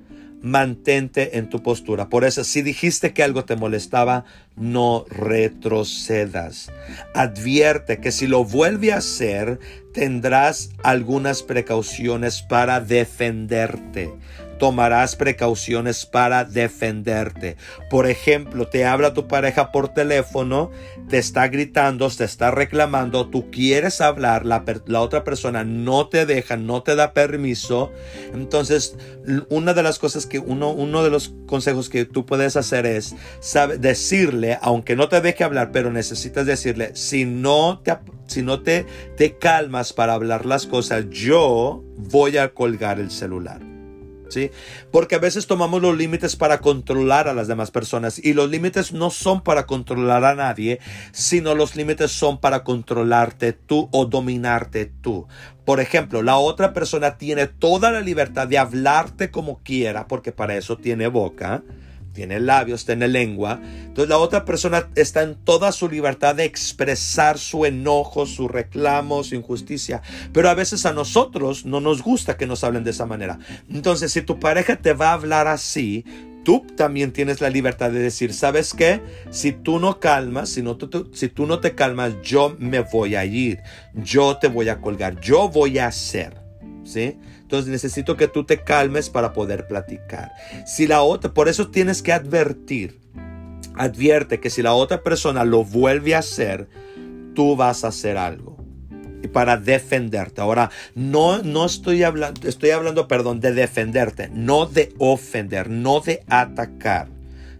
mantente 0.46 1.40
en 1.40 1.50
tu 1.50 1.64
postura. 1.64 2.08
Por 2.08 2.24
eso, 2.24 2.44
si 2.44 2.62
dijiste 2.62 3.14
que 3.14 3.24
algo 3.24 3.46
te 3.46 3.56
molestaba, 3.56 4.26
no 4.56 5.04
retrocedas. 5.10 6.72
Advierte 7.16 8.00
que 8.00 8.12
si 8.12 8.28
lo 8.28 8.44
vuelve 8.44 8.94
a 8.94 8.98
hacer, 8.98 9.60
tendrás 9.92 10.70
algunas 10.84 11.42
precauciones 11.42 12.44
para 12.44 12.80
defenderte 12.80 14.14
tomarás 14.58 15.15
precauciones 15.15 16.06
para 16.06 16.44
defenderte. 16.46 17.58
Por 17.89 18.08
ejemplo, 18.08 18.68
te 18.68 18.86
habla 18.86 19.13
tu 19.13 19.28
pareja 19.28 19.72
por 19.72 19.89
teléfono, 19.89 20.72
te 21.10 21.18
está 21.18 21.48
gritando, 21.48 22.10
te 22.10 22.24
está 22.24 22.52
reclamando, 22.52 23.28
tú 23.28 23.50
quieres 23.52 24.02
hablar, 24.02 24.46
la, 24.46 24.63
otra 25.02 25.24
persona 25.24 25.63
no 25.63 26.08
te 26.08 26.26
deja, 26.26 26.58
no 26.58 26.84
te 26.84 26.96
da 26.96 27.13
permiso. 27.13 27.91
Entonces, 28.34 28.96
una 29.50 29.74
de 29.74 29.84
las 29.84 30.00
cosas 30.00 30.26
que 30.26 30.39
uno, 30.39 30.72
uno 30.72 31.04
de 31.04 31.10
los 31.10 31.34
consejos 31.48 31.89
que 31.89 32.06
tú 32.06 32.26
puedes 32.26 32.56
hacer 32.56 32.86
es 32.86 33.15
decirle, 33.80 34.58
aunque 34.62 34.96
no 34.96 35.10
te 35.10 35.22
deje 35.22 35.44
hablar, 35.44 35.72
pero 35.72 35.91
necesitas 35.91 36.46
decirle, 36.46 36.91
si 36.96 37.26
no 37.26 37.80
te, 37.84 37.98
si 38.28 38.41
no 38.41 38.62
te, 38.62 38.86
te 39.18 39.38
calmas 39.38 39.94
para 39.94 40.13
hablar 40.13 40.46
las 40.46 40.65
cosas, 40.65 41.06
yo 41.10 41.84
voy 41.98 42.38
a 42.38 42.54
colgar 42.54 43.00
el 43.00 43.12
celular. 43.12 43.75
Porque 44.91 45.15
a 45.15 45.19
veces 45.19 45.48
tomamos 45.48 45.82
los 45.82 45.98
límites 45.98 46.36
para 46.36 46.60
controlar 46.60 47.28
a 47.28 47.34
las 47.34 47.48
demás 47.48 47.71
personas 47.71 48.24
y 48.24 48.34
los 48.34 48.50
límites 48.50 48.93
no 48.93 49.10
son 49.10 49.41
para 49.41 49.65
controlar 49.65 50.24
a 50.26 50.36
nadie, 50.36 50.80
sino 51.12 51.56
los 51.56 51.76
límites 51.76 52.12
son 52.12 52.39
para 52.39 52.63
controlarte 52.63 53.54
tú 53.54 53.89
o 53.91 54.06
dominarte 54.06 54.86
tú. 54.86 55.28
Por 55.65 55.80
ejemplo, 55.80 56.21
la 56.21 56.38
otra 56.38 56.74
persona 56.74 57.17
tiene 57.17 57.48
toda 57.48 57.91
la 57.91 58.02
libertad 58.02 58.48
de 58.48 58.58
hablarte 58.58 59.32
como 59.32 59.63
quiera, 59.63 60.08
porque 60.08 60.32
para 60.32 60.56
eso 60.56 60.78
tiene 60.78 61.08
boca 61.08 61.63
tiene 62.15 62.39
labios, 62.39 62.86
tiene 62.86 63.08
lengua. 63.08 63.60
Entonces 63.62 64.10
la 64.10 64.17
otra 64.17 64.45
persona 64.45 64.89
está 64.95 65.21
en 65.21 65.36
toda 65.36 65.71
su 65.71 65.88
libertad 65.88 66.34
de 66.34 66.45
expresar 66.45 67.38
su 67.38 67.65
enojo, 67.65 68.25
su 68.25 68.47
reclamo, 68.47 69.23
su 69.23 69.36
injusticia. 69.36 70.01
Pero 70.34 70.49
a 70.49 70.56
veces 70.56 70.86
a 70.88 70.93
nosotros 70.93 71.65
no 71.65 71.82
nos 71.82 72.01
gusta 72.01 72.38
que 72.38 72.47
nos 72.47 72.63
hablen 72.63 72.84
de 72.84 72.91
esa 72.91 73.06
manera. 73.06 73.38
Entonces 73.69 74.12
si 74.12 74.23
tu 74.23 74.39
pareja 74.39 74.78
te 74.78 74.93
va 74.93 75.10
a 75.10 75.13
hablar 75.13 75.47
así, 75.47 76.06
tú 76.45 76.65
también 76.75 77.12
tienes 77.12 77.41
la 77.41 77.49
libertad 77.49 77.91
de 77.91 77.99
decir, 77.99 78.34
¿sabes 78.34 78.73
qué? 78.73 79.01
Si 79.32 79.51
tú 79.51 79.80
no 79.80 79.99
calmas, 79.99 80.49
si, 80.49 80.62
tú 81.30 81.45
no 81.45 81.60
te 81.60 81.75
calmas, 81.75 82.13
yo 82.23 82.56
me 82.58 82.80
voy 82.80 83.15
a 83.15 83.25
ir, 83.25 83.60
yo 83.93 84.38
te 84.38 84.47
voy 84.47 84.69
a 84.69 84.80
colgar, 84.80 85.19
yo 85.19 85.49
voy 85.49 85.80
a 85.80 85.88
hacer. 85.88 86.45
¿Sí? 86.84 87.17
Entonces 87.56 87.72
necesito 87.72 88.18
que 88.18 88.28
tú 88.28 88.44
te 88.44 88.62
calmes 88.63 89.10
para 89.10 89.32
poder 89.32 89.68
platicar. 89.68 90.34
Si 90.65 90.88
la 90.88 91.02
otra, 91.04 91.34
por 91.34 91.48
eso 91.48 91.70
tienes 91.70 92.02
que 92.02 92.12
advertir. 92.12 93.00
Advierte 93.76 94.39
que 94.39 94.50
si 94.50 94.62
la 94.62 94.74
otra 94.74 95.04
persona 95.04 95.46
lo 95.46 95.63
vuelve 95.63 96.15
a 96.15 96.20
hacer, 96.20 96.68
tú 97.34 97.56
vas 97.56 97.86
a 97.86 97.89
hacer 97.89 98.18
algo. 98.18 98.58
Para 99.32 99.58
defenderte. 99.58 100.41
Ahora, 100.41 100.70
no, 100.96 101.41
no 101.44 101.65
estoy 101.65 102.04
hablando, 102.04 102.48
estoy 102.48 102.72
hablando, 102.72 103.08
perdón, 103.08 103.39
de 103.39 103.54
defenderte, 103.54 104.30
no 104.30 104.65
de 104.65 104.94
ofender, 105.00 105.70
no 105.70 106.02
de 106.02 106.24
atacar 106.28 107.14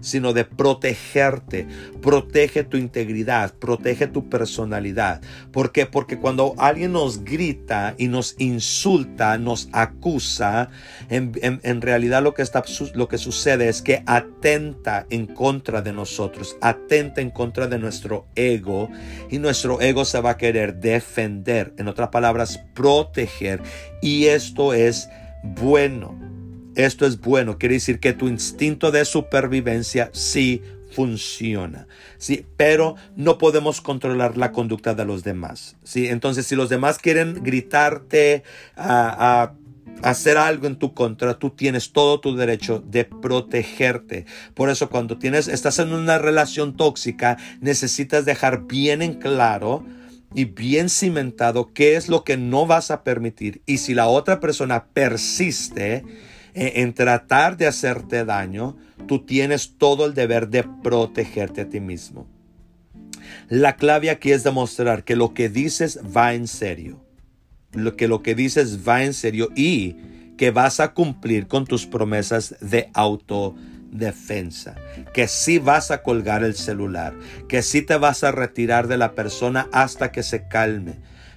sino 0.06 0.34
de 0.34 0.46
protegerte. 0.46 1.68
Protege 2.02 2.64
tu 2.64 2.78
integridad, 2.78 3.54
protege 3.56 4.06
tu 4.08 4.30
personalidad. 4.30 5.22
¿Por 5.52 5.72
qué? 5.72 5.88
Porque 5.88 6.20
cuando 6.20 6.54
alguien 6.58 6.94
nos 6.94 7.24
grita 7.24 7.96
y 7.98 8.08
nos 8.08 8.36
insulta, 8.38 9.38
nos 9.40 9.68
acusa, 9.72 10.70
en, 11.10 11.82
realidad 11.82 12.22
lo 12.22 12.36
que, 12.36 12.44
está, 12.44 12.64
lo 12.94 13.08
que 13.08 13.18
sucede 13.18 13.68
es 13.68 13.82
que 13.82 14.04
atenta 14.06 15.08
en 15.10 15.26
contra 15.26 15.82
de 15.82 15.92
nosotros, 15.92 16.56
atenta 16.62 17.22
en 17.22 17.32
contra 17.32 17.68
de 17.68 17.80
nuestro 17.80 18.28
ego 18.36 18.90
y 19.32 19.40
nuestro 19.40 19.82
ego 19.82 20.06
se 20.06 20.22
va 20.22 20.32
a 20.32 20.38
querer 20.38 20.76
defender, 20.76 21.74
en 21.78 21.88
otras 21.88 22.10
palabras, 22.10 22.60
proteger. 22.76 23.62
Y 24.04 24.26
esto 24.26 24.74
es 24.74 25.10
bueno. 25.44 26.35
Esto 26.76 27.06
es 27.06 27.20
bueno, 27.20 27.58
quiere 27.58 27.76
decir 27.76 28.00
que 28.00 28.14
tu 28.14 28.28
instinto 28.28 28.92
de 28.92 29.06
supervivencia 29.06 30.10
sí 30.14 30.62
funciona. 30.92 31.88
Sí, 32.18 32.46
pero 32.58 32.96
no 33.16 33.38
podemos 33.38 33.82
controlar 33.82 34.38
la 34.38 34.52
conducta 34.52 34.94
de 34.94 35.06
los 35.06 35.24
demás. 35.24 35.76
Sí, 35.84 36.08
entonces 36.08 36.48
si 36.48 36.56
los 36.56 36.70
demás 36.70 36.98
quieren 36.98 37.44
gritarte 37.44 38.44
a, 38.78 39.54
hacer 40.04 40.38
algo 40.38 40.68
en 40.68 40.78
tu 40.78 40.94
contra, 40.94 41.40
tú 41.40 41.52
tienes 41.52 41.92
todo 41.92 42.20
tu 42.20 42.36
derecho 42.36 42.84
de 42.86 43.06
protegerte. 43.06 44.26
Por 44.54 44.70
eso 44.70 44.90
cuando 44.90 45.18
tienes 45.18 45.48
estás 45.48 45.80
en 45.80 45.94
una 45.94 46.18
relación 46.18 46.76
tóxica, 46.76 47.38
necesitas 47.62 48.26
dejar 48.26 48.64
bien 48.68 49.02
en 49.02 49.14
claro 49.16 49.86
y 50.34 50.46
bien 50.46 50.90
cimentado 50.90 51.72
qué 51.74 51.96
es 51.96 52.10
lo 52.10 52.24
que 52.24 52.36
no 52.36 52.66
vas 52.66 52.92
a 52.92 53.04
permitir 53.04 53.62
y 53.66 53.78
si 53.78 53.94
la 53.94 54.08
otra 54.08 54.42
persona 54.42 54.86
persiste, 54.94 56.04
en 56.56 56.94
tratar 56.94 57.58
de 57.58 57.68
hacerte 57.68 58.24
daño, 58.26 58.78
tú 59.08 59.26
tienes 59.26 59.76
todo 59.78 60.06
el 60.06 60.14
deber 60.14 60.48
de 60.48 60.64
protegerte 60.64 61.62
a 61.62 61.70
ti 61.70 61.80
mismo. 61.80 62.28
La 63.50 63.76
clave 63.76 64.10
aquí 64.10 64.32
es 64.32 64.44
demostrar 64.44 65.04
que 65.04 65.16
lo 65.16 65.34
que 65.34 65.50
dices 65.50 66.00
va 66.16 66.34
en 66.34 66.48
serio. 66.48 67.04
Que 67.98 68.08
lo 68.08 68.24
que 68.24 68.36
dices 68.36 68.88
va 68.88 69.04
en 69.04 69.14
serio 69.14 69.50
y 69.56 69.98
que 70.38 70.52
vas 70.52 70.80
a 70.80 70.94
cumplir 70.94 71.48
con 71.48 71.66
tus 71.66 71.86
promesas 71.86 72.56
de 72.62 72.90
autodefensa, 72.94 74.76
que 75.14 75.28
sí 75.28 75.60
vas 75.60 75.92
a 75.92 76.02
colgar 76.02 76.44
el 76.44 76.56
celular, 76.56 77.14
que 77.48 77.62
sí 77.62 77.82
te 77.82 77.98
vas 77.98 78.24
a 78.24 78.32
retirar 78.32 78.88
de 78.88 78.98
la 78.98 79.14
persona 79.14 79.68
hasta 79.72 80.12
que 80.12 80.24
se 80.24 80.48
calme, 80.48 80.96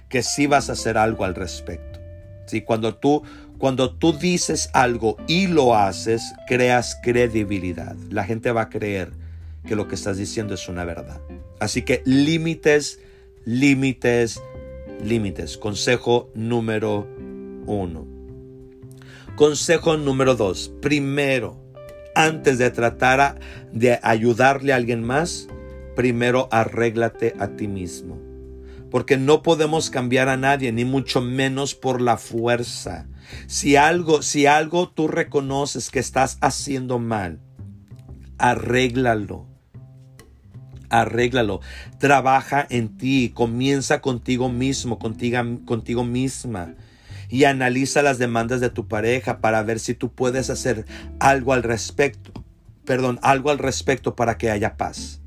que 0.09 0.23
sí 0.23 0.47
vas 0.47 0.69
a 0.69 0.73
hacer 0.73 0.97
algo 0.97 1.23
al 1.23 1.35
respecto. 1.35 1.99
Si 2.45 2.61
cuando 2.61 2.95
tú 2.95 3.23
cuando 3.59 3.91
tú 3.91 4.13
dices 4.13 4.69
algo 4.73 5.17
y 5.27 5.47
lo 5.47 5.75
haces, 5.75 6.23
creas 6.47 6.97
credibilidad. 7.03 7.95
La 8.09 8.23
gente 8.23 8.51
va 8.53 8.63
a 8.63 8.69
creer 8.69 9.11
que 9.67 9.75
lo 9.75 9.89
que 9.89 9.95
estás 9.95 10.17
diciendo 10.17 10.53
es 10.53 10.69
una 10.69 10.85
verdad. 10.85 11.19
Así 11.59 11.81
que 11.81 12.01
límites, 12.05 13.01
límites, 13.43 14.41
límites. 15.03 15.57
Consejo 15.57 16.29
número 16.33 17.05
uno. 17.65 18.07
Consejo 19.35 19.97
número 19.97 20.35
dos. 20.35 20.71
Primero, 20.81 21.57
antes 22.15 22.59
de 22.59 22.71
tratar 22.71 23.39
de 23.73 23.99
ayudarle 24.01 24.71
a 24.71 24.77
alguien 24.77 25.03
más, 25.03 25.49
primero 25.97 26.47
arréglate 26.49 27.35
a 27.39 27.49
ti 27.49 27.67
mismo. 27.67 28.28
Porque 28.89 29.17
no 29.17 29.43
podemos 29.43 29.89
cambiar 29.89 30.29
a 30.29 30.37
nadie, 30.37 30.71
ni 30.71 30.85
mucho 30.85 31.21
menos 31.21 31.75
por 31.75 32.01
la 32.01 32.17
fuerza. 32.17 33.07
Si 33.47 33.75
algo, 33.75 34.21
si 34.21 34.45
algo 34.45 34.89
tú 34.89 35.07
reconoces 35.07 35.89
que 35.89 35.99
estás 35.99 36.37
haciendo 36.41 36.99
mal, 36.99 37.39
arréglalo. 38.37 39.47
Arréglalo. 40.89 41.61
Trabaja 41.99 42.65
en 42.69 42.97
ti. 42.97 43.31
Comienza 43.33 44.01
contigo 44.01 44.49
mismo, 44.49 44.97
contigo, 44.97 45.39
contigo 45.65 46.03
misma. 46.03 46.73
Y 47.29 47.43
analiza 47.43 48.01
las 48.01 48.17
demandas 48.17 48.59
de 48.59 48.71
tu 48.71 48.87
pareja 48.87 49.39
para 49.39 49.61
ver 49.61 49.79
si 49.79 49.93
tú 49.93 50.11
puedes 50.11 50.49
hacer 50.49 50.85
algo 51.19 51.53
al 51.53 51.61
respecto. 51.61 52.43
Perdón, 52.85 53.19
algo 53.21 53.51
al 53.51 53.59
respecto 53.59 54.15
para 54.15 54.39
que 54.39 54.49
haya 54.49 54.77
paz. 54.77 55.21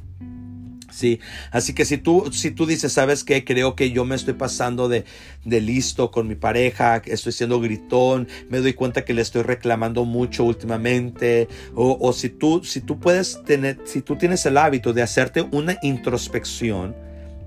Sí, 0.93 1.21
así 1.51 1.73
que 1.73 1.87
si 1.87 1.97
tú, 1.97 2.31
si 2.33 2.51
tú 2.51 2.67
dices, 2.67 2.93
¿sabes 2.93 3.25
qué? 3.25 3.45
Creo 3.45 3.75
que 3.75 3.93
yo 3.93 4.05
me 4.05 4.15
estoy 4.15 4.35
pasando 4.35 4.91
de, 4.91 5.07
de 5.43 5.61
listo 5.63 6.11
con 6.11 6.29
mi 6.29 6.35
pareja, 6.35 7.01
estoy 7.07 7.33
siendo 7.33 7.61
gritón, 7.61 8.29
me 8.51 8.59
doy 8.59 8.75
cuenta 8.75 9.03
que 9.03 9.15
le 9.15 9.23
estoy 9.23 9.43
reclamando 9.43 10.05
mucho 10.05 10.45
últimamente, 10.45 11.49
o, 11.75 12.13
si 12.13 12.29
tú, 12.29 12.63
si 12.63 12.83
tú 12.83 13.01
puedes 13.01 13.43
tener, 13.45 13.79
si 13.85 14.03
tú 14.03 14.17
tienes 14.17 14.45
el 14.45 14.59
hábito 14.59 14.93
de 14.93 15.01
hacerte 15.01 15.41
una 15.51 15.79
introspección, 15.83 16.95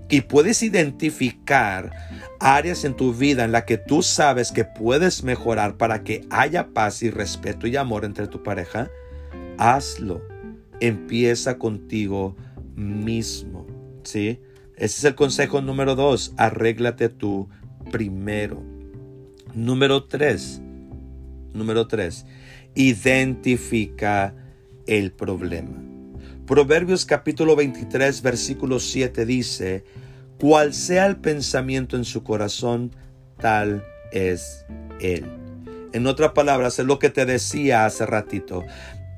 y 0.09 0.21
puedes 0.21 0.63
identificar 0.63 1.91
áreas 2.39 2.83
en 2.83 2.95
tu 2.95 3.13
vida 3.13 3.43
en 3.43 3.51
las 3.51 3.65
que 3.65 3.77
tú 3.77 4.01
sabes 4.01 4.51
que 4.51 4.65
puedes 4.65 5.23
mejorar 5.23 5.77
para 5.77 6.03
que 6.03 6.25
haya 6.29 6.67
paz 6.67 7.03
y 7.03 7.11
respeto 7.11 7.67
y 7.67 7.75
amor 7.75 8.05
entre 8.05 8.27
tu 8.27 8.41
pareja, 8.41 8.89
hazlo. 9.57 10.21
Empieza 10.79 11.57
contigo 11.57 12.35
mismo. 12.75 13.65
¿sí? 14.03 14.39
Ese 14.75 14.97
es 14.97 15.03
el 15.03 15.15
consejo 15.15 15.61
número 15.61 15.95
dos. 15.95 16.33
Arréglate 16.37 17.09
tú 17.09 17.49
primero. 17.91 18.61
Número 19.53 20.03
tres. 20.05 20.61
Número 21.53 21.87
tres. 21.87 22.25
Identifica 22.75 24.35
el 24.87 25.11
problema. 25.11 25.81
Proverbios 26.45 27.05
capítulo 27.05 27.55
23 27.55 28.21
versículo 28.21 28.79
7 28.79 29.25
dice, 29.25 29.83
cual 30.39 30.73
sea 30.73 31.07
el 31.07 31.15
pensamiento 31.17 31.97
en 31.97 32.05
su 32.05 32.23
corazón, 32.23 32.91
tal 33.39 33.83
es 34.11 34.65
él. 34.99 35.25
En 35.93 36.05
otras 36.07 36.33
palabras, 36.33 36.77
es 36.77 36.85
lo 36.85 36.99
que 36.99 37.09
te 37.09 37.25
decía 37.25 37.85
hace 37.85 38.05
ratito. 38.05 38.63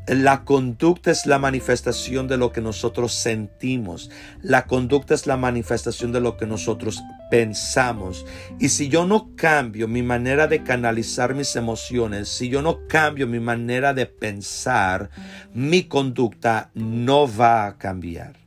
La 0.08 0.46
conducta 0.46 1.12
es 1.12 1.26
la 1.26 1.38
manifestación 1.38 2.30
de 2.30 2.38
lo 2.38 2.54
que 2.54 2.62
nosotros 2.62 3.12
sentimos. 3.12 4.10
La 4.41 4.65
conducta 4.65 5.13
es 5.13 5.28
la 5.28 5.36
manifestación 5.36 6.13
de 6.13 6.22
lo 6.22 6.38
que 6.38 6.46
nosotros 6.46 7.04
pensamos. 7.30 8.26
Y 8.58 8.70
si 8.70 8.88
yo 8.88 9.06
no 9.06 9.36
cambio 9.36 9.89
mi 9.89 10.04
manera 10.04 10.48
de 10.48 10.63
canalizar 10.63 11.36
mis 11.36 11.58
emociones, 11.58 12.30
si 12.30 12.48
yo 12.48 12.62
no 12.62 12.88
cambio 12.88 13.28
mi 13.28 13.41
manera 13.41 13.93
de 13.93 14.06
pensar, 14.06 15.10
mi 15.54 15.84
conducta 15.84 16.72
no 16.74 17.28
va 17.28 17.65
a 17.65 17.78
cambiar. 17.78 18.38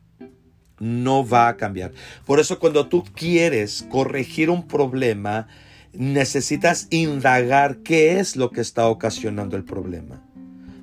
No 0.79 1.29
va 1.29 1.49
a 1.49 1.59
cambiar. 1.59 1.93
Por 2.25 2.41
eso 2.41 2.59
cuando 2.59 2.87
tú 2.87 3.05
quieres 3.15 3.85
corregir 3.91 4.49
un 4.49 4.67
problema, 4.67 5.47
necesitas 5.93 6.87
indagar 6.89 7.83
qué 7.83 8.19
es 8.19 8.35
lo 8.35 8.51
que 8.51 8.63
está 8.63 8.89
ocasionando 8.89 9.59
el 9.59 9.65
problema. 9.65 10.23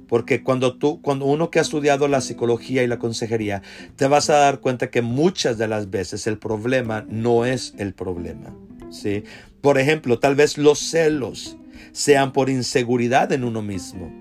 Porque 0.08 0.44
cuando 0.44 0.78
tú, 0.78 1.02
cuando 1.02 1.26
uno 1.26 1.50
que 1.52 1.60
ha 1.60 1.62
estudiado 1.62 2.08
la 2.08 2.22
psicología 2.22 2.84
y 2.84 2.88
la 2.88 3.00
consejería, 3.00 3.62
te 3.96 4.08
vas 4.08 4.30
a 4.30 4.38
dar 4.38 4.60
cuenta 4.60 4.90
que 4.90 5.02
muchas 5.02 5.58
de 5.58 5.68
las 5.68 5.90
veces 5.90 6.28
el 6.28 6.38
problema 6.38 7.06
no 7.10 7.46
es 7.46 7.74
el 7.78 7.94
problema. 7.94 8.56
¿sí? 8.90 9.24
Por 9.62 9.78
ejemplo, 9.78 10.20
tal 10.20 10.36
vez 10.36 10.58
los 10.58 10.80
celos 10.80 11.58
sean 11.92 12.32
por 12.32 12.50
inseguridad 12.50 13.32
en 13.32 13.44
uno 13.44 13.62
mismo. 13.62 14.12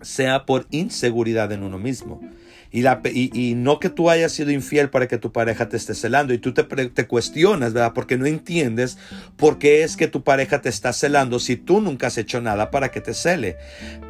Sea 0.00 0.46
por 0.46 0.66
inseguridad 0.70 1.52
en 1.52 1.62
uno 1.62 1.78
mismo. 1.78 2.20
Y, 2.72 2.80
la, 2.80 3.02
y, 3.04 3.54
no 3.54 3.78
que 3.78 3.90
tú 3.90 4.08
hayas 4.08 4.32
sido 4.32 4.50
infiel 4.50 4.88
para 4.88 5.06
que 5.06 5.18
tu 5.18 5.30
pareja 5.30 5.68
te 5.68 5.76
esté 5.76 5.94
celando 5.94 6.32
y 6.32 6.38
tú 6.38 6.54
te, 6.54 6.64
te, 6.64 7.06
cuestionas, 7.06 7.74
¿verdad? 7.74 7.92
Porque 7.94 8.16
no 8.16 8.24
entiendes 8.24 8.96
por 9.36 9.58
qué 9.58 9.82
es 9.82 9.96
que 9.96 10.08
tu 10.08 10.22
pareja 10.22 10.62
te 10.62 10.70
está 10.70 10.94
celando 10.94 11.38
si 11.38 11.56
tú 11.56 11.82
nunca 11.82 12.06
has 12.06 12.16
hecho 12.16 12.40
nada 12.40 12.70
para 12.70 12.90
que 12.90 13.02
te 13.02 13.12
cele. 13.12 13.58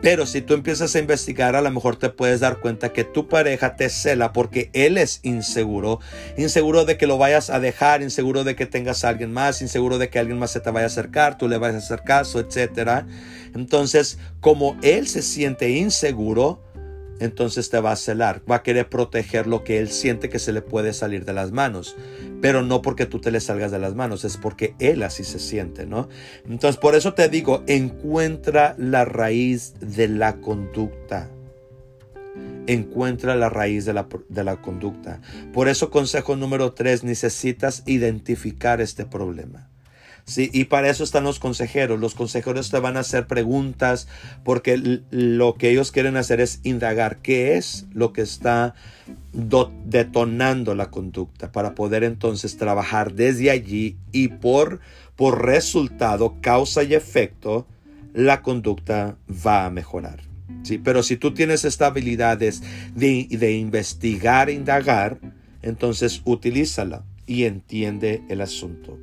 Pero 0.00 0.26
si 0.26 0.42
tú 0.42 0.54
empiezas 0.54 0.94
a 0.94 1.00
investigar, 1.00 1.56
a 1.56 1.60
lo 1.60 1.70
mejor 1.72 1.96
te 1.96 2.08
puedes 2.08 2.38
dar 2.38 2.60
cuenta 2.60 2.92
que 2.92 3.02
tu 3.02 3.28
pareja 3.28 3.74
te 3.74 3.88
cela 3.88 4.32
porque 4.32 4.70
él 4.74 4.96
es 4.96 5.18
inseguro, 5.24 5.98
inseguro 6.36 6.84
de 6.84 6.96
que 6.96 7.08
lo 7.08 7.18
vayas 7.18 7.50
a 7.50 7.58
dejar, 7.58 8.00
inseguro 8.02 8.44
de 8.44 8.54
que 8.54 8.66
tengas 8.66 9.04
a 9.04 9.08
alguien 9.08 9.32
más, 9.32 9.60
inseguro 9.60 9.98
de 9.98 10.08
que 10.08 10.20
alguien 10.20 10.38
más 10.38 10.52
se 10.52 10.60
te 10.60 10.70
vaya 10.70 10.84
a 10.84 10.86
acercar, 10.86 11.36
tú 11.36 11.48
le 11.48 11.58
vayas 11.58 11.82
a 11.82 11.84
hacer 11.84 12.04
caso, 12.04 12.38
etc. 12.38 13.04
Entonces, 13.54 14.18
como 14.40 14.76
él 14.82 15.08
se 15.08 15.22
siente 15.22 15.70
inseguro, 15.70 16.62
entonces 17.22 17.70
te 17.70 17.80
va 17.80 17.92
a 17.92 17.96
celar, 17.96 18.42
va 18.50 18.56
a 18.56 18.62
querer 18.62 18.88
proteger 18.88 19.46
lo 19.46 19.62
que 19.62 19.78
él 19.78 19.90
siente 19.90 20.28
que 20.28 20.40
se 20.40 20.52
le 20.52 20.60
puede 20.60 20.92
salir 20.92 21.24
de 21.24 21.32
las 21.32 21.52
manos, 21.52 21.96
pero 22.40 22.62
no 22.62 22.82
porque 22.82 23.06
tú 23.06 23.20
te 23.20 23.30
le 23.30 23.40
salgas 23.40 23.70
de 23.70 23.78
las 23.78 23.94
manos, 23.94 24.24
es 24.24 24.36
porque 24.36 24.74
él 24.80 25.04
así 25.04 25.22
se 25.22 25.38
siente, 25.38 25.86
¿no? 25.86 26.08
Entonces 26.44 26.78
por 26.80 26.96
eso 26.96 27.14
te 27.14 27.28
digo, 27.28 27.62
encuentra 27.68 28.74
la 28.76 29.04
raíz 29.04 29.74
de 29.80 30.08
la 30.08 30.40
conducta. 30.40 31.30
Encuentra 32.66 33.36
la 33.36 33.48
raíz 33.48 33.84
de 33.84 33.92
la, 33.92 34.08
de 34.28 34.44
la 34.44 34.56
conducta. 34.56 35.20
Por 35.52 35.68
eso 35.68 35.90
consejo 35.90 36.36
número 36.36 36.72
tres, 36.72 37.04
necesitas 37.04 37.82
identificar 37.86 38.80
este 38.80 39.04
problema. 39.04 39.71
Sí, 40.24 40.50
y 40.52 40.64
para 40.64 40.88
eso 40.88 41.02
están 41.02 41.24
los 41.24 41.40
consejeros. 41.40 41.98
Los 41.98 42.14
consejeros 42.14 42.70
te 42.70 42.78
van 42.78 42.96
a 42.96 43.00
hacer 43.00 43.26
preguntas 43.26 44.06
porque 44.44 45.00
lo 45.10 45.54
que 45.54 45.70
ellos 45.70 45.90
quieren 45.90 46.16
hacer 46.16 46.40
es 46.40 46.60
indagar 46.62 47.18
qué 47.18 47.56
es 47.56 47.86
lo 47.92 48.12
que 48.12 48.22
está 48.22 48.74
detonando 49.32 50.74
la 50.74 50.90
conducta 50.90 51.50
para 51.50 51.74
poder 51.74 52.04
entonces 52.04 52.56
trabajar 52.56 53.14
desde 53.14 53.50
allí 53.50 53.96
y 54.12 54.28
por, 54.28 54.80
por 55.16 55.44
resultado, 55.44 56.36
causa 56.40 56.84
y 56.84 56.94
efecto, 56.94 57.66
la 58.14 58.42
conducta 58.42 59.16
va 59.44 59.66
a 59.66 59.70
mejorar. 59.70 60.20
Sí, 60.62 60.78
pero 60.78 61.02
si 61.02 61.16
tú 61.16 61.34
tienes 61.34 61.64
estas 61.64 61.88
habilidades 61.88 62.62
de, 62.94 63.26
de 63.28 63.52
investigar 63.52 64.50
indagar, 64.50 65.18
entonces 65.62 66.22
utilízala 66.24 67.04
y 67.26 67.44
entiende 67.44 68.22
el 68.28 68.40
asunto. 68.40 68.98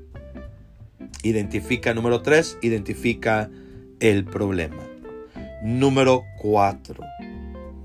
Identifica, 1.23 1.93
número 1.93 2.21
tres, 2.21 2.57
identifica 2.61 3.49
el 3.99 4.25
problema. 4.25 4.83
Número 5.63 6.23
cuatro, 6.41 7.03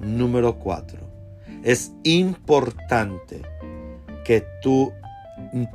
número 0.00 0.56
cuatro, 0.58 1.00
es 1.64 1.92
importante 2.04 3.42
que 4.24 4.44
tú 4.62 4.92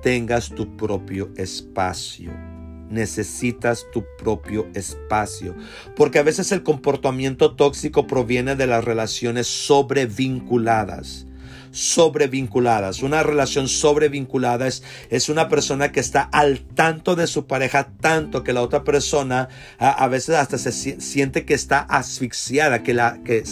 tengas 0.02 0.50
tu 0.50 0.78
propio 0.78 1.30
espacio. 1.36 2.32
Necesitas 2.90 3.86
tu 3.92 4.04
propio 4.18 4.68
espacio. 4.74 5.56
Porque 5.96 6.20
a 6.20 6.24
veces 6.24 6.52
el 6.52 6.64
comportamiento 6.64 7.56
tóxico 7.56 8.08
proviene 8.08 8.56
de 8.56 8.68
las 8.68 8.84
relaciones 8.84 9.48
sobrevinculadas 9.48 11.28
sobrevinculadas. 11.72 13.02
Una 13.02 13.24
relación 13.24 13.68
sobrevinculada 13.68 14.68
es, 14.68 14.84
es 15.10 15.30
una 15.30 15.50
persona 15.50 15.92
que 15.92 16.00
está 16.00 16.22
al 16.22 16.60
tanto 16.60 17.16
de 17.16 17.28
su 17.28 17.48
pareja, 17.48 17.90
tanto 18.00 18.44
que 18.44 18.54
la 18.54 18.62
otra 18.62 18.84
persona 18.84 19.50
a, 19.78 20.08
veces 20.08 20.36
hasta 20.36 20.58
se 20.58 20.72
siente 20.72 21.46
que 21.46 21.54
está 21.54 21.80
asfixiada, 21.80 22.84
que, 22.84 22.94
la, 22.94 23.20
que, 23.24 23.44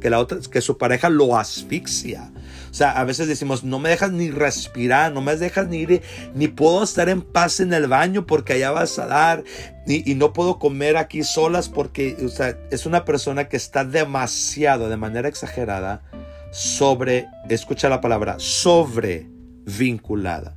que, 0.00 0.10
la 0.10 0.18
otra, 0.18 0.38
que 0.50 0.60
su 0.60 0.78
pareja 0.78 1.08
lo 1.08 1.36
asfixia. 1.36 2.30
O 2.70 2.74
sea, 2.74 2.92
a 2.92 3.04
veces 3.04 3.28
decimos, 3.28 3.64
no 3.64 3.78
me 3.78 3.90
dejas 3.90 4.12
ni 4.12 4.30
respirar, 4.30 5.12
no 5.12 5.20
me 5.20 5.36
dejas 5.36 5.68
ni 5.68 5.78
ir, 5.78 6.02
ni 6.34 6.48
puedo 6.48 6.82
estar 6.82 7.10
en 7.10 7.20
paz 7.20 7.60
en 7.60 7.74
el 7.74 7.86
baño 7.86 8.26
porque 8.26 8.54
allá 8.54 8.70
vas 8.70 8.98
a 8.98 9.06
dar, 9.06 9.44
y, 9.86 10.10
y 10.10 10.14
no 10.14 10.32
puedo 10.32 10.58
comer 10.58 10.96
aquí 10.96 11.22
solas 11.22 11.68
porque, 11.68 12.16
o 12.24 12.28
sea, 12.28 12.56
es 12.70 12.86
una 12.86 13.04
persona 13.04 13.48
que 13.48 13.58
está 13.58 13.84
demasiado, 13.84 14.88
de 14.88 14.96
manera 14.96 15.28
exagerada, 15.28 16.02
sobre, 16.52 17.26
escucha 17.48 17.88
la 17.88 18.00
palabra, 18.00 18.36
sobre 18.38 19.26
vinculada. 19.64 20.54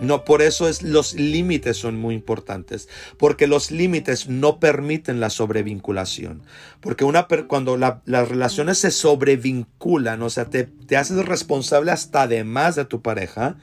No, 0.00 0.24
por 0.24 0.42
eso 0.42 0.68
es, 0.68 0.82
los 0.82 1.14
límites 1.14 1.76
son 1.76 1.96
muy 1.96 2.16
importantes, 2.16 2.88
porque 3.18 3.46
los 3.46 3.70
límites 3.70 4.28
no 4.28 4.58
permiten 4.58 5.20
la 5.20 5.30
sobrevinculación. 5.30 6.42
Porque 6.80 7.04
una, 7.04 7.28
cuando 7.46 7.76
las 7.76 8.28
relaciones 8.28 8.78
se 8.78 8.90
sobrevinculan, 8.90 10.20
o 10.22 10.28
sea, 10.28 10.46
te, 10.46 10.64
te 10.64 10.96
haces 10.96 11.24
responsable 11.24 11.92
hasta 11.92 12.22
además 12.22 12.74
de 12.74 12.84
tu 12.84 13.00
pareja, 13.00 13.58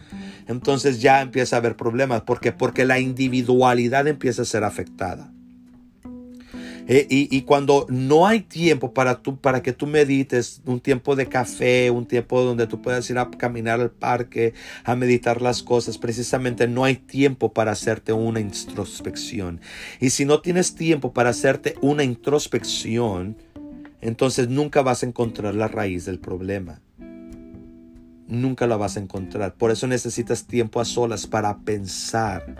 entonces 0.47 1.01
ya 1.01 1.19
empieza 1.19 1.57
a 1.57 1.59
haber 1.59 1.75
problemas. 1.75 2.21
porque 2.21 2.53
Porque 2.53 2.85
la 2.85 2.99
individualidad 2.99 4.07
empieza 4.07 4.43
a 4.43 4.45
ser 4.45 4.63
afectada. 4.63 5.33
Eh, 6.91 7.05
y, 7.07 7.41
cuando 7.43 7.85
no 7.87 8.25
hay 8.25 8.39
tiempo 8.39 8.95
para, 8.95 9.21
tú, 9.21 9.37
para 9.37 9.61
que 9.61 9.73
tú 9.73 9.85
medites, 9.85 10.59
un 10.65 10.79
tiempo 10.79 11.15
de 11.15 11.27
café, 11.27 11.91
un 11.91 12.07
tiempo 12.07 12.41
donde 12.41 12.65
tú 12.65 12.81
puedas 12.81 13.07
ir 13.11 13.19
a 13.19 13.29
caminar 13.29 13.79
al 13.79 13.91
parque, 13.91 14.55
a 14.83 14.95
meditar 14.95 15.39
las 15.39 15.61
cosas, 15.61 15.99
precisamente 15.99 16.67
no 16.67 16.83
hay 16.83 16.95
tiempo 16.95 17.53
para 17.53 17.73
hacerte 17.73 18.11
una 18.11 18.39
introspección. 18.39 19.61
Y 19.99 20.09
si 20.09 20.25
no 20.25 20.41
tienes 20.41 20.73
tiempo 20.73 21.13
para 21.13 21.29
hacerte 21.29 21.75
una 21.81 22.03
introspección, 22.03 23.37
entonces 24.01 24.49
nunca 24.49 24.81
vas 24.81 25.03
a 25.03 25.05
encontrar 25.05 25.53
la 25.53 25.67
raíz 25.67 26.05
del 26.05 26.17
problema. 26.17 26.81
Nunca 28.27 28.65
la 28.65 28.77
vas 28.77 28.97
a 28.97 29.01
encontrar. 29.01 29.53
Por 29.53 29.69
eso 29.69 29.85
necesitas 29.85 30.47
tiempo 30.47 30.81
a 30.81 30.85
solas 30.85 31.27
para 31.27 31.59
pensar. 31.59 32.55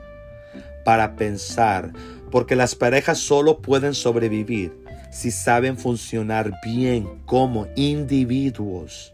Para 0.86 1.16
pensar 1.16 1.94
porque 2.30 2.56
las 2.56 2.76
parejas 2.76 3.20
solo 3.20 3.60
pueden 3.60 3.94
sobrevivir 3.94 4.74
si 5.12 5.32
saben 5.32 5.78
funcionar 5.78 6.54
bien 6.64 7.08
como 7.26 7.68
individuos. 7.76 9.14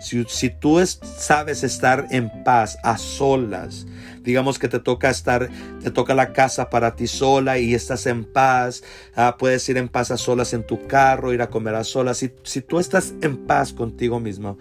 Si, 0.00 0.50
tú 0.50 0.84
sabes 0.84 1.64
estar 1.64 2.06
en 2.10 2.30
paz, 2.44 2.76
a 2.82 2.98
solas, 2.98 3.86
digamos 4.22 4.58
que 4.58 4.68
te 4.68 4.78
toca 4.78 5.08
estar, 5.08 5.48
te 5.82 5.90
toca 5.90 6.14
la 6.14 6.34
casa 6.34 6.68
para 6.68 6.94
ti 6.96 7.06
sola 7.06 7.58
y 7.58 7.72
estás 7.72 8.04
en 8.06 8.24
paz, 8.24 8.82
ah, 9.14 9.36
puedes 9.38 9.66
ir 9.70 9.78
en 9.78 9.88
paz 9.88 10.10
a 10.10 10.18
solas 10.18 10.52
en 10.52 10.66
tu 10.66 10.86
carro, 10.86 11.32
ir 11.32 11.40
a 11.40 11.48
comer 11.48 11.76
a 11.76 11.84
solas. 11.84 12.18
Si, 12.18 12.30
si 12.42 12.60
tú 12.60 12.78
estás 12.78 13.14
en 13.22 13.46
paz 13.46 13.72
contigo 13.72 14.20
mismo, 14.20 14.58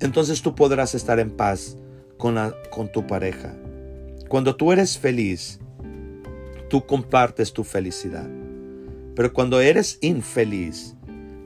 entonces 0.00 0.40
tú 0.40 0.54
podrás 0.54 0.94
estar 0.94 1.18
en 1.18 1.32
paz 1.32 1.76
con, 2.16 2.36
la, 2.36 2.54
con 2.70 2.90
tu 2.90 3.06
pareja. 3.06 3.54
Cuando 4.28 4.56
tú 4.56 4.72
eres 4.72 4.96
feliz, 4.96 5.60
tú 6.68 6.86
compartes 6.86 7.52
tu 7.52 7.64
felicidad. 7.64 8.28
Pero 9.14 9.32
cuando 9.32 9.60
eres 9.60 9.98
infeliz, 10.00 10.94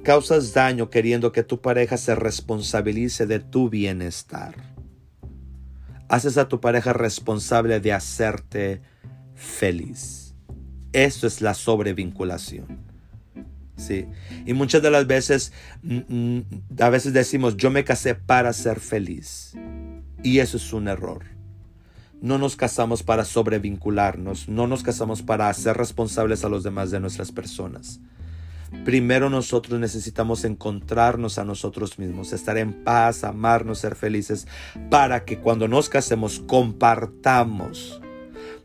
causas 0.03 0.53
daño 0.53 0.91
queriendo 0.91 1.33
que 1.33 1.43
tu 1.43 1.61
pareja 1.61 1.97
se 1.97 2.15
responsabilice 2.15 3.27
de 3.27 3.41
tu 3.41 3.71
bienestar. 3.71 4.55
haces 6.09 6.37
a 6.37 6.47
tu 6.47 6.61
pareja 6.61 6.93
responsable 6.93 7.81
de 7.81 7.95
hacerte 7.95 8.83
feliz. 9.35 10.35
Eso 10.93 11.27
es 11.27 11.41
la 11.41 11.55
sobrevinculación. 11.55 12.81
Sí. 13.77 14.07
Y 14.45 14.53
muchas 14.53 14.83
de 14.83 14.91
las 14.91 15.07
veces, 15.07 15.55
mm, 15.83 16.01
mm, 16.09 16.45
a 16.81 16.91
veces 16.91 17.15
decimos, 17.15 17.57
yo 17.57 17.71
me 17.71 17.85
casé 17.85 18.15
para 18.15 18.53
ser 18.53 18.79
feliz. 18.79 19.55
Y 20.23 20.41
eso 20.41 20.59
es 20.59 20.73
un 20.75 20.87
error. 20.87 21.25
No 22.23 22.39
nos 22.39 22.55
casamos 22.55 23.03
para 23.03 23.25
sobrevincularnos, 23.25 24.49
no 24.49 24.69
nos 24.69 24.85
casamos 24.85 25.23
para 25.23 25.49
hacer 25.49 25.77
responsables 25.77 26.45
a 26.45 26.49
los 26.49 26.63
demás 26.63 26.93
de 26.93 27.01
nuestras 27.01 27.33
personas. 27.33 27.99
Primero 28.85 29.29
nosotros 29.29 29.81
necesitamos 29.81 30.45
encontrarnos 30.45 31.39
a 31.39 31.45
nosotros 31.45 31.99
mismos, 31.99 32.33
estar 32.33 32.59
en 32.59 32.85
paz, 32.85 33.25
amarnos, 33.25 33.81
ser 33.81 33.97
felices, 33.97 34.47
para 34.89 35.25
que 35.25 35.41
cuando 35.41 35.67
nos 35.67 35.89
casemos 35.89 36.39
compartamos. 36.47 38.01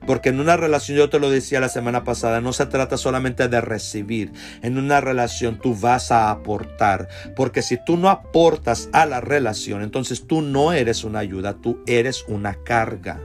Porque 0.06 0.30
en 0.30 0.40
una 0.40 0.56
relación, 0.56 0.96
yo 0.96 1.10
te 1.10 1.20
lo 1.20 1.32
decía 1.32 1.60
la 1.60 1.70
semana 1.70 2.04
pasada, 2.04 2.42
no 2.42 2.54
se 2.54 2.68
trata 2.68 2.96
solamente 2.96 3.48
de 3.48 3.60
recibir. 3.60 4.34
En 4.62 4.78
una 4.78 5.02
relación 5.02 5.60
tú 5.60 5.76
vas 5.76 6.12
a 6.12 6.30
aportar. 6.30 7.08
Porque 7.36 7.64
si 7.64 7.84
tú 7.84 7.98
no 7.98 8.10
aportas 8.10 8.88
a 8.94 9.08
la 9.08 9.20
relación, 9.20 9.82
entonces 9.82 10.28
tú 10.28 10.44
no 10.44 10.74
eres 10.74 11.04
una 11.04 11.20
ayuda, 11.20 11.56
tú 11.56 11.80
eres 11.88 12.24
una 12.28 12.54
carga. 12.64 13.20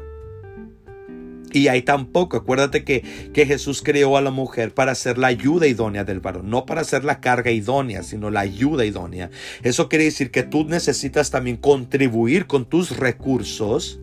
Y 1.52 1.68
ahí 1.68 1.82
tampoco, 1.82 2.36
acuérdate 2.36 2.84
que, 2.84 3.02
que, 3.32 3.46
Jesús 3.46 3.82
creó 3.82 4.16
a 4.16 4.22
la 4.22 4.30
mujer 4.30 4.72
para 4.72 4.94
ser 4.94 5.18
la 5.18 5.28
ayuda 5.28 5.66
idónea 5.66 6.04
del 6.04 6.20
varón, 6.20 6.48
no 6.50 6.66
para 6.66 6.84
ser 6.84 7.04
la 7.04 7.20
carga 7.20 7.50
idónea, 7.50 8.02
sino 8.02 8.30
la 8.30 8.40
ayuda 8.40 8.84
idónea. 8.84 9.30
Eso 9.62 9.88
quiere 9.88 10.04
decir 10.04 10.30
que 10.30 10.42
tú 10.42 10.64
necesitas 10.64 11.30
también 11.30 11.56
contribuir 11.56 12.46
con 12.46 12.64
tus 12.64 12.96
recursos 12.96 14.00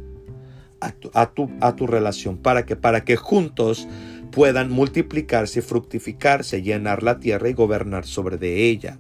a 0.81 0.91
tu, 0.91 1.11
a 1.13 1.31
tu, 1.31 1.49
a 1.61 1.75
tu 1.75 1.87
relación. 1.87 2.37
¿Para 2.37 2.65
que 2.65 2.75
Para 2.75 3.03
que 3.03 3.15
juntos 3.15 3.87
puedan 4.31 4.69
multiplicarse, 4.71 5.61
fructificarse, 5.61 6.61
llenar 6.61 7.03
la 7.03 7.19
tierra 7.19 7.49
y 7.49 7.53
gobernar 7.53 8.05
sobre 8.05 8.37
de 8.37 8.69
ella. 8.69 8.97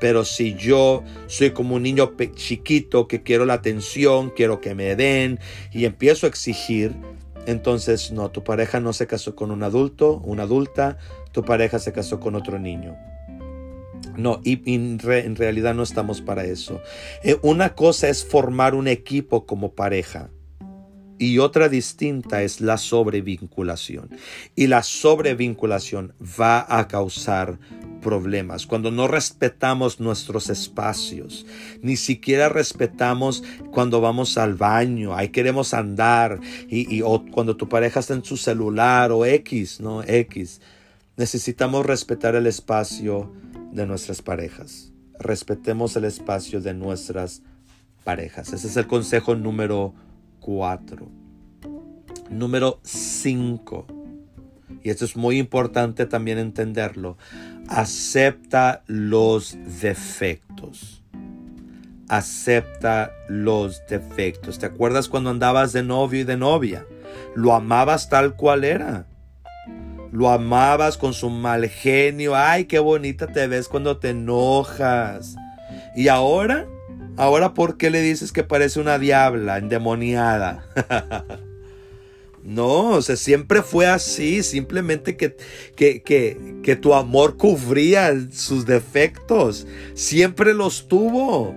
Pero 0.00 0.24
si 0.24 0.54
yo 0.54 1.02
soy 1.26 1.50
como 1.50 1.76
un 1.76 1.82
niño 1.82 2.14
chiquito 2.34 3.06
que 3.06 3.22
quiero 3.22 3.44
la 3.44 3.54
atención, 3.54 4.30
quiero 4.30 4.60
que 4.60 4.74
me 4.74 4.96
den 4.96 5.38
y 5.72 5.84
empiezo 5.84 6.26
a 6.26 6.28
exigir, 6.28 6.92
entonces, 7.46 8.12
no, 8.12 8.30
tu 8.30 8.44
pareja 8.44 8.80
no 8.80 8.92
se 8.92 9.06
casó 9.06 9.34
con 9.34 9.50
un 9.50 9.62
adulto, 9.62 10.18
una 10.24 10.44
adulta, 10.44 10.98
tu 11.32 11.44
pareja 11.44 11.78
se 11.78 11.92
casó 11.92 12.20
con 12.20 12.34
otro 12.34 12.58
niño. 12.58 12.96
No, 14.16 14.40
y, 14.44 14.62
en 14.74 14.98
realidad 14.98 15.74
no 15.74 15.82
estamos 15.82 16.20
para 16.20 16.44
eso. 16.44 16.80
Eh, 17.22 17.36
una 17.42 17.74
cosa 17.74 18.08
es 18.08 18.24
formar 18.24 18.74
un 18.74 18.86
equipo 18.86 19.46
como 19.46 19.74
pareja 19.74 20.30
y 21.18 21.38
otra 21.38 21.68
distinta 21.68 22.42
es 22.42 22.60
la 22.60 22.76
sobrevinculación. 22.76 24.10
Y 24.54 24.66
la 24.66 24.82
sobrevinculación 24.82 26.14
va 26.40 26.66
a 26.68 26.88
causar 26.88 27.58
problemas, 28.04 28.66
cuando 28.66 28.92
no 28.92 29.08
respetamos 29.08 29.98
nuestros 29.98 30.50
espacios, 30.50 31.46
ni 31.82 31.96
siquiera 31.96 32.48
respetamos 32.48 33.42
cuando 33.72 34.00
vamos 34.00 34.38
al 34.38 34.54
baño, 34.54 35.16
ahí 35.16 35.30
queremos 35.30 35.74
andar, 35.74 36.38
y, 36.68 37.02
o 37.02 37.24
cuando 37.32 37.56
tu 37.56 37.68
pareja 37.68 38.00
está 38.00 38.14
en 38.14 38.24
su 38.24 38.36
celular 38.36 39.10
o 39.10 39.24
X, 39.24 39.80
¿no? 39.80 40.04
X. 40.04 40.60
Necesitamos 41.16 41.86
respetar 41.86 42.34
el 42.34 42.46
espacio 42.46 43.32
de 43.72 43.86
nuestras 43.86 44.20
parejas. 44.22 44.92
Respetemos 45.18 45.96
el 45.96 46.04
espacio 46.04 46.60
de 46.60 46.74
nuestras 46.74 47.42
parejas. 48.04 48.52
Ese 48.52 48.66
es 48.66 48.76
el 48.76 48.86
consejo 48.86 49.34
número 49.34 49.94
cuatro. 50.40 51.08
Número 52.30 52.80
cinco 52.82 53.86
y 54.84 54.90
esto 54.90 55.06
es 55.06 55.16
muy 55.16 55.38
importante 55.38 56.04
también 56.04 56.36
entenderlo, 56.38 57.16
acepta 57.68 58.82
los 58.86 59.56
defectos. 59.80 61.02
Acepta 62.06 63.10
los 63.26 63.82
defectos. 63.88 64.58
¿Te 64.58 64.66
acuerdas 64.66 65.08
cuando 65.08 65.30
andabas 65.30 65.72
de 65.72 65.82
novio 65.82 66.20
y 66.20 66.24
de 66.24 66.36
novia? 66.36 66.86
Lo 67.34 67.54
amabas 67.54 68.10
tal 68.10 68.36
cual 68.36 68.62
era. 68.62 69.06
Lo 70.12 70.28
amabas 70.28 70.98
con 70.98 71.14
su 71.14 71.30
mal 71.30 71.66
genio. 71.66 72.36
Ay, 72.36 72.66
qué 72.66 72.78
bonita 72.78 73.26
te 73.26 73.46
ves 73.46 73.68
cuando 73.68 73.96
te 73.96 74.10
enojas. 74.10 75.34
Y 75.96 76.08
ahora, 76.08 76.66
ahora, 77.16 77.54
¿por 77.54 77.78
qué 77.78 77.88
le 77.88 78.02
dices 78.02 78.32
que 78.32 78.44
parece 78.44 78.80
una 78.80 78.98
diabla 78.98 79.56
endemoniada? 79.56 80.66
No, 82.44 82.90
o 82.90 83.02
sea, 83.02 83.16
siempre 83.16 83.62
fue 83.62 83.86
así, 83.86 84.42
simplemente 84.42 85.16
que, 85.16 85.34
que, 85.76 86.02
que, 86.02 86.60
que 86.62 86.76
tu 86.76 86.92
amor 86.92 87.38
cubría 87.38 88.12
sus 88.32 88.66
defectos, 88.66 89.66
siempre 89.94 90.52
los 90.52 90.86
tuvo 90.86 91.54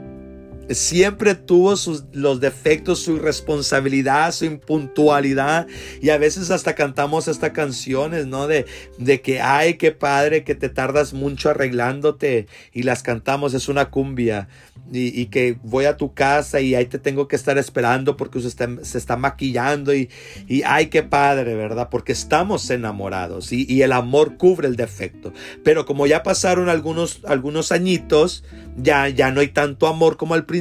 siempre 0.69 1.35
tuvo 1.35 1.75
sus, 1.77 2.05
los 2.13 2.39
defectos, 2.39 2.99
su 2.99 3.17
irresponsabilidad, 3.17 4.31
su 4.31 4.45
impuntualidad. 4.45 5.67
Y 6.01 6.09
a 6.09 6.17
veces 6.17 6.51
hasta 6.51 6.75
cantamos 6.75 7.27
estas 7.27 7.51
canciones, 7.51 8.27
¿no? 8.27 8.47
De, 8.47 8.65
de 8.97 9.21
que, 9.21 9.41
ay, 9.41 9.75
qué 9.75 9.91
padre, 9.91 10.43
que 10.43 10.55
te 10.55 10.69
tardas 10.69 11.13
mucho 11.13 11.49
arreglándote. 11.49 12.47
Y 12.73 12.83
las 12.83 13.03
cantamos, 13.03 13.53
es 13.53 13.69
una 13.69 13.89
cumbia 13.89 14.47
y, 14.91 15.25
que 15.27 15.57
voy 15.63 15.85
a 15.85 15.97
tu 15.97 16.13
casa 16.13 16.61
y 16.61 16.75
ahí 16.75 16.85
te 16.85 16.99
tengo 16.99 17.27
que 17.27 17.35
estar 17.35 17.57
esperando 17.57 18.17
porque 18.17 18.39
se 18.41 18.47
está, 18.47 18.69
se 18.83 18.97
está 18.97 19.17
maquillando 19.17 19.93
y, 19.93 20.09
y, 20.47 20.63
ay, 20.63 20.87
qué 20.87 21.03
padre, 21.03 21.55
¿verdad? 21.55 21.89
Porque 21.89 22.11
estamos 22.11 22.69
enamorados 22.69 23.51
y, 23.51 23.65
y, 23.69 23.81
el 23.81 23.91
amor 23.91 24.37
cubre 24.37 24.67
el 24.67 24.75
defecto. 24.75 25.33
Pero 25.63 25.85
como 25.85 26.07
ya 26.07 26.23
pasaron 26.23 26.69
algunos, 26.69 27.21
algunos 27.25 27.71
añitos, 27.71 28.43
ya, 28.77 29.09
ya 29.09 29.31
no 29.31 29.41
hay 29.41 29.49
tanto 29.49 29.87
amor 29.87 30.17
como 30.17 30.33
al 30.33 30.45
principio, 30.45 30.56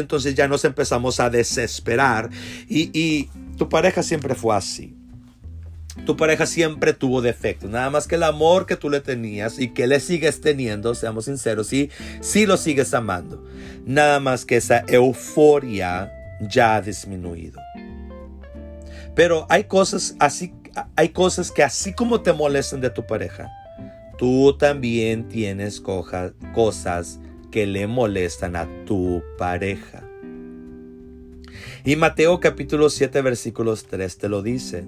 entonces 0.00 0.34
ya 0.34 0.48
nos 0.48 0.64
empezamos 0.64 1.20
a 1.20 1.30
desesperar 1.30 2.30
y, 2.68 3.28
tu 3.56 3.68
pareja 3.68 4.04
siempre 4.04 4.36
fue 4.36 4.54
así 4.54 4.94
tu 6.06 6.16
pareja 6.16 6.46
siempre 6.46 6.92
tuvo 6.92 7.20
defectos. 7.20 7.68
Nada 7.68 7.90
más 7.90 8.06
que 8.06 8.14
el 8.14 8.22
amor 8.22 8.66
que 8.66 8.76
tú 8.76 8.88
le 8.88 9.00
tenías 9.00 9.58
y 9.58 9.70
que 9.70 9.88
le 9.88 9.98
sigues 9.98 10.40
teniendo, 10.40 10.94
seamos 10.94 11.24
sinceros, 11.24 11.66
sí, 11.66 11.90
sí 12.20 12.46
lo 12.46 12.56
sigues 12.56 12.94
amando. 12.94 13.44
Nada 13.84 14.20
más 14.20 14.44
que 14.44 14.58
esa 14.58 14.84
euforia 14.86 16.12
ya 16.40 16.76
ha 16.76 16.82
disminuido. 16.82 17.60
Pero 19.16 19.44
hay 19.48 19.64
cosas 19.64 20.14
así, 20.20 20.54
hay 20.94 21.08
cosas 21.08 21.50
que 21.50 21.64
así 21.64 21.92
como 21.92 22.20
te 22.20 22.32
molestan 22.32 22.80
de 22.80 22.90
tu 22.90 23.04
pareja, 23.04 23.50
tú 24.16 24.56
también 24.56 25.28
tienes 25.28 25.80
cosas 25.80 27.18
que 27.50 27.66
le 27.66 27.86
molestan 27.86 28.56
a 28.56 28.68
tu 28.84 29.22
pareja. 29.36 30.04
Y 31.84 31.96
Mateo 31.96 32.40
capítulo 32.40 32.90
7 32.90 33.22
versículos 33.22 33.84
3 33.86 34.18
te 34.18 34.28
lo 34.28 34.42
dice. 34.42 34.84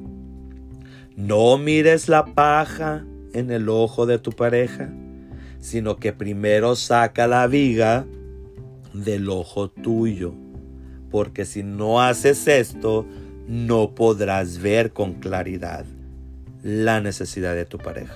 No 1.16 1.59
mires 1.59 2.09
la 2.09 2.25
paja 2.25 3.05
en 3.33 3.51
el 3.51 3.68
ojo 3.68 4.07
de 4.07 4.18
tu 4.18 4.33
pareja, 4.33 4.90
sino 5.61 5.96
que 5.96 6.12
primero 6.12 6.77
saca 6.77 7.27
la 7.27 7.46
viga 7.46 8.07
del 8.92 9.29
ojo 9.29 9.70
tuyo. 9.70 10.35
Porque 11.11 11.44
si 11.44 11.62
no 11.62 12.01
haces 12.01 12.46
esto, 12.46 13.07
no 13.46 13.94
podrás 13.94 14.59
ver 14.59 14.92
con 14.92 15.14
claridad 15.14 15.85
la 16.62 17.01
necesidad 17.01 17.55
de 17.55 17.64
tu 17.64 17.79
pareja. 17.79 18.14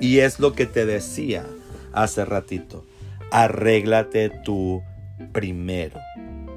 Y 0.00 0.18
es 0.18 0.40
lo 0.40 0.54
que 0.54 0.66
te 0.66 0.86
decía 0.86 1.44
hace 1.92 2.24
ratito. 2.24 2.84
Arréglate 3.30 4.30
tú 4.44 4.82
primero, 5.32 5.98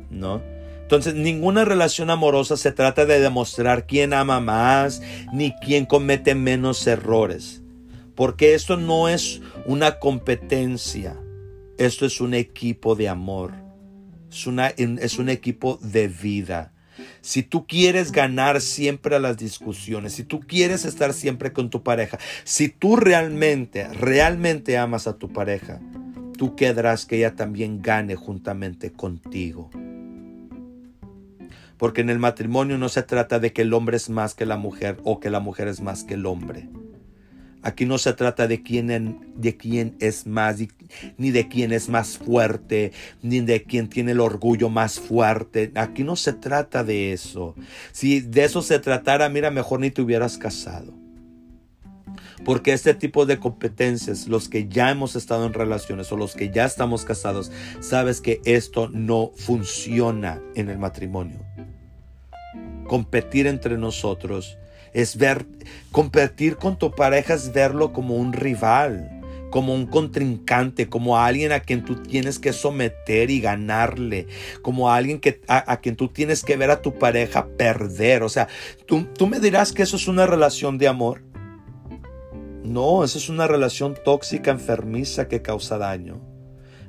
¿no? 0.10 0.42
Entonces, 0.82 1.16
ninguna 1.16 1.66
relación 1.66 2.10
amorosa 2.10 2.56
se 2.56 2.72
trata 2.72 3.06
de 3.06 3.20
demostrar 3.20 3.88
quién 3.88 4.14
ama 4.14 4.40
más 4.40 5.02
ni 5.32 5.54
quién 5.56 5.86
comete 5.86 6.36
menos 6.36 6.86
errores. 6.86 7.64
Porque 8.16 8.54
esto 8.54 8.78
no 8.78 9.10
es 9.10 9.42
una 9.66 9.98
competencia. 9.98 11.18
Esto 11.78 12.06
es 12.06 12.22
un 12.22 12.34
equipo 12.34 12.96
de 12.96 13.10
amor. 13.10 13.54
Es, 14.32 14.46
una, 14.46 14.68
es 14.68 15.18
un 15.18 15.30
equipo 15.30 15.80
de 15.82 16.10
vida. 16.10 16.74
Si 17.22 17.42
tú 17.42 17.66
quieres 17.66 18.12
ganar 18.12 18.62
siempre 18.62 19.16
a 19.16 19.20
las 19.20 19.38
discusiones, 19.38 20.14
si 20.14 20.24
tú 20.24 20.42
quieres 20.42 20.86
estar 20.86 21.14
siempre 21.14 21.54
con 21.54 21.70
tu 21.70 21.82
pareja, 21.82 22.20
si 22.44 22.70
tú 22.70 22.98
realmente, 22.98 23.88
realmente 23.94 24.78
amas 24.78 25.08
a 25.08 25.18
tu 25.18 25.32
pareja, 25.32 25.80
tú 26.38 26.56
querrás 26.56 27.06
que 27.06 27.18
ella 27.18 27.36
también 27.36 27.82
gane 27.82 28.16
juntamente 28.16 28.92
contigo. 28.92 29.70
Porque 31.78 32.02
en 32.02 32.10
el 32.10 32.20
matrimonio 32.20 32.78
no 32.78 32.90
se 32.90 33.04
trata 33.04 33.40
de 33.40 33.54
que 33.54 33.64
el 33.64 33.74
hombre 33.74 33.98
es 33.98 34.10
más 34.10 34.36
que 34.36 34.46
la 34.46 34.58
mujer 34.58 34.98
o 35.04 35.20
que 35.20 35.30
la 35.30 35.40
mujer 35.40 35.68
es 35.68 35.82
más 35.82 36.04
que 36.04 36.16
el 36.16 36.26
hombre. 36.26 36.70
Aquí 37.62 37.86
no 37.86 37.98
se 37.98 38.12
trata 38.12 38.46
de 38.46 38.62
quién, 38.62 39.20
de 39.38 39.56
quién 39.56 39.96
es 40.02 40.28
más, 40.28 40.58
ni 41.18 41.32
de 41.32 41.48
quién 41.48 41.72
es 41.72 41.88
más 41.88 42.18
fuerte, 42.18 42.92
ni 43.22 43.40
de 43.40 43.64
quién 43.64 43.88
tiene 43.88 44.12
el 44.12 44.20
orgullo 44.20 44.70
más 44.70 45.00
fuerte. 45.00 45.72
Aquí 45.76 46.04
no 46.04 46.18
se 46.18 46.34
trata 46.34 46.84
de 46.84 47.14
eso. 47.14 47.56
Si 47.94 48.20
de 48.20 48.44
eso 48.44 48.62
se 48.62 48.80
tratara, 48.80 49.30
mira, 49.30 49.50
mejor 49.50 49.80
ni 49.80 49.92
te 49.92 50.02
hubieras 50.02 50.38
casado. 50.38 51.03
Porque 52.46 52.74
este 52.74 52.94
tipo 52.94 53.26
de 53.26 53.40
competencias, 53.40 54.28
los 54.28 54.50
que 54.50 54.68
ya 54.68 54.92
hemos 54.92 55.16
estado 55.16 55.46
en 55.46 55.54
relaciones 55.54 56.12
o 56.12 56.18
los 56.18 56.36
que 56.36 56.50
ya 56.50 56.66
estamos 56.66 57.06
casados, 57.06 57.52
sabes 57.80 58.22
que 58.22 58.42
esto 58.46 58.90
no 58.90 59.32
funciona 59.36 60.42
en 60.56 60.70
el 60.70 60.78
matrimonio. 60.78 61.40
Competir 62.88 63.48
entre 63.48 63.78
nosotros 63.78 64.58
es 64.94 65.18
ver, 65.18 65.46
competir 65.92 66.58
con 66.58 66.78
tu 66.78 66.92
pareja 66.92 67.34
es 67.34 67.52
verlo 67.52 67.94
como 67.94 68.16
un 68.16 68.34
rival, 68.34 69.22
como 69.50 69.74
un 69.74 69.86
contrincante, 69.86 70.90
como 70.90 71.18
alguien 71.18 71.52
a 71.52 71.60
quien 71.60 71.86
tú 71.86 71.96
tienes 72.02 72.40
que 72.40 72.54
someter 72.54 73.30
y 73.30 73.40
ganarle, 73.40 74.28
como 74.62 74.92
alguien 74.92 75.20
que, 75.20 75.42
a, 75.48 75.78
quien 75.78 75.96
tú 75.96 76.08
tienes 76.08 76.44
que 76.44 76.58
ver 76.58 76.72
a 76.72 76.82
tu 76.82 76.98
pareja 76.98 77.48
perder. 77.58 78.24
O 78.24 78.30
sea, 78.30 78.48
¿tú, 78.86 79.06
tú 79.18 79.28
me 79.28 79.40
dirás 79.40 79.72
que 79.72 79.84
eso 79.84 79.96
es 79.96 80.08
una 80.08 80.26
relación 80.26 80.78
de 80.78 80.88
amor. 80.88 81.22
No, 82.64 83.04
eso 83.04 83.18
es 83.18 83.30
una 83.30 83.48
relación 83.48 83.96
tóxica, 84.04 84.52
enfermiza 84.52 85.28
que 85.28 85.42
causa 85.42 85.78
daño. 85.78 86.22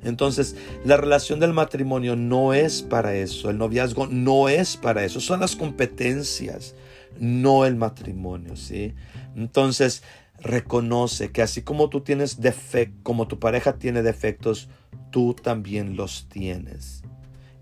Entonces, 0.02 0.54
la 0.84 0.96
relación 0.96 1.40
del 1.40 1.52
matrimonio 1.52 2.14
no 2.14 2.52
es 2.52 2.82
para 2.82 3.14
eso, 3.14 3.48
el 3.48 3.58
noviazgo 3.58 4.06
no 4.06 4.50
es 4.50 4.76
para 4.76 5.02
eso, 5.04 5.18
son 5.18 5.40
las 5.40 5.56
competencias 5.56 6.74
no 7.18 7.64
el 7.64 7.76
matrimonio, 7.76 8.56
¿sí? 8.56 8.94
Entonces, 9.36 10.02
reconoce 10.40 11.30
que 11.30 11.42
así 11.42 11.62
como 11.62 11.88
tú 11.88 12.00
tienes 12.00 12.40
defectos, 12.40 13.00
como 13.02 13.28
tu 13.28 13.38
pareja 13.38 13.78
tiene 13.78 14.02
defectos, 14.02 14.68
tú 15.10 15.34
también 15.34 15.96
los 15.96 16.28
tienes. 16.28 17.02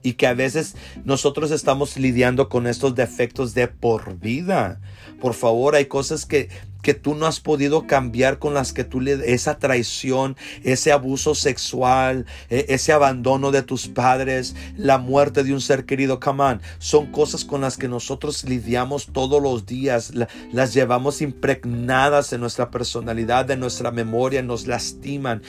Y 0.02 0.14
que 0.14 0.26
a 0.26 0.34
veces 0.34 0.74
nosotros 1.04 1.52
estamos 1.52 1.96
lidiando 1.96 2.48
con 2.48 2.66
estos 2.66 2.96
defectos 2.96 3.54
de 3.54 3.68
por 3.68 4.18
vida. 4.18 4.80
Por 5.20 5.34
favor, 5.34 5.76
hay 5.76 5.86
cosas 5.86 6.26
que 6.26 6.48
que 6.82 6.94
tú 6.94 7.14
no 7.14 7.26
has 7.26 7.40
podido 7.40 7.86
cambiar 7.86 8.38
con 8.38 8.54
las 8.54 8.72
que 8.72 8.84
tú 8.84 9.00
le 9.00 9.32
esa 9.32 9.58
traición, 9.58 10.36
ese 10.64 10.92
abuso 10.92 11.34
sexual, 11.34 12.26
e, 12.50 12.66
ese 12.68 12.92
abandono 12.92 13.50
de 13.50 13.62
tus 13.62 13.88
padres, 13.88 14.54
la 14.76 14.98
muerte 14.98 15.44
de 15.44 15.52
un 15.52 15.60
ser 15.60 15.86
querido, 15.86 16.20
come 16.20 16.42
on, 16.42 16.62
son 16.78 17.06
cosas 17.12 17.44
con 17.44 17.60
las 17.60 17.76
que 17.76 17.88
nosotros 17.88 18.44
lidiamos 18.44 19.06
todos 19.12 19.42
los 19.42 19.66
días, 19.66 20.12
las 20.52 20.74
llevamos 20.74 21.22
impregnadas 21.22 22.32
en 22.32 22.40
nuestra 22.40 22.70
personalidad, 22.70 23.50
en 23.50 23.60
nuestra 23.60 23.90
memoria, 23.90 24.42
nos 24.42 24.66
lastiman. 24.66 25.42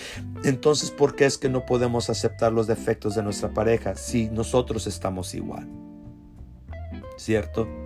Entonces, 0.44 0.92
¿por 0.92 1.16
qué 1.16 1.26
es 1.26 1.38
que 1.38 1.50
no 1.50 1.66
podemos 1.66 2.10
aceptar 2.10 2.52
los 2.52 2.68
defectos 2.68 3.16
de 3.16 3.24
nuestra 3.24 3.50
pareja 3.50 3.96
si 3.96 4.30
nosotros 4.30 4.88
estamos 4.88 5.34
igual? 5.34 5.68
¿Cierto? 7.18 7.83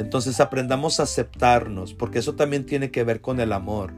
Entonces 0.00 0.40
aprendamos 0.40 0.98
a 0.98 1.02
aceptarnos, 1.02 1.92
porque 1.92 2.20
eso 2.20 2.34
también 2.34 2.64
tiene 2.64 2.90
que 2.90 3.04
ver 3.04 3.20
con 3.20 3.38
el 3.38 3.52
amor. 3.52 3.92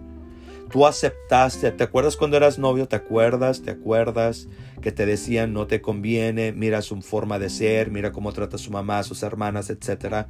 Tú 0.69 0.85
aceptaste, 0.85 1.71
¿te 1.71 1.85
acuerdas 1.85 2.17
cuando 2.17 2.37
eras 2.37 2.59
novio? 2.59 2.89
¿Te 2.89 2.97
acuerdas? 2.97 3.63
¿Te 3.63 3.71
acuerdas 3.71 4.49
que 4.81 4.91
te 4.91 5.07
decían 5.07 5.53
no 5.53 5.69
te 5.69 5.81
conviene? 5.81 6.51
Mira 6.51 6.83
su 6.83 7.01
forma 7.03 7.39
de 7.39 7.51
ser, 7.51 7.93
mira 7.93 8.11
cómo 8.11 8.33
trata 8.33 8.57
a 8.57 8.59
su 8.59 8.73
mamá, 8.73 9.05
sus 9.05 9.23
hermanas, 9.23 9.71
etc. 9.71 10.27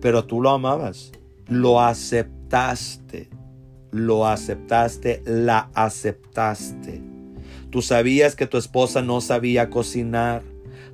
Pero 0.00 0.24
tú 0.24 0.40
lo 0.40 0.50
amabas, 0.50 1.12
lo 1.48 1.82
aceptaste, 1.82 3.28
lo 3.90 4.26
aceptaste, 4.26 5.22
la 5.26 5.68
aceptaste. 5.74 7.02
Tú 7.68 7.82
sabías 7.82 8.36
que 8.36 8.46
tu 8.46 8.56
esposa 8.56 9.02
no 9.02 9.20
sabía 9.20 9.68
cocinar, 9.68 10.42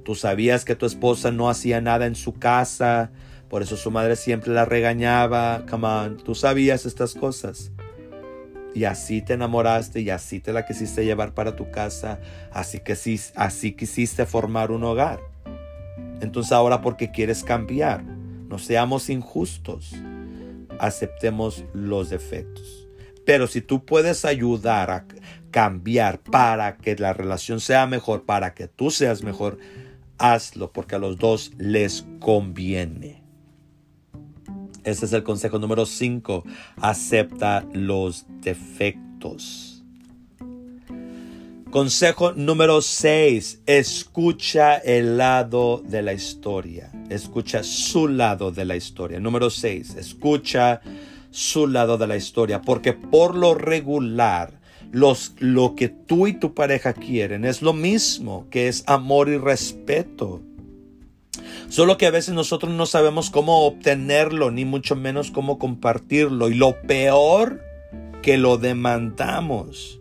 tú 0.02 0.16
sabías 0.16 0.64
que 0.64 0.74
tu 0.74 0.86
esposa 0.86 1.30
no 1.30 1.48
hacía 1.48 1.80
nada 1.80 2.06
en 2.06 2.16
su 2.16 2.32
casa, 2.32 3.12
por 3.50 3.62
eso 3.62 3.76
su 3.76 3.90
madre 3.90 4.14
siempre 4.14 4.52
la 4.52 4.64
regañaba. 4.64 5.64
Come 5.68 5.88
on, 5.88 6.16
tú 6.18 6.36
sabías 6.36 6.86
estas 6.86 7.14
cosas. 7.14 7.72
Y 8.76 8.84
así 8.84 9.22
te 9.22 9.32
enamoraste 9.32 10.00
y 10.00 10.10
así 10.10 10.38
te 10.38 10.52
la 10.52 10.64
quisiste 10.64 11.04
llevar 11.04 11.34
para 11.34 11.56
tu 11.56 11.68
casa. 11.72 12.20
Así 12.52 12.78
que 12.78 12.94
sí, 12.94 13.20
así 13.34 13.72
quisiste 13.72 14.24
formar 14.24 14.70
un 14.70 14.84
hogar. 14.84 15.18
Entonces 16.20 16.52
ahora 16.52 16.80
porque 16.80 17.10
quieres 17.10 17.42
cambiar, 17.42 18.04
no 18.04 18.60
seamos 18.60 19.10
injustos. 19.10 19.96
Aceptemos 20.78 21.64
los 21.74 22.08
defectos. 22.08 22.88
Pero 23.26 23.48
si 23.48 23.60
tú 23.62 23.84
puedes 23.84 24.24
ayudar 24.24 24.92
a 24.92 25.06
cambiar 25.50 26.20
para 26.20 26.76
que 26.76 26.94
la 26.94 27.12
relación 27.14 27.58
sea 27.58 27.88
mejor, 27.88 28.22
para 28.22 28.54
que 28.54 28.68
tú 28.68 28.92
seas 28.92 29.24
mejor, 29.24 29.58
hazlo 30.18 30.72
porque 30.72 30.94
a 30.94 31.00
los 31.00 31.18
dos 31.18 31.50
les 31.58 32.06
conviene. 32.20 33.19
Ese 34.84 35.06
es 35.06 35.12
el 35.12 35.22
consejo 35.22 35.58
número 35.58 35.86
5. 35.86 36.44
Acepta 36.76 37.66
los 37.72 38.26
defectos. 38.40 39.70
Consejo 41.70 42.32
número 42.32 42.82
6. 42.82 43.62
Escucha 43.64 44.76
el 44.78 45.16
lado 45.16 45.80
de 45.86 46.02
la 46.02 46.12
historia. 46.12 46.90
Escucha 47.08 47.62
su 47.62 48.08
lado 48.08 48.50
de 48.50 48.64
la 48.64 48.74
historia. 48.74 49.20
Número 49.20 49.50
6. 49.50 49.94
Escucha 49.94 50.80
su 51.30 51.68
lado 51.68 51.96
de 51.96 52.08
la 52.08 52.16
historia. 52.16 52.60
Porque 52.60 52.92
por 52.92 53.36
lo 53.36 53.54
regular, 53.54 54.60
los, 54.90 55.34
lo 55.38 55.76
que 55.76 55.88
tú 55.88 56.26
y 56.26 56.32
tu 56.32 56.54
pareja 56.54 56.92
quieren 56.92 57.44
es 57.44 57.62
lo 57.62 57.72
mismo, 57.72 58.48
que 58.50 58.66
es 58.66 58.82
amor 58.86 59.28
y 59.28 59.36
respeto. 59.38 60.42
Solo 61.70 61.96
que 61.96 62.06
a 62.06 62.10
veces 62.10 62.34
nosotros 62.34 62.72
no 62.72 62.84
sabemos 62.84 63.30
cómo 63.30 63.64
obtenerlo, 63.64 64.50
ni 64.50 64.64
mucho 64.64 64.96
menos 64.96 65.30
cómo 65.30 65.58
compartirlo. 65.60 66.48
Y 66.48 66.54
lo 66.54 66.82
peor, 66.82 67.62
que 68.22 68.38
lo 68.38 68.58
demandamos. 68.58 70.00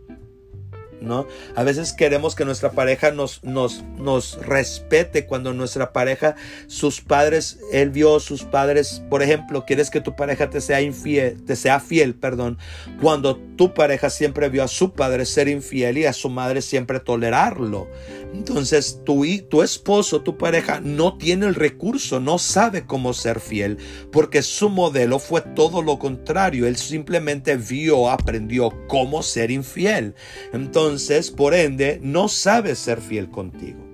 ¿no? 1.02 1.28
A 1.56 1.64
veces 1.64 1.94
queremos 1.94 2.36
que 2.36 2.46
nuestra 2.46 2.72
pareja 2.72 3.12
nos, 3.12 3.44
nos, 3.44 3.84
nos 3.98 4.38
respete 4.46 5.26
cuando 5.26 5.54
nuestra 5.54 5.94
pareja, 5.94 6.36
sus 6.68 7.02
padres, 7.02 7.60
él 7.72 7.90
vio 7.90 8.20
sus 8.20 8.44
padres, 8.44 9.02
por 9.10 9.24
ejemplo, 9.24 9.66
quieres 9.66 9.90
que 9.90 10.02
tu 10.02 10.16
pareja 10.16 10.50
te 10.50 10.62
sea 10.62 10.82
infiel, 10.82 11.44
te 11.46 11.56
sea 11.56 11.80
fiel, 11.80 12.16
perdón, 12.16 12.58
cuando 13.02 13.38
tu 13.38 13.74
pareja 13.74 14.10
siempre 14.10 14.50
vio 14.50 14.64
a 14.64 14.68
su 14.68 14.94
padre 14.94 15.26
ser 15.26 15.48
infiel 15.48 15.98
y 15.98 16.06
a 16.06 16.14
su 16.14 16.30
madre 16.30 16.62
siempre 16.62 17.00
tolerarlo. 17.00 17.88
Entonces 18.34 19.02
tu, 19.06 19.26
tu 19.50 19.64
esposo, 19.64 20.22
tu 20.22 20.38
pareja, 20.38 20.80
no 20.82 21.18
tiene 21.18 21.48
el 21.48 21.56
recurso, 21.56 22.20
no 22.20 22.38
sabe 22.38 22.86
cómo 22.86 23.14
ser 23.14 23.40
fiel, 23.40 23.78
porque 24.12 24.42
su 24.42 24.70
modelo 24.70 25.20
fue 25.20 25.42
todo 25.42 25.82
lo 25.82 25.98
contrario. 25.98 26.68
Él 26.68 26.78
simplemente 26.78 27.58
vio, 27.58 28.10
aprendió 28.10 28.72
cómo 28.88 29.24
ser 29.24 29.52
infiel. 29.52 30.16
Entonces, 30.54 31.32
por 31.32 31.54
ende, 31.54 32.00
no 32.04 32.28
sabe 32.28 32.76
ser 32.76 33.02
fiel 33.02 33.30
contigo. 33.30 33.90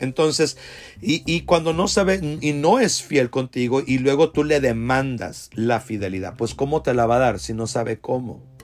Entonces, 0.00 0.56
y, 1.00 1.22
y, 1.26 1.40
cuando 1.40 1.72
no 1.72 1.88
sabe 1.88 2.38
y 2.40 2.52
no 2.52 2.78
es 2.78 3.02
fiel 3.02 3.30
contigo 3.30 3.82
y 3.84 3.98
luego 3.98 4.30
tú 4.30 4.44
le 4.44 4.60
demandas 4.60 5.50
la 5.54 5.80
fidelidad, 5.80 6.36
pues 6.36 6.54
¿cómo 6.54 6.82
te 6.82 6.94
la 6.94 7.06
va 7.06 7.16
a 7.16 7.20
dar 7.20 7.40
si 7.40 7.52
no 7.52 7.66
sabe 7.66 7.98
cómo? 7.98 8.57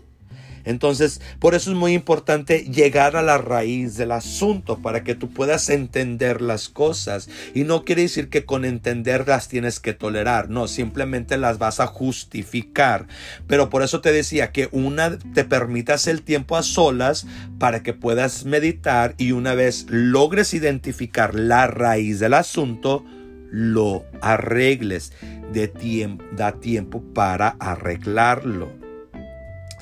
Entonces, 0.65 1.21
por 1.39 1.55
eso 1.55 1.71
es 1.71 1.77
muy 1.77 1.93
importante 1.93 2.65
llegar 2.65 3.17
a 3.17 3.23
la 3.23 3.39
raíz 3.39 3.97
del 3.97 4.13
asunto 4.13 4.79
para 4.79 5.05
que 5.05 5.15
tú 5.15 5.31
puedas 5.31 5.69
entender 5.69 6.41
las 6.41 6.69
cosas. 6.69 7.29
Y 7.55 7.65
no 7.65 7.85
quiere 7.85 8.03
decir 8.03 8.29
que 8.29 8.45
con 8.45 8.65
entenderlas 8.65 9.49
tienes 9.49 9.81
que 9.81 9.93
tolerar, 9.93 10.49
no, 10.49 10.69
simplemente 10.69 11.37
las 11.37 11.59
vas 11.59 11.81
a 11.81 11.87
justificar. 11.87 13.07
Pero 13.47 13.71
por 13.71 13.83
eso 13.83 14.01
te 14.01 14.13
decía 14.13 14.53
que 14.53 14.69
una 14.73 15.19
te 15.19 15.45
permitas 15.45 16.07
el 16.07 16.23
tiempo 16.23 16.57
a 16.57 16.63
solas 16.63 17.27
para 17.59 17.83
que 17.83 17.93
puedas 17.93 18.45
meditar 18.45 19.15
y 19.19 19.33
una 19.33 19.55
vez 19.55 19.87
logres 19.89 20.55
identificar 20.55 21.35
la 21.35 21.67
raíz 21.67 22.21
del 22.21 22.35
asunto, 22.35 23.05
lo 23.51 24.05
arregles. 24.21 25.13
De 25.53 25.69
tiempo, 25.69 26.25
da 26.33 26.53
tiempo 26.53 27.03
para 27.15 27.51
arreglarlo. 27.61 28.84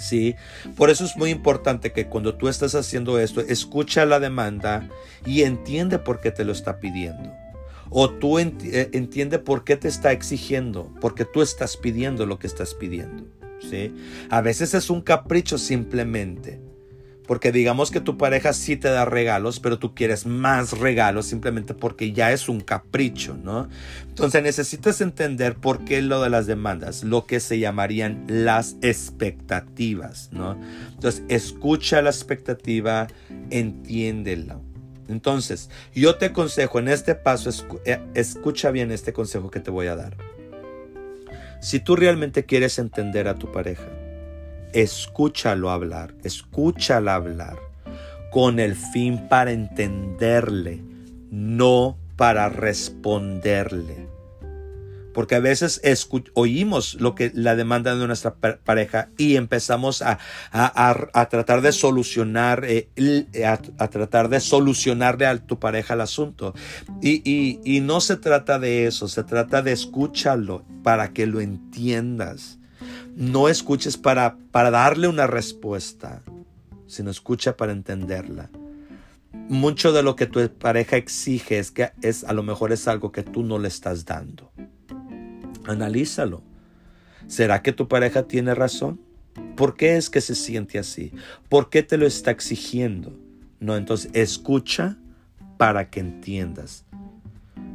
¿Sí? 0.02 0.34
Por 0.76 0.90
eso 0.90 1.04
es 1.04 1.16
muy 1.16 1.30
importante 1.30 1.92
que 1.92 2.06
cuando 2.06 2.34
tú 2.34 2.48
estás 2.48 2.74
haciendo 2.74 3.18
esto, 3.18 3.40
escucha 3.40 4.04
la 4.04 4.20
demanda 4.20 4.88
y 5.24 5.42
entiende 5.42 5.98
por 5.98 6.20
qué 6.20 6.30
te 6.30 6.44
lo 6.44 6.52
está 6.52 6.80
pidiendo. 6.80 7.32
O 7.90 8.10
tú 8.10 8.38
eh, 8.38 8.90
entiende 8.92 9.38
por 9.38 9.64
qué 9.64 9.76
te 9.76 9.88
está 9.88 10.12
exigiendo, 10.12 10.92
porque 11.00 11.24
tú 11.24 11.42
estás 11.42 11.76
pidiendo 11.76 12.26
lo 12.26 12.38
que 12.38 12.46
estás 12.46 12.74
pidiendo, 12.74 13.26
¿sí? 13.60 13.94
A 14.30 14.40
veces 14.40 14.74
es 14.74 14.88
un 14.90 15.02
capricho 15.02 15.58
simplemente. 15.58 16.60
Porque 17.32 17.50
digamos 17.50 17.90
que 17.90 18.02
tu 18.02 18.18
pareja 18.18 18.52
sí 18.52 18.76
te 18.76 18.88
da 18.88 19.06
regalos, 19.06 19.58
pero 19.58 19.78
tú 19.78 19.94
quieres 19.94 20.26
más 20.26 20.78
regalos 20.78 21.24
simplemente 21.24 21.72
porque 21.72 22.12
ya 22.12 22.30
es 22.30 22.46
un 22.46 22.60
capricho, 22.60 23.38
¿no? 23.42 23.70
Entonces 24.06 24.42
necesitas 24.42 25.00
entender 25.00 25.54
por 25.54 25.82
qué 25.82 26.02
lo 26.02 26.20
de 26.20 26.28
las 26.28 26.46
demandas, 26.46 27.04
lo 27.04 27.24
que 27.24 27.40
se 27.40 27.58
llamarían 27.58 28.26
las 28.28 28.76
expectativas, 28.82 30.28
¿no? 30.30 30.60
Entonces 30.90 31.22
escucha 31.28 32.02
la 32.02 32.10
expectativa, 32.10 33.06
entiéndela. 33.48 34.60
Entonces, 35.08 35.70
yo 35.94 36.16
te 36.16 36.26
aconsejo 36.26 36.80
en 36.80 36.88
este 36.88 37.14
paso, 37.14 37.48
eh, 37.86 37.98
escucha 38.12 38.70
bien 38.70 38.90
este 38.90 39.14
consejo 39.14 39.50
que 39.50 39.60
te 39.60 39.70
voy 39.70 39.86
a 39.86 39.96
dar. 39.96 40.18
Si 41.62 41.80
tú 41.80 41.96
realmente 41.96 42.44
quieres 42.44 42.78
entender 42.78 43.26
a 43.26 43.36
tu 43.36 43.50
pareja, 43.50 43.88
escúchalo 44.72 45.70
hablar, 45.70 46.14
escúchala 46.24 47.14
hablar 47.14 47.58
con 48.30 48.58
el 48.58 48.74
fin 48.74 49.28
para 49.28 49.52
entenderle, 49.52 50.82
no 51.30 51.98
para 52.16 52.48
responderle. 52.48 54.08
Porque 55.12 55.34
a 55.34 55.40
veces 55.40 55.82
oímos 56.32 56.94
lo 56.94 57.14
que 57.14 57.30
la 57.34 57.54
demanda 57.54 57.94
de 57.94 58.06
nuestra 58.06 58.34
pareja 58.34 59.10
y 59.18 59.36
empezamos 59.36 60.02
a, 60.02 60.18
tratar 61.28 61.60
de 61.60 61.72
solucionar, 61.72 62.64
eh, 62.66 62.88
a, 63.44 63.88
tratar 63.88 64.30
de 64.30 64.40
solucionarle 64.40 65.26
a 65.26 65.36
tu 65.36 65.58
pareja 65.58 65.92
el 65.92 66.00
asunto. 66.00 66.54
Y, 67.02 67.60
y 67.62 67.80
no 67.80 68.00
se 68.00 68.16
trata 68.16 68.58
de 68.58 68.86
eso, 68.86 69.08
se 69.08 69.24
trata 69.24 69.60
de 69.60 69.72
escúchalo 69.72 70.64
para 70.82 71.12
que 71.12 71.26
lo 71.26 71.42
entiendas. 71.42 72.58
No 73.14 73.48
escuches 73.48 73.96
para, 73.96 74.36
para 74.50 74.70
darle 74.70 75.08
una 75.08 75.26
respuesta, 75.26 76.22
sino 76.86 77.10
escucha 77.10 77.56
para 77.56 77.72
entenderla 77.72 78.50
mucho 79.48 79.92
de 79.92 80.02
lo 80.02 80.16
que 80.16 80.26
tu 80.26 80.46
pareja 80.48 80.96
exige 80.96 81.58
es 81.58 81.70
que 81.70 81.92
es 82.02 82.24
a 82.24 82.32
lo 82.32 82.42
mejor 82.42 82.72
es 82.72 82.88
algo 82.88 83.12
que 83.12 83.22
tú 83.22 83.42
no 83.42 83.58
le 83.58 83.68
estás 83.68 84.04
dando. 84.04 84.50
Analízalo. 85.64 86.42
¿Será 87.26 87.62
que 87.62 87.72
tu 87.72 87.88
pareja 87.88 88.24
tiene 88.24 88.54
razón? 88.54 89.00
¿Por 89.56 89.76
qué 89.76 89.96
es 89.96 90.10
que 90.10 90.20
se 90.20 90.34
siente 90.34 90.78
así? 90.78 91.12
¿Por 91.48 91.70
qué 91.70 91.82
te 91.82 91.96
lo 91.96 92.06
está 92.06 92.30
exigiendo? 92.30 93.12
No, 93.60 93.76
entonces 93.76 94.10
escucha 94.12 94.96
para 95.56 95.88
que 95.88 96.00
entiendas. 96.00 96.84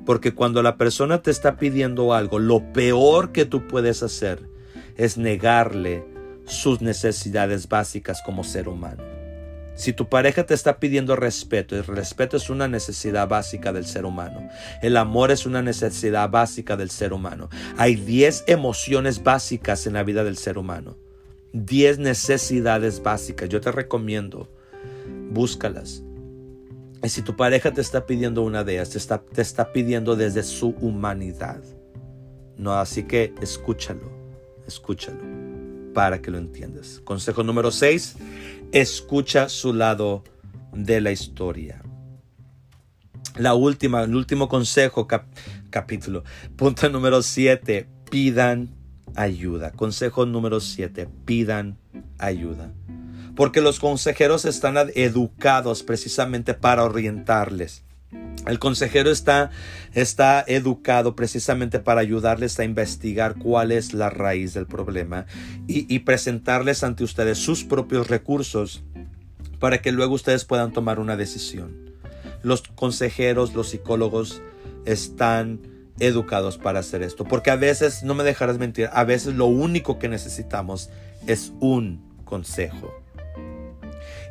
Porque 0.06 0.34
cuando 0.34 0.64
la 0.64 0.78
persona 0.78 1.22
te 1.22 1.32
está 1.32 1.58
pidiendo 1.58 2.14
algo, 2.14 2.40
lo 2.40 2.72
peor 2.74 3.32
que 3.32 3.46
tú 3.46 3.68
puedes 3.68 4.04
hacer 4.04 4.48
es 4.98 5.18
negarle 5.18 6.04
sus 6.46 6.82
necesidades 6.82 7.70
básicas 7.70 8.22
como 8.22 8.44
ser 8.44 8.68
humano. 8.68 9.04
Si 9.78 9.94
tu 9.94 10.10
pareja 10.10 10.44
te 10.44 10.56
está 10.56 10.80
pidiendo 10.80 11.16
respeto, 11.16 11.76
el 11.76 11.86
respeto 11.86 12.36
es 12.36 12.50
una 12.50 12.68
necesidad 12.68 13.28
básica 13.28 13.72
del 13.72 13.86
ser 13.86 14.06
humano. 14.06 14.50
El 14.82 14.98
amor 14.98 15.30
es 15.30 15.46
una 15.46 15.62
necesidad 15.62 16.32
básica 16.32 16.76
del 16.76 16.90
ser 16.90 17.14
humano. 17.14 17.50
Hay 17.78 17.96
10 17.96 18.46
emociones 18.48 19.22
básicas 19.22 19.86
en 19.86 19.94
la 19.94 20.04
vida 20.04 20.24
del 20.24 20.36
ser 20.36 20.58
humano. 20.58 20.98
10 21.54 22.00
necesidades 22.00 23.04
básicas. 23.04 23.50
Yo 23.50 23.62
te 23.62 23.72
recomiendo, 23.72 24.50
búscalas. 25.30 26.02
Y 27.04 27.10
si 27.10 27.22
tu 27.22 27.36
pareja 27.36 27.72
te 27.72 27.82
está 27.82 28.08
pidiendo 28.08 28.42
una 28.42 28.64
de 28.64 28.74
ellas, 28.74 28.90
te 28.90 28.98
está, 28.98 29.20
te 29.22 29.44
está 29.44 29.72
pidiendo 29.74 30.16
desde 30.16 30.42
su 30.42 30.70
humanidad. 30.82 31.62
No, 32.58 32.74
así 32.74 33.04
que 33.04 33.36
escúchalo, 33.42 34.10
escúchalo 34.68 35.20
para 35.94 36.22
que 36.22 36.30
lo 36.30 36.38
entiendas. 36.38 37.02
Consejo 37.04 37.44
número 37.44 37.72
6 37.72 38.18
escucha 38.72 39.50
su 39.50 39.74
lado 39.74 40.24
de 40.74 41.02
la 41.02 41.12
historia. 41.12 41.82
La 43.36 43.54
última, 43.54 44.04
el 44.04 44.16
último 44.16 44.48
consejo, 44.48 45.08
capítulo. 45.70 46.24
Punto 46.56 46.90
número 46.92 47.22
7, 47.22 47.88
pidan 48.10 48.70
ayuda. 49.16 49.72
Consejo 49.72 50.26
número 50.26 50.60
7, 50.60 51.08
pidan 51.26 51.78
ayuda. 52.18 52.74
Porque 53.36 53.62
los 53.62 53.80
consejeros 53.80 54.46
están 54.46 54.78
educados 54.96 55.84
precisamente 55.84 56.54
para 56.56 56.84
orientarles. 56.84 57.84
El 58.46 58.60
consejero 58.60 59.12
está, 59.12 59.52
está 59.94 60.44
educado 60.48 61.16
precisamente 61.16 61.80
para 61.80 62.00
ayudarles 62.00 62.58
a 62.60 62.64
investigar 62.64 63.36
cuál 63.36 63.72
es 63.74 63.94
la 63.94 64.10
raíz 64.10 64.54
del 64.54 64.68
problema 64.68 65.26
y, 65.68 65.94
y 65.94 66.00
presentarles 66.00 66.84
ante 66.84 67.04
ustedes 67.04 67.38
sus 67.38 67.66
propios 67.66 68.08
recursos 68.08 68.84
para 69.60 69.82
que 69.82 69.92
luego 69.92 70.14
ustedes 70.16 70.46
puedan 70.46 70.72
tomar 70.72 71.00
una 71.00 71.18
decisión. 71.18 71.92
Los 72.44 72.62
consejeros, 72.62 73.54
los 73.54 73.70
psicólogos 73.70 74.42
están 74.86 75.60
educados 76.00 76.58
para 76.58 76.80
hacer 76.80 77.02
esto, 77.02 77.26
porque 77.26 77.52
a 77.52 77.56
veces, 77.56 78.04
no 78.04 78.14
me 78.14 78.24
dejarás 78.24 78.60
mentir, 78.60 78.90
a 78.94 79.04
veces 79.04 79.34
lo 79.36 79.48
único 79.48 80.00
que 80.00 80.08
necesitamos 80.08 80.90
es 81.26 81.52
un 81.60 82.02
consejo 82.24 83.07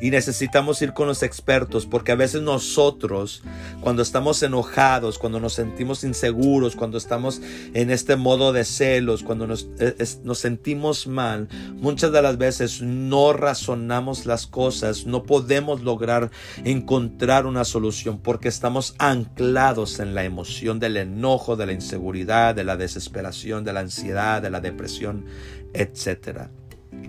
y 0.01 0.11
necesitamos 0.11 0.81
ir 0.83 0.93
con 0.93 1.07
los 1.07 1.23
expertos 1.23 1.87
porque 1.87 2.13
a 2.13 2.17
veces 2.17 2.43
nosotros 2.43 3.43
cuando 3.81 4.03
estamos 4.03 4.43
enojados, 4.43 5.19
cuando 5.19 5.41
nos 5.41 5.55
sentimos 5.55 6.05
inseguros, 6.05 6.77
cuando 6.77 6.99
estamos 6.99 7.41
en 7.75 7.91
este 7.91 8.17
modo 8.17 8.53
de 8.53 8.65
celos, 8.65 9.23
cuando 9.23 9.47
nos, 9.47 9.69
eh, 9.79 9.95
nos 10.25 10.39
sentimos 10.39 11.07
mal, 11.07 11.49
muchas 11.75 12.13
de 12.13 12.23
las 12.23 12.39
veces 12.39 12.83
no 12.83 13.33
razonamos 13.33 14.27
las 14.27 14.47
cosas, 14.47 15.07
no 15.07 15.23
podemos 15.25 15.83
lograr 15.83 16.31
encontrar 16.65 17.47
una 17.47 17.65
solución 17.65 18.19
porque 18.19 18.49
estamos 18.49 18.95
anclados 18.99 20.01
en 20.01 20.15
la 20.15 20.25
emoción 20.25 20.79
del 20.81 20.97
enojo, 20.97 21.57
de 21.57 21.67
la 21.67 21.73
inseguridad, 21.73 22.55
de 22.55 22.65
la 22.65 22.77
desesperación, 22.77 23.65
de 23.65 23.73
la 23.73 23.81
ansiedad, 23.81 24.43
de 24.43 24.51
la 24.51 24.61
depresión, 24.61 25.25
etcétera. 25.73 26.51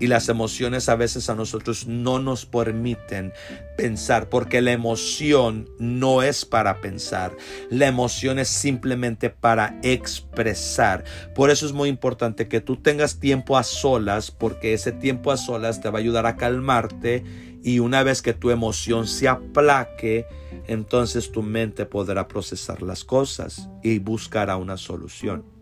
Y 0.00 0.06
las 0.06 0.28
emociones 0.28 0.88
a 0.88 0.94
veces 0.94 1.28
a 1.28 1.34
nosotros 1.34 1.86
no 1.86 2.20
nos 2.20 2.46
permiten 2.46 3.32
pensar, 3.76 4.28
porque 4.28 4.60
la 4.62 4.72
emoción 4.72 5.68
no 5.78 6.22
es 6.22 6.44
para 6.44 6.80
pensar, 6.80 7.36
la 7.68 7.88
emoción 7.88 8.38
es 8.38 8.48
simplemente 8.48 9.30
para 9.30 9.78
expresar. 9.82 11.04
Por 11.34 11.50
eso 11.50 11.66
es 11.66 11.72
muy 11.72 11.88
importante 11.88 12.48
que 12.48 12.60
tú 12.60 12.76
tengas 12.76 13.18
tiempo 13.18 13.56
a 13.56 13.64
solas, 13.64 14.30
porque 14.30 14.72
ese 14.72 14.92
tiempo 14.92 15.32
a 15.32 15.36
solas 15.36 15.80
te 15.80 15.90
va 15.90 15.98
a 15.98 16.00
ayudar 16.00 16.26
a 16.26 16.36
calmarte 16.36 17.24
y 17.62 17.80
una 17.80 18.02
vez 18.02 18.22
que 18.22 18.34
tu 18.34 18.50
emoción 18.50 19.06
se 19.06 19.28
aplaque, 19.28 20.26
entonces 20.68 21.32
tu 21.32 21.42
mente 21.42 21.86
podrá 21.86 22.28
procesar 22.28 22.82
las 22.82 23.04
cosas 23.04 23.68
y 23.82 23.98
buscará 23.98 24.56
una 24.56 24.76
solución. 24.76 25.57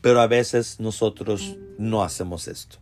Pero 0.00 0.20
a 0.20 0.26
veces 0.26 0.80
nosotros 0.80 1.56
no 1.78 2.02
hacemos 2.02 2.48
esto. 2.48 2.78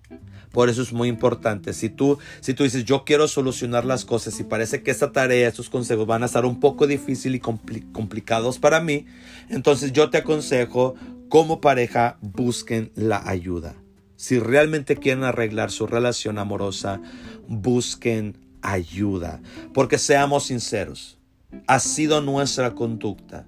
Por 0.53 0.69
eso 0.69 0.83
es 0.83 0.93
muy 0.93 1.09
importante. 1.09 1.73
Si 1.73 1.89
tú, 1.89 2.19
si 2.41 2.55
tú 2.55 2.64
dices, 2.64 2.85
yo 2.85 3.05
quiero 3.05 3.29
solucionar 3.29 3.85
las 3.85 4.05
cosas 4.05 4.39
y 4.41 4.45
parece 4.45 4.83
que 4.83 4.91
esta 4.91 5.12
tarea, 5.12 5.49
estos 5.49 5.69
consejos 5.69 6.07
van 6.07 6.23
a 6.23 6.27
estar 6.27 6.45
un 6.47 6.59
poco 6.59 6.87
difícil 6.87 7.35
y 7.35 7.41
complicados 7.41 8.59
para 8.59 8.81
mí, 8.81 9.07
entonces 9.51 9.93
yo 9.93 10.11
te 10.11 10.19
aconsejo, 10.19 10.95
como 11.29 11.61
pareja, 11.61 12.19
busquen 12.23 12.91
la 12.95 13.29
ayuda. 13.29 13.75
Si 14.16 14.39
realmente 14.39 14.97
quieren 14.97 15.23
arreglar 15.23 15.71
su 15.71 15.87
relación 15.87 16.39
amorosa, 16.39 17.01
busquen 17.47 18.39
ayuda. 18.62 19.41
Porque 19.75 19.99
seamos 19.99 20.47
sinceros, 20.47 21.19
ha 21.66 21.79
sido 21.79 22.21
nuestra 22.21 22.75
conducta 22.75 23.47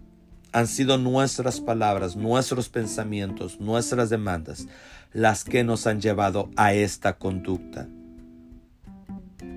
han 0.52 0.66
sido 0.66 0.98
nuestras 0.98 1.60
palabras, 1.60 2.16
nuestros 2.16 2.68
pensamientos, 2.68 3.60
nuestras 3.60 4.10
demandas 4.10 4.66
las 5.12 5.44
que 5.44 5.64
nos 5.64 5.86
han 5.86 6.00
llevado 6.00 6.50
a 6.56 6.72
esta 6.72 7.14
conducta. 7.18 7.88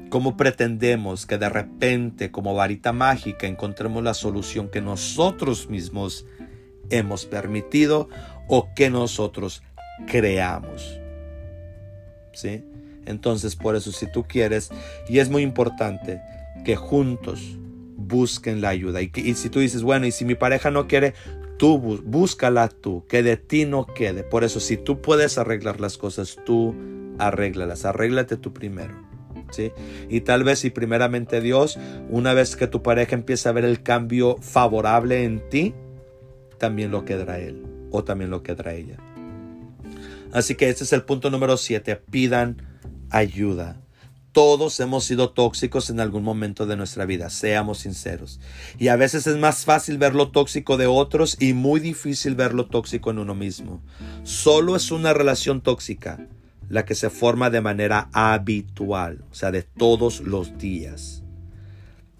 ¿Cómo 0.10 0.38
pretendemos 0.38 1.26
que 1.26 1.38
de 1.38 1.50
repente, 1.50 2.32
como 2.32 2.54
varita 2.54 2.94
mágica, 2.94 3.48
encontremos 3.48 4.04
la 4.04 4.14
solución 4.14 4.70
que 4.70 4.82
nosotros 4.82 5.70
mismos 5.70 6.26
hemos 6.90 7.26
permitido 7.26 8.10
o 8.48 8.74
que 8.76 8.90
nosotros 8.90 9.64
creamos? 10.08 11.00
¿Sí? 12.34 12.64
Entonces, 13.06 13.56
por 13.56 13.76
eso, 13.76 13.92
si 13.92 14.12
tú 14.12 14.24
quieres, 14.24 14.70
y 15.10 15.20
es 15.20 15.30
muy 15.30 15.42
importante 15.42 16.22
que 16.64 16.76
juntos 16.76 17.58
busquen 18.08 18.62
la 18.62 18.70
ayuda. 18.70 19.02
Y, 19.02 19.12
si 19.36 19.50
tú 19.50 19.60
dices, 19.60 19.84
bueno, 19.84 20.06
y 20.06 20.12
si 20.12 20.26
mi 20.26 20.36
pareja 20.36 20.72
no 20.72 20.88
quiere, 20.88 21.14
tú 21.58 21.78
búscala 21.78 22.70
tú, 22.70 23.06
que 23.08 23.24
de 23.24 23.38
ti 23.38 23.66
no 23.66 23.86
quede. 23.86 24.24
Por 24.24 24.44
eso, 24.44 24.60
si 24.60 24.78
tú 24.78 25.02
puedes 25.02 25.38
arreglar 25.38 25.80
las 25.80 25.98
cosas, 25.98 26.38
tú 26.46 26.76
arréglalas, 27.20 27.86
arréglate 27.86 28.38
tú 28.38 28.54
primero. 28.54 28.94
¿sí? 29.52 29.72
Y 30.10 30.22
tal 30.22 30.44
vez 30.44 30.60
si 30.60 30.70
primeramente 30.70 31.42
Dios, 31.42 31.80
una 32.10 32.34
vez 32.34 32.56
que 32.56 32.68
tu 32.68 32.82
pareja 32.82 33.16
empiece 33.16 33.50
a 33.50 33.52
ver 33.52 33.66
el 33.66 33.84
cambio 33.84 34.38
favorable 34.42 35.24
en 35.24 35.48
ti, 35.50 35.74
también 36.58 36.92
lo 36.92 37.06
quedará 37.06 37.40
él 37.40 37.64
o 37.92 38.04
también 38.04 38.30
lo 38.30 38.44
quedará 38.44 38.74
ella. 38.74 38.98
Así 40.32 40.56
que 40.56 40.70
este 40.70 40.84
es 40.84 40.94
el 40.94 41.04
punto 41.04 41.30
número 41.30 41.58
7, 41.58 41.96
pidan 42.10 42.58
ayuda 43.12 43.84
Todos 44.34 44.80
hemos 44.82 45.06
sido 45.06 45.30
tóxicos 45.30 45.90
en 45.90 46.02
algún 46.02 46.24
momento 46.24 46.66
de 46.66 46.76
nuestra 46.76 47.06
vida, 47.06 47.30
seamos 47.30 47.80
sinceros. 47.80 48.42
Y 48.78 48.90
a 48.90 48.98
veces 48.98 49.28
es 49.28 49.38
más 49.38 49.64
fácil 49.64 49.98
ver 49.98 50.16
lo 50.16 50.32
tóxico 50.32 50.76
de 50.76 50.88
otros 50.88 51.38
y 51.40 51.54
muy 51.54 51.80
difícil 51.80 52.36
ver 52.36 52.54
lo 52.54 52.66
tóxico 52.66 53.12
en 53.12 53.20
uno 53.20 53.36
mismo. 53.36 53.82
Solo 54.24 54.76
es 54.76 54.92
una 54.92 55.14
relación 55.14 55.62
tóxica 55.62 56.28
la 56.68 56.86
que 56.86 56.96
se 56.96 57.10
forma 57.10 57.50
de 57.50 57.62
manera 57.62 58.10
habitual, 58.12 59.24
o 59.32 59.36
sea, 59.36 59.52
de 59.52 59.64
todos 59.64 60.22
los 60.22 60.58
días. 60.58 61.24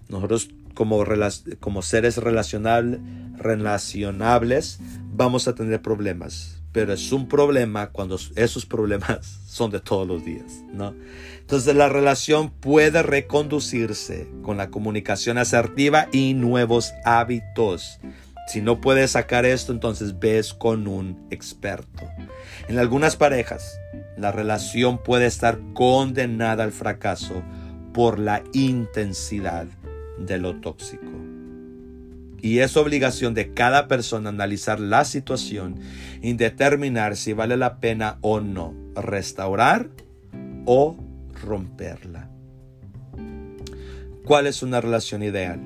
Nosotros 0.08 0.48
como, 0.74 1.82
seres 1.82 2.18
relacionables 2.18 4.80
vamos 5.12 5.48
a 5.48 5.54
tener 5.54 5.80
problemas, 5.80 6.60
pero 6.72 6.92
es 6.92 7.12
un 7.12 7.28
problema 7.28 7.90
cuando 7.90 8.18
esos 8.36 8.66
problemas 8.66 9.40
son 9.46 9.70
de 9.70 9.80
todos 9.80 10.06
los 10.06 10.22
días, 10.24 10.62
¿no? 10.72 10.94
Entonces 11.44 11.76
la 11.76 11.90
relación 11.90 12.48
puede 12.48 13.02
reconducirse 13.02 14.26
con 14.40 14.56
la 14.56 14.70
comunicación 14.70 15.36
asertiva 15.36 16.08
y 16.10 16.32
nuevos 16.32 16.94
hábitos. 17.04 18.00
Si 18.48 18.62
no 18.62 18.80
puedes 18.80 19.10
sacar 19.10 19.44
esto, 19.44 19.70
entonces 19.70 20.18
ves 20.18 20.54
con 20.54 20.86
un 20.86 21.26
experto. 21.30 22.08
En 22.66 22.78
algunas 22.78 23.16
parejas, 23.16 23.78
la 24.16 24.32
relación 24.32 24.96
puede 24.96 25.26
estar 25.26 25.58
condenada 25.74 26.64
al 26.64 26.72
fracaso 26.72 27.42
por 27.92 28.18
la 28.18 28.42
intensidad 28.54 29.66
de 30.18 30.38
lo 30.38 30.56
tóxico. 30.62 31.12
Y 32.40 32.60
es 32.60 32.78
obligación 32.78 33.34
de 33.34 33.52
cada 33.52 33.86
persona 33.86 34.30
analizar 34.30 34.80
la 34.80 35.04
situación 35.04 35.78
y 36.22 36.32
determinar 36.32 37.16
si 37.16 37.34
vale 37.34 37.58
la 37.58 37.80
pena 37.80 38.16
o 38.22 38.40
no 38.40 38.74
restaurar 38.94 39.90
o 40.64 41.03
romperla. 41.44 42.30
¿Cuál 44.24 44.46
es 44.46 44.62
una 44.62 44.80
relación 44.80 45.22
ideal? 45.22 45.60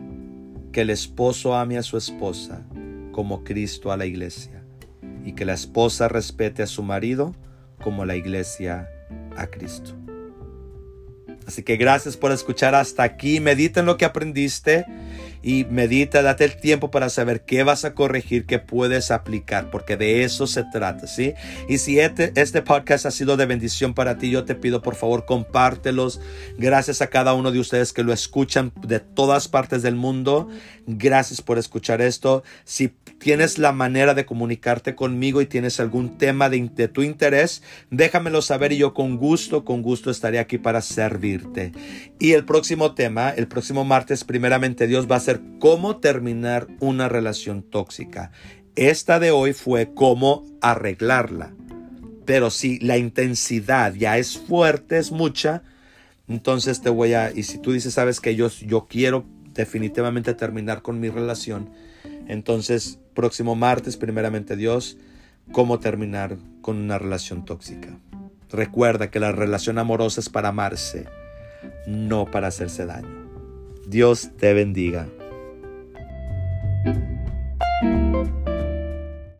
Que 0.72 0.83
el 0.83 0.91
esposo 0.91 1.55
ame 1.55 1.79
a 1.79 1.83
su 1.83 1.97
esposa 1.97 2.66
como 3.12 3.45
Cristo 3.45 3.93
a 3.93 3.97
la 3.97 4.07
iglesia 4.07 4.64
y 5.24 5.33
que 5.33 5.45
la 5.45 5.55
esposa 5.55 6.09
respete 6.09 6.62
a 6.62 6.66
su 6.66 6.83
marido 6.83 7.35
como 7.83 8.05
la 8.05 8.16
iglesia 8.16 8.89
a 9.37 9.47
Cristo. 9.47 9.95
Así 11.47 11.62
que 11.62 11.76
gracias 11.76 12.16
por 12.16 12.33
escuchar 12.33 12.74
hasta 12.74 13.03
aquí. 13.03 13.41
Medita 13.41 13.81
en 13.81 13.87
lo 13.87 13.97
que 13.97 14.05
aprendiste 14.05 14.85
y 15.43 15.64
medita, 15.64 16.22
date 16.22 16.45
el 16.45 16.57
tiempo 16.57 16.91
para 16.91 17.09
saber 17.09 17.43
qué 17.43 17.62
vas 17.62 17.84
a 17.84 17.95
corregir, 17.95 18.47
qué 18.47 18.59
puedes 18.59 19.11
aplicar, 19.11 19.70
porque 19.70 19.97
de 19.97 20.24
eso 20.24 20.47
se 20.47 20.64
trata, 20.64 21.07
¿sí? 21.07 21.34
Y 21.68 21.78
si 21.78 22.01
este, 22.01 22.32
este 22.34 22.62
podcast 22.62 23.07
ha 23.07 23.11
sido 23.11 23.36
de 23.36 23.47
bendición 23.47 23.95
para 23.95 24.18
ti, 24.18 24.30
yo 24.30 24.45
te 24.45 24.55
pido 24.55 24.82
por 24.82 24.95
favor 24.95 25.26
compártelos. 25.26 26.20
Gracias 26.59 27.03
a 27.03 27.09
cada 27.09 27.34
uno 27.34 27.53
de 27.53 27.61
ustedes 27.61 27.93
que 27.93 28.03
lo 28.03 28.12
escuchan 28.12 28.72
de 28.80 29.01
todas 29.01 29.49
partes 29.49 29.82
del 29.82 29.95
mundo. 29.95 30.49
Gracias 30.86 31.43
por 31.43 31.59
escuchar 31.59 32.01
esto. 32.01 32.43
Si 32.64 32.89
tienes 33.18 33.59
la 33.59 33.72
manera 33.72 34.14
de 34.14 34.26
comunicarte 34.26 34.95
conmigo 34.95 35.43
y 35.43 35.47
tienes 35.47 35.80
algún 35.80 36.18
tema 36.18 36.49
de, 36.49 36.70
de 36.74 36.89
tu 36.89 37.03
interés, 37.03 37.62
déjamelo 37.91 38.43
saber 38.43 38.72
y 38.72 38.78
yo 38.78 38.95
con 38.95 39.16
gusto, 39.16 39.64
con 39.64 39.82
gusto 39.82 40.11
estaré 40.11 40.39
aquí 40.39 40.59
para 40.59 40.80
servirte. 40.80 41.72
Y 42.18 42.32
el 42.32 42.45
próximo 42.45 42.95
tema, 42.95 43.30
el 43.30 43.49
próximo 43.49 43.84
martes, 43.84 44.24
primeramente 44.24 44.86
Dios 44.86 45.11
va 45.11 45.16
a 45.16 45.20
ser 45.20 45.38
cómo 45.59 45.99
terminar 45.99 46.68
una 46.80 47.09
relación 47.09 47.62
tóxica. 47.62 48.32
Esta 48.76 49.18
de 49.18 49.30
hoy 49.30 49.53
fue 49.53 49.93
cómo 49.95 50.45
arreglarla. 50.61 51.53
Pero 52.24 52.51
si 52.51 52.78
la 52.80 52.99
intensidad 52.99 53.95
ya 53.95 54.18
es 54.18 54.39
fuerte, 54.39 54.99
es 54.99 55.11
mucha, 55.11 55.62
entonces 56.28 56.80
te 56.82 56.91
voy 56.91 57.14
a... 57.14 57.32
Y 57.32 57.43
si 57.45 57.59
tú 57.59 57.72
dices, 57.72 57.95
sabes 57.95 58.20
que 58.20 58.36
yo, 58.36 58.49
yo 58.49 58.86
quiero 58.89 59.24
definitivamente 59.55 60.34
terminar 60.34 60.82
con 60.82 61.01
mi 61.01 61.09
relación, 61.09 61.70
entonces 62.28 63.01
próximo 63.14 63.57
martes, 63.57 63.97
primeramente 63.97 64.57
Dios, 64.57 64.99
cómo 65.51 65.80
terminar 65.80 66.36
con 66.61 66.76
una 66.76 66.99
relación 66.99 67.45
tóxica. 67.45 67.99
Recuerda 68.51 69.11
que 69.11 69.20
la 69.20 69.32
relación 69.32 69.78
amorosa 69.78 70.20
es 70.20 70.28
para 70.28 70.51
amarse, 70.51 71.07
no 71.86 72.26
para 72.26 72.49
hacerse 72.49 72.86
daño. 72.86 73.28
Dios 73.86 74.30
te 74.39 74.53
bendiga. 74.53 75.09
thank 76.95 77.11
you 77.11 77.17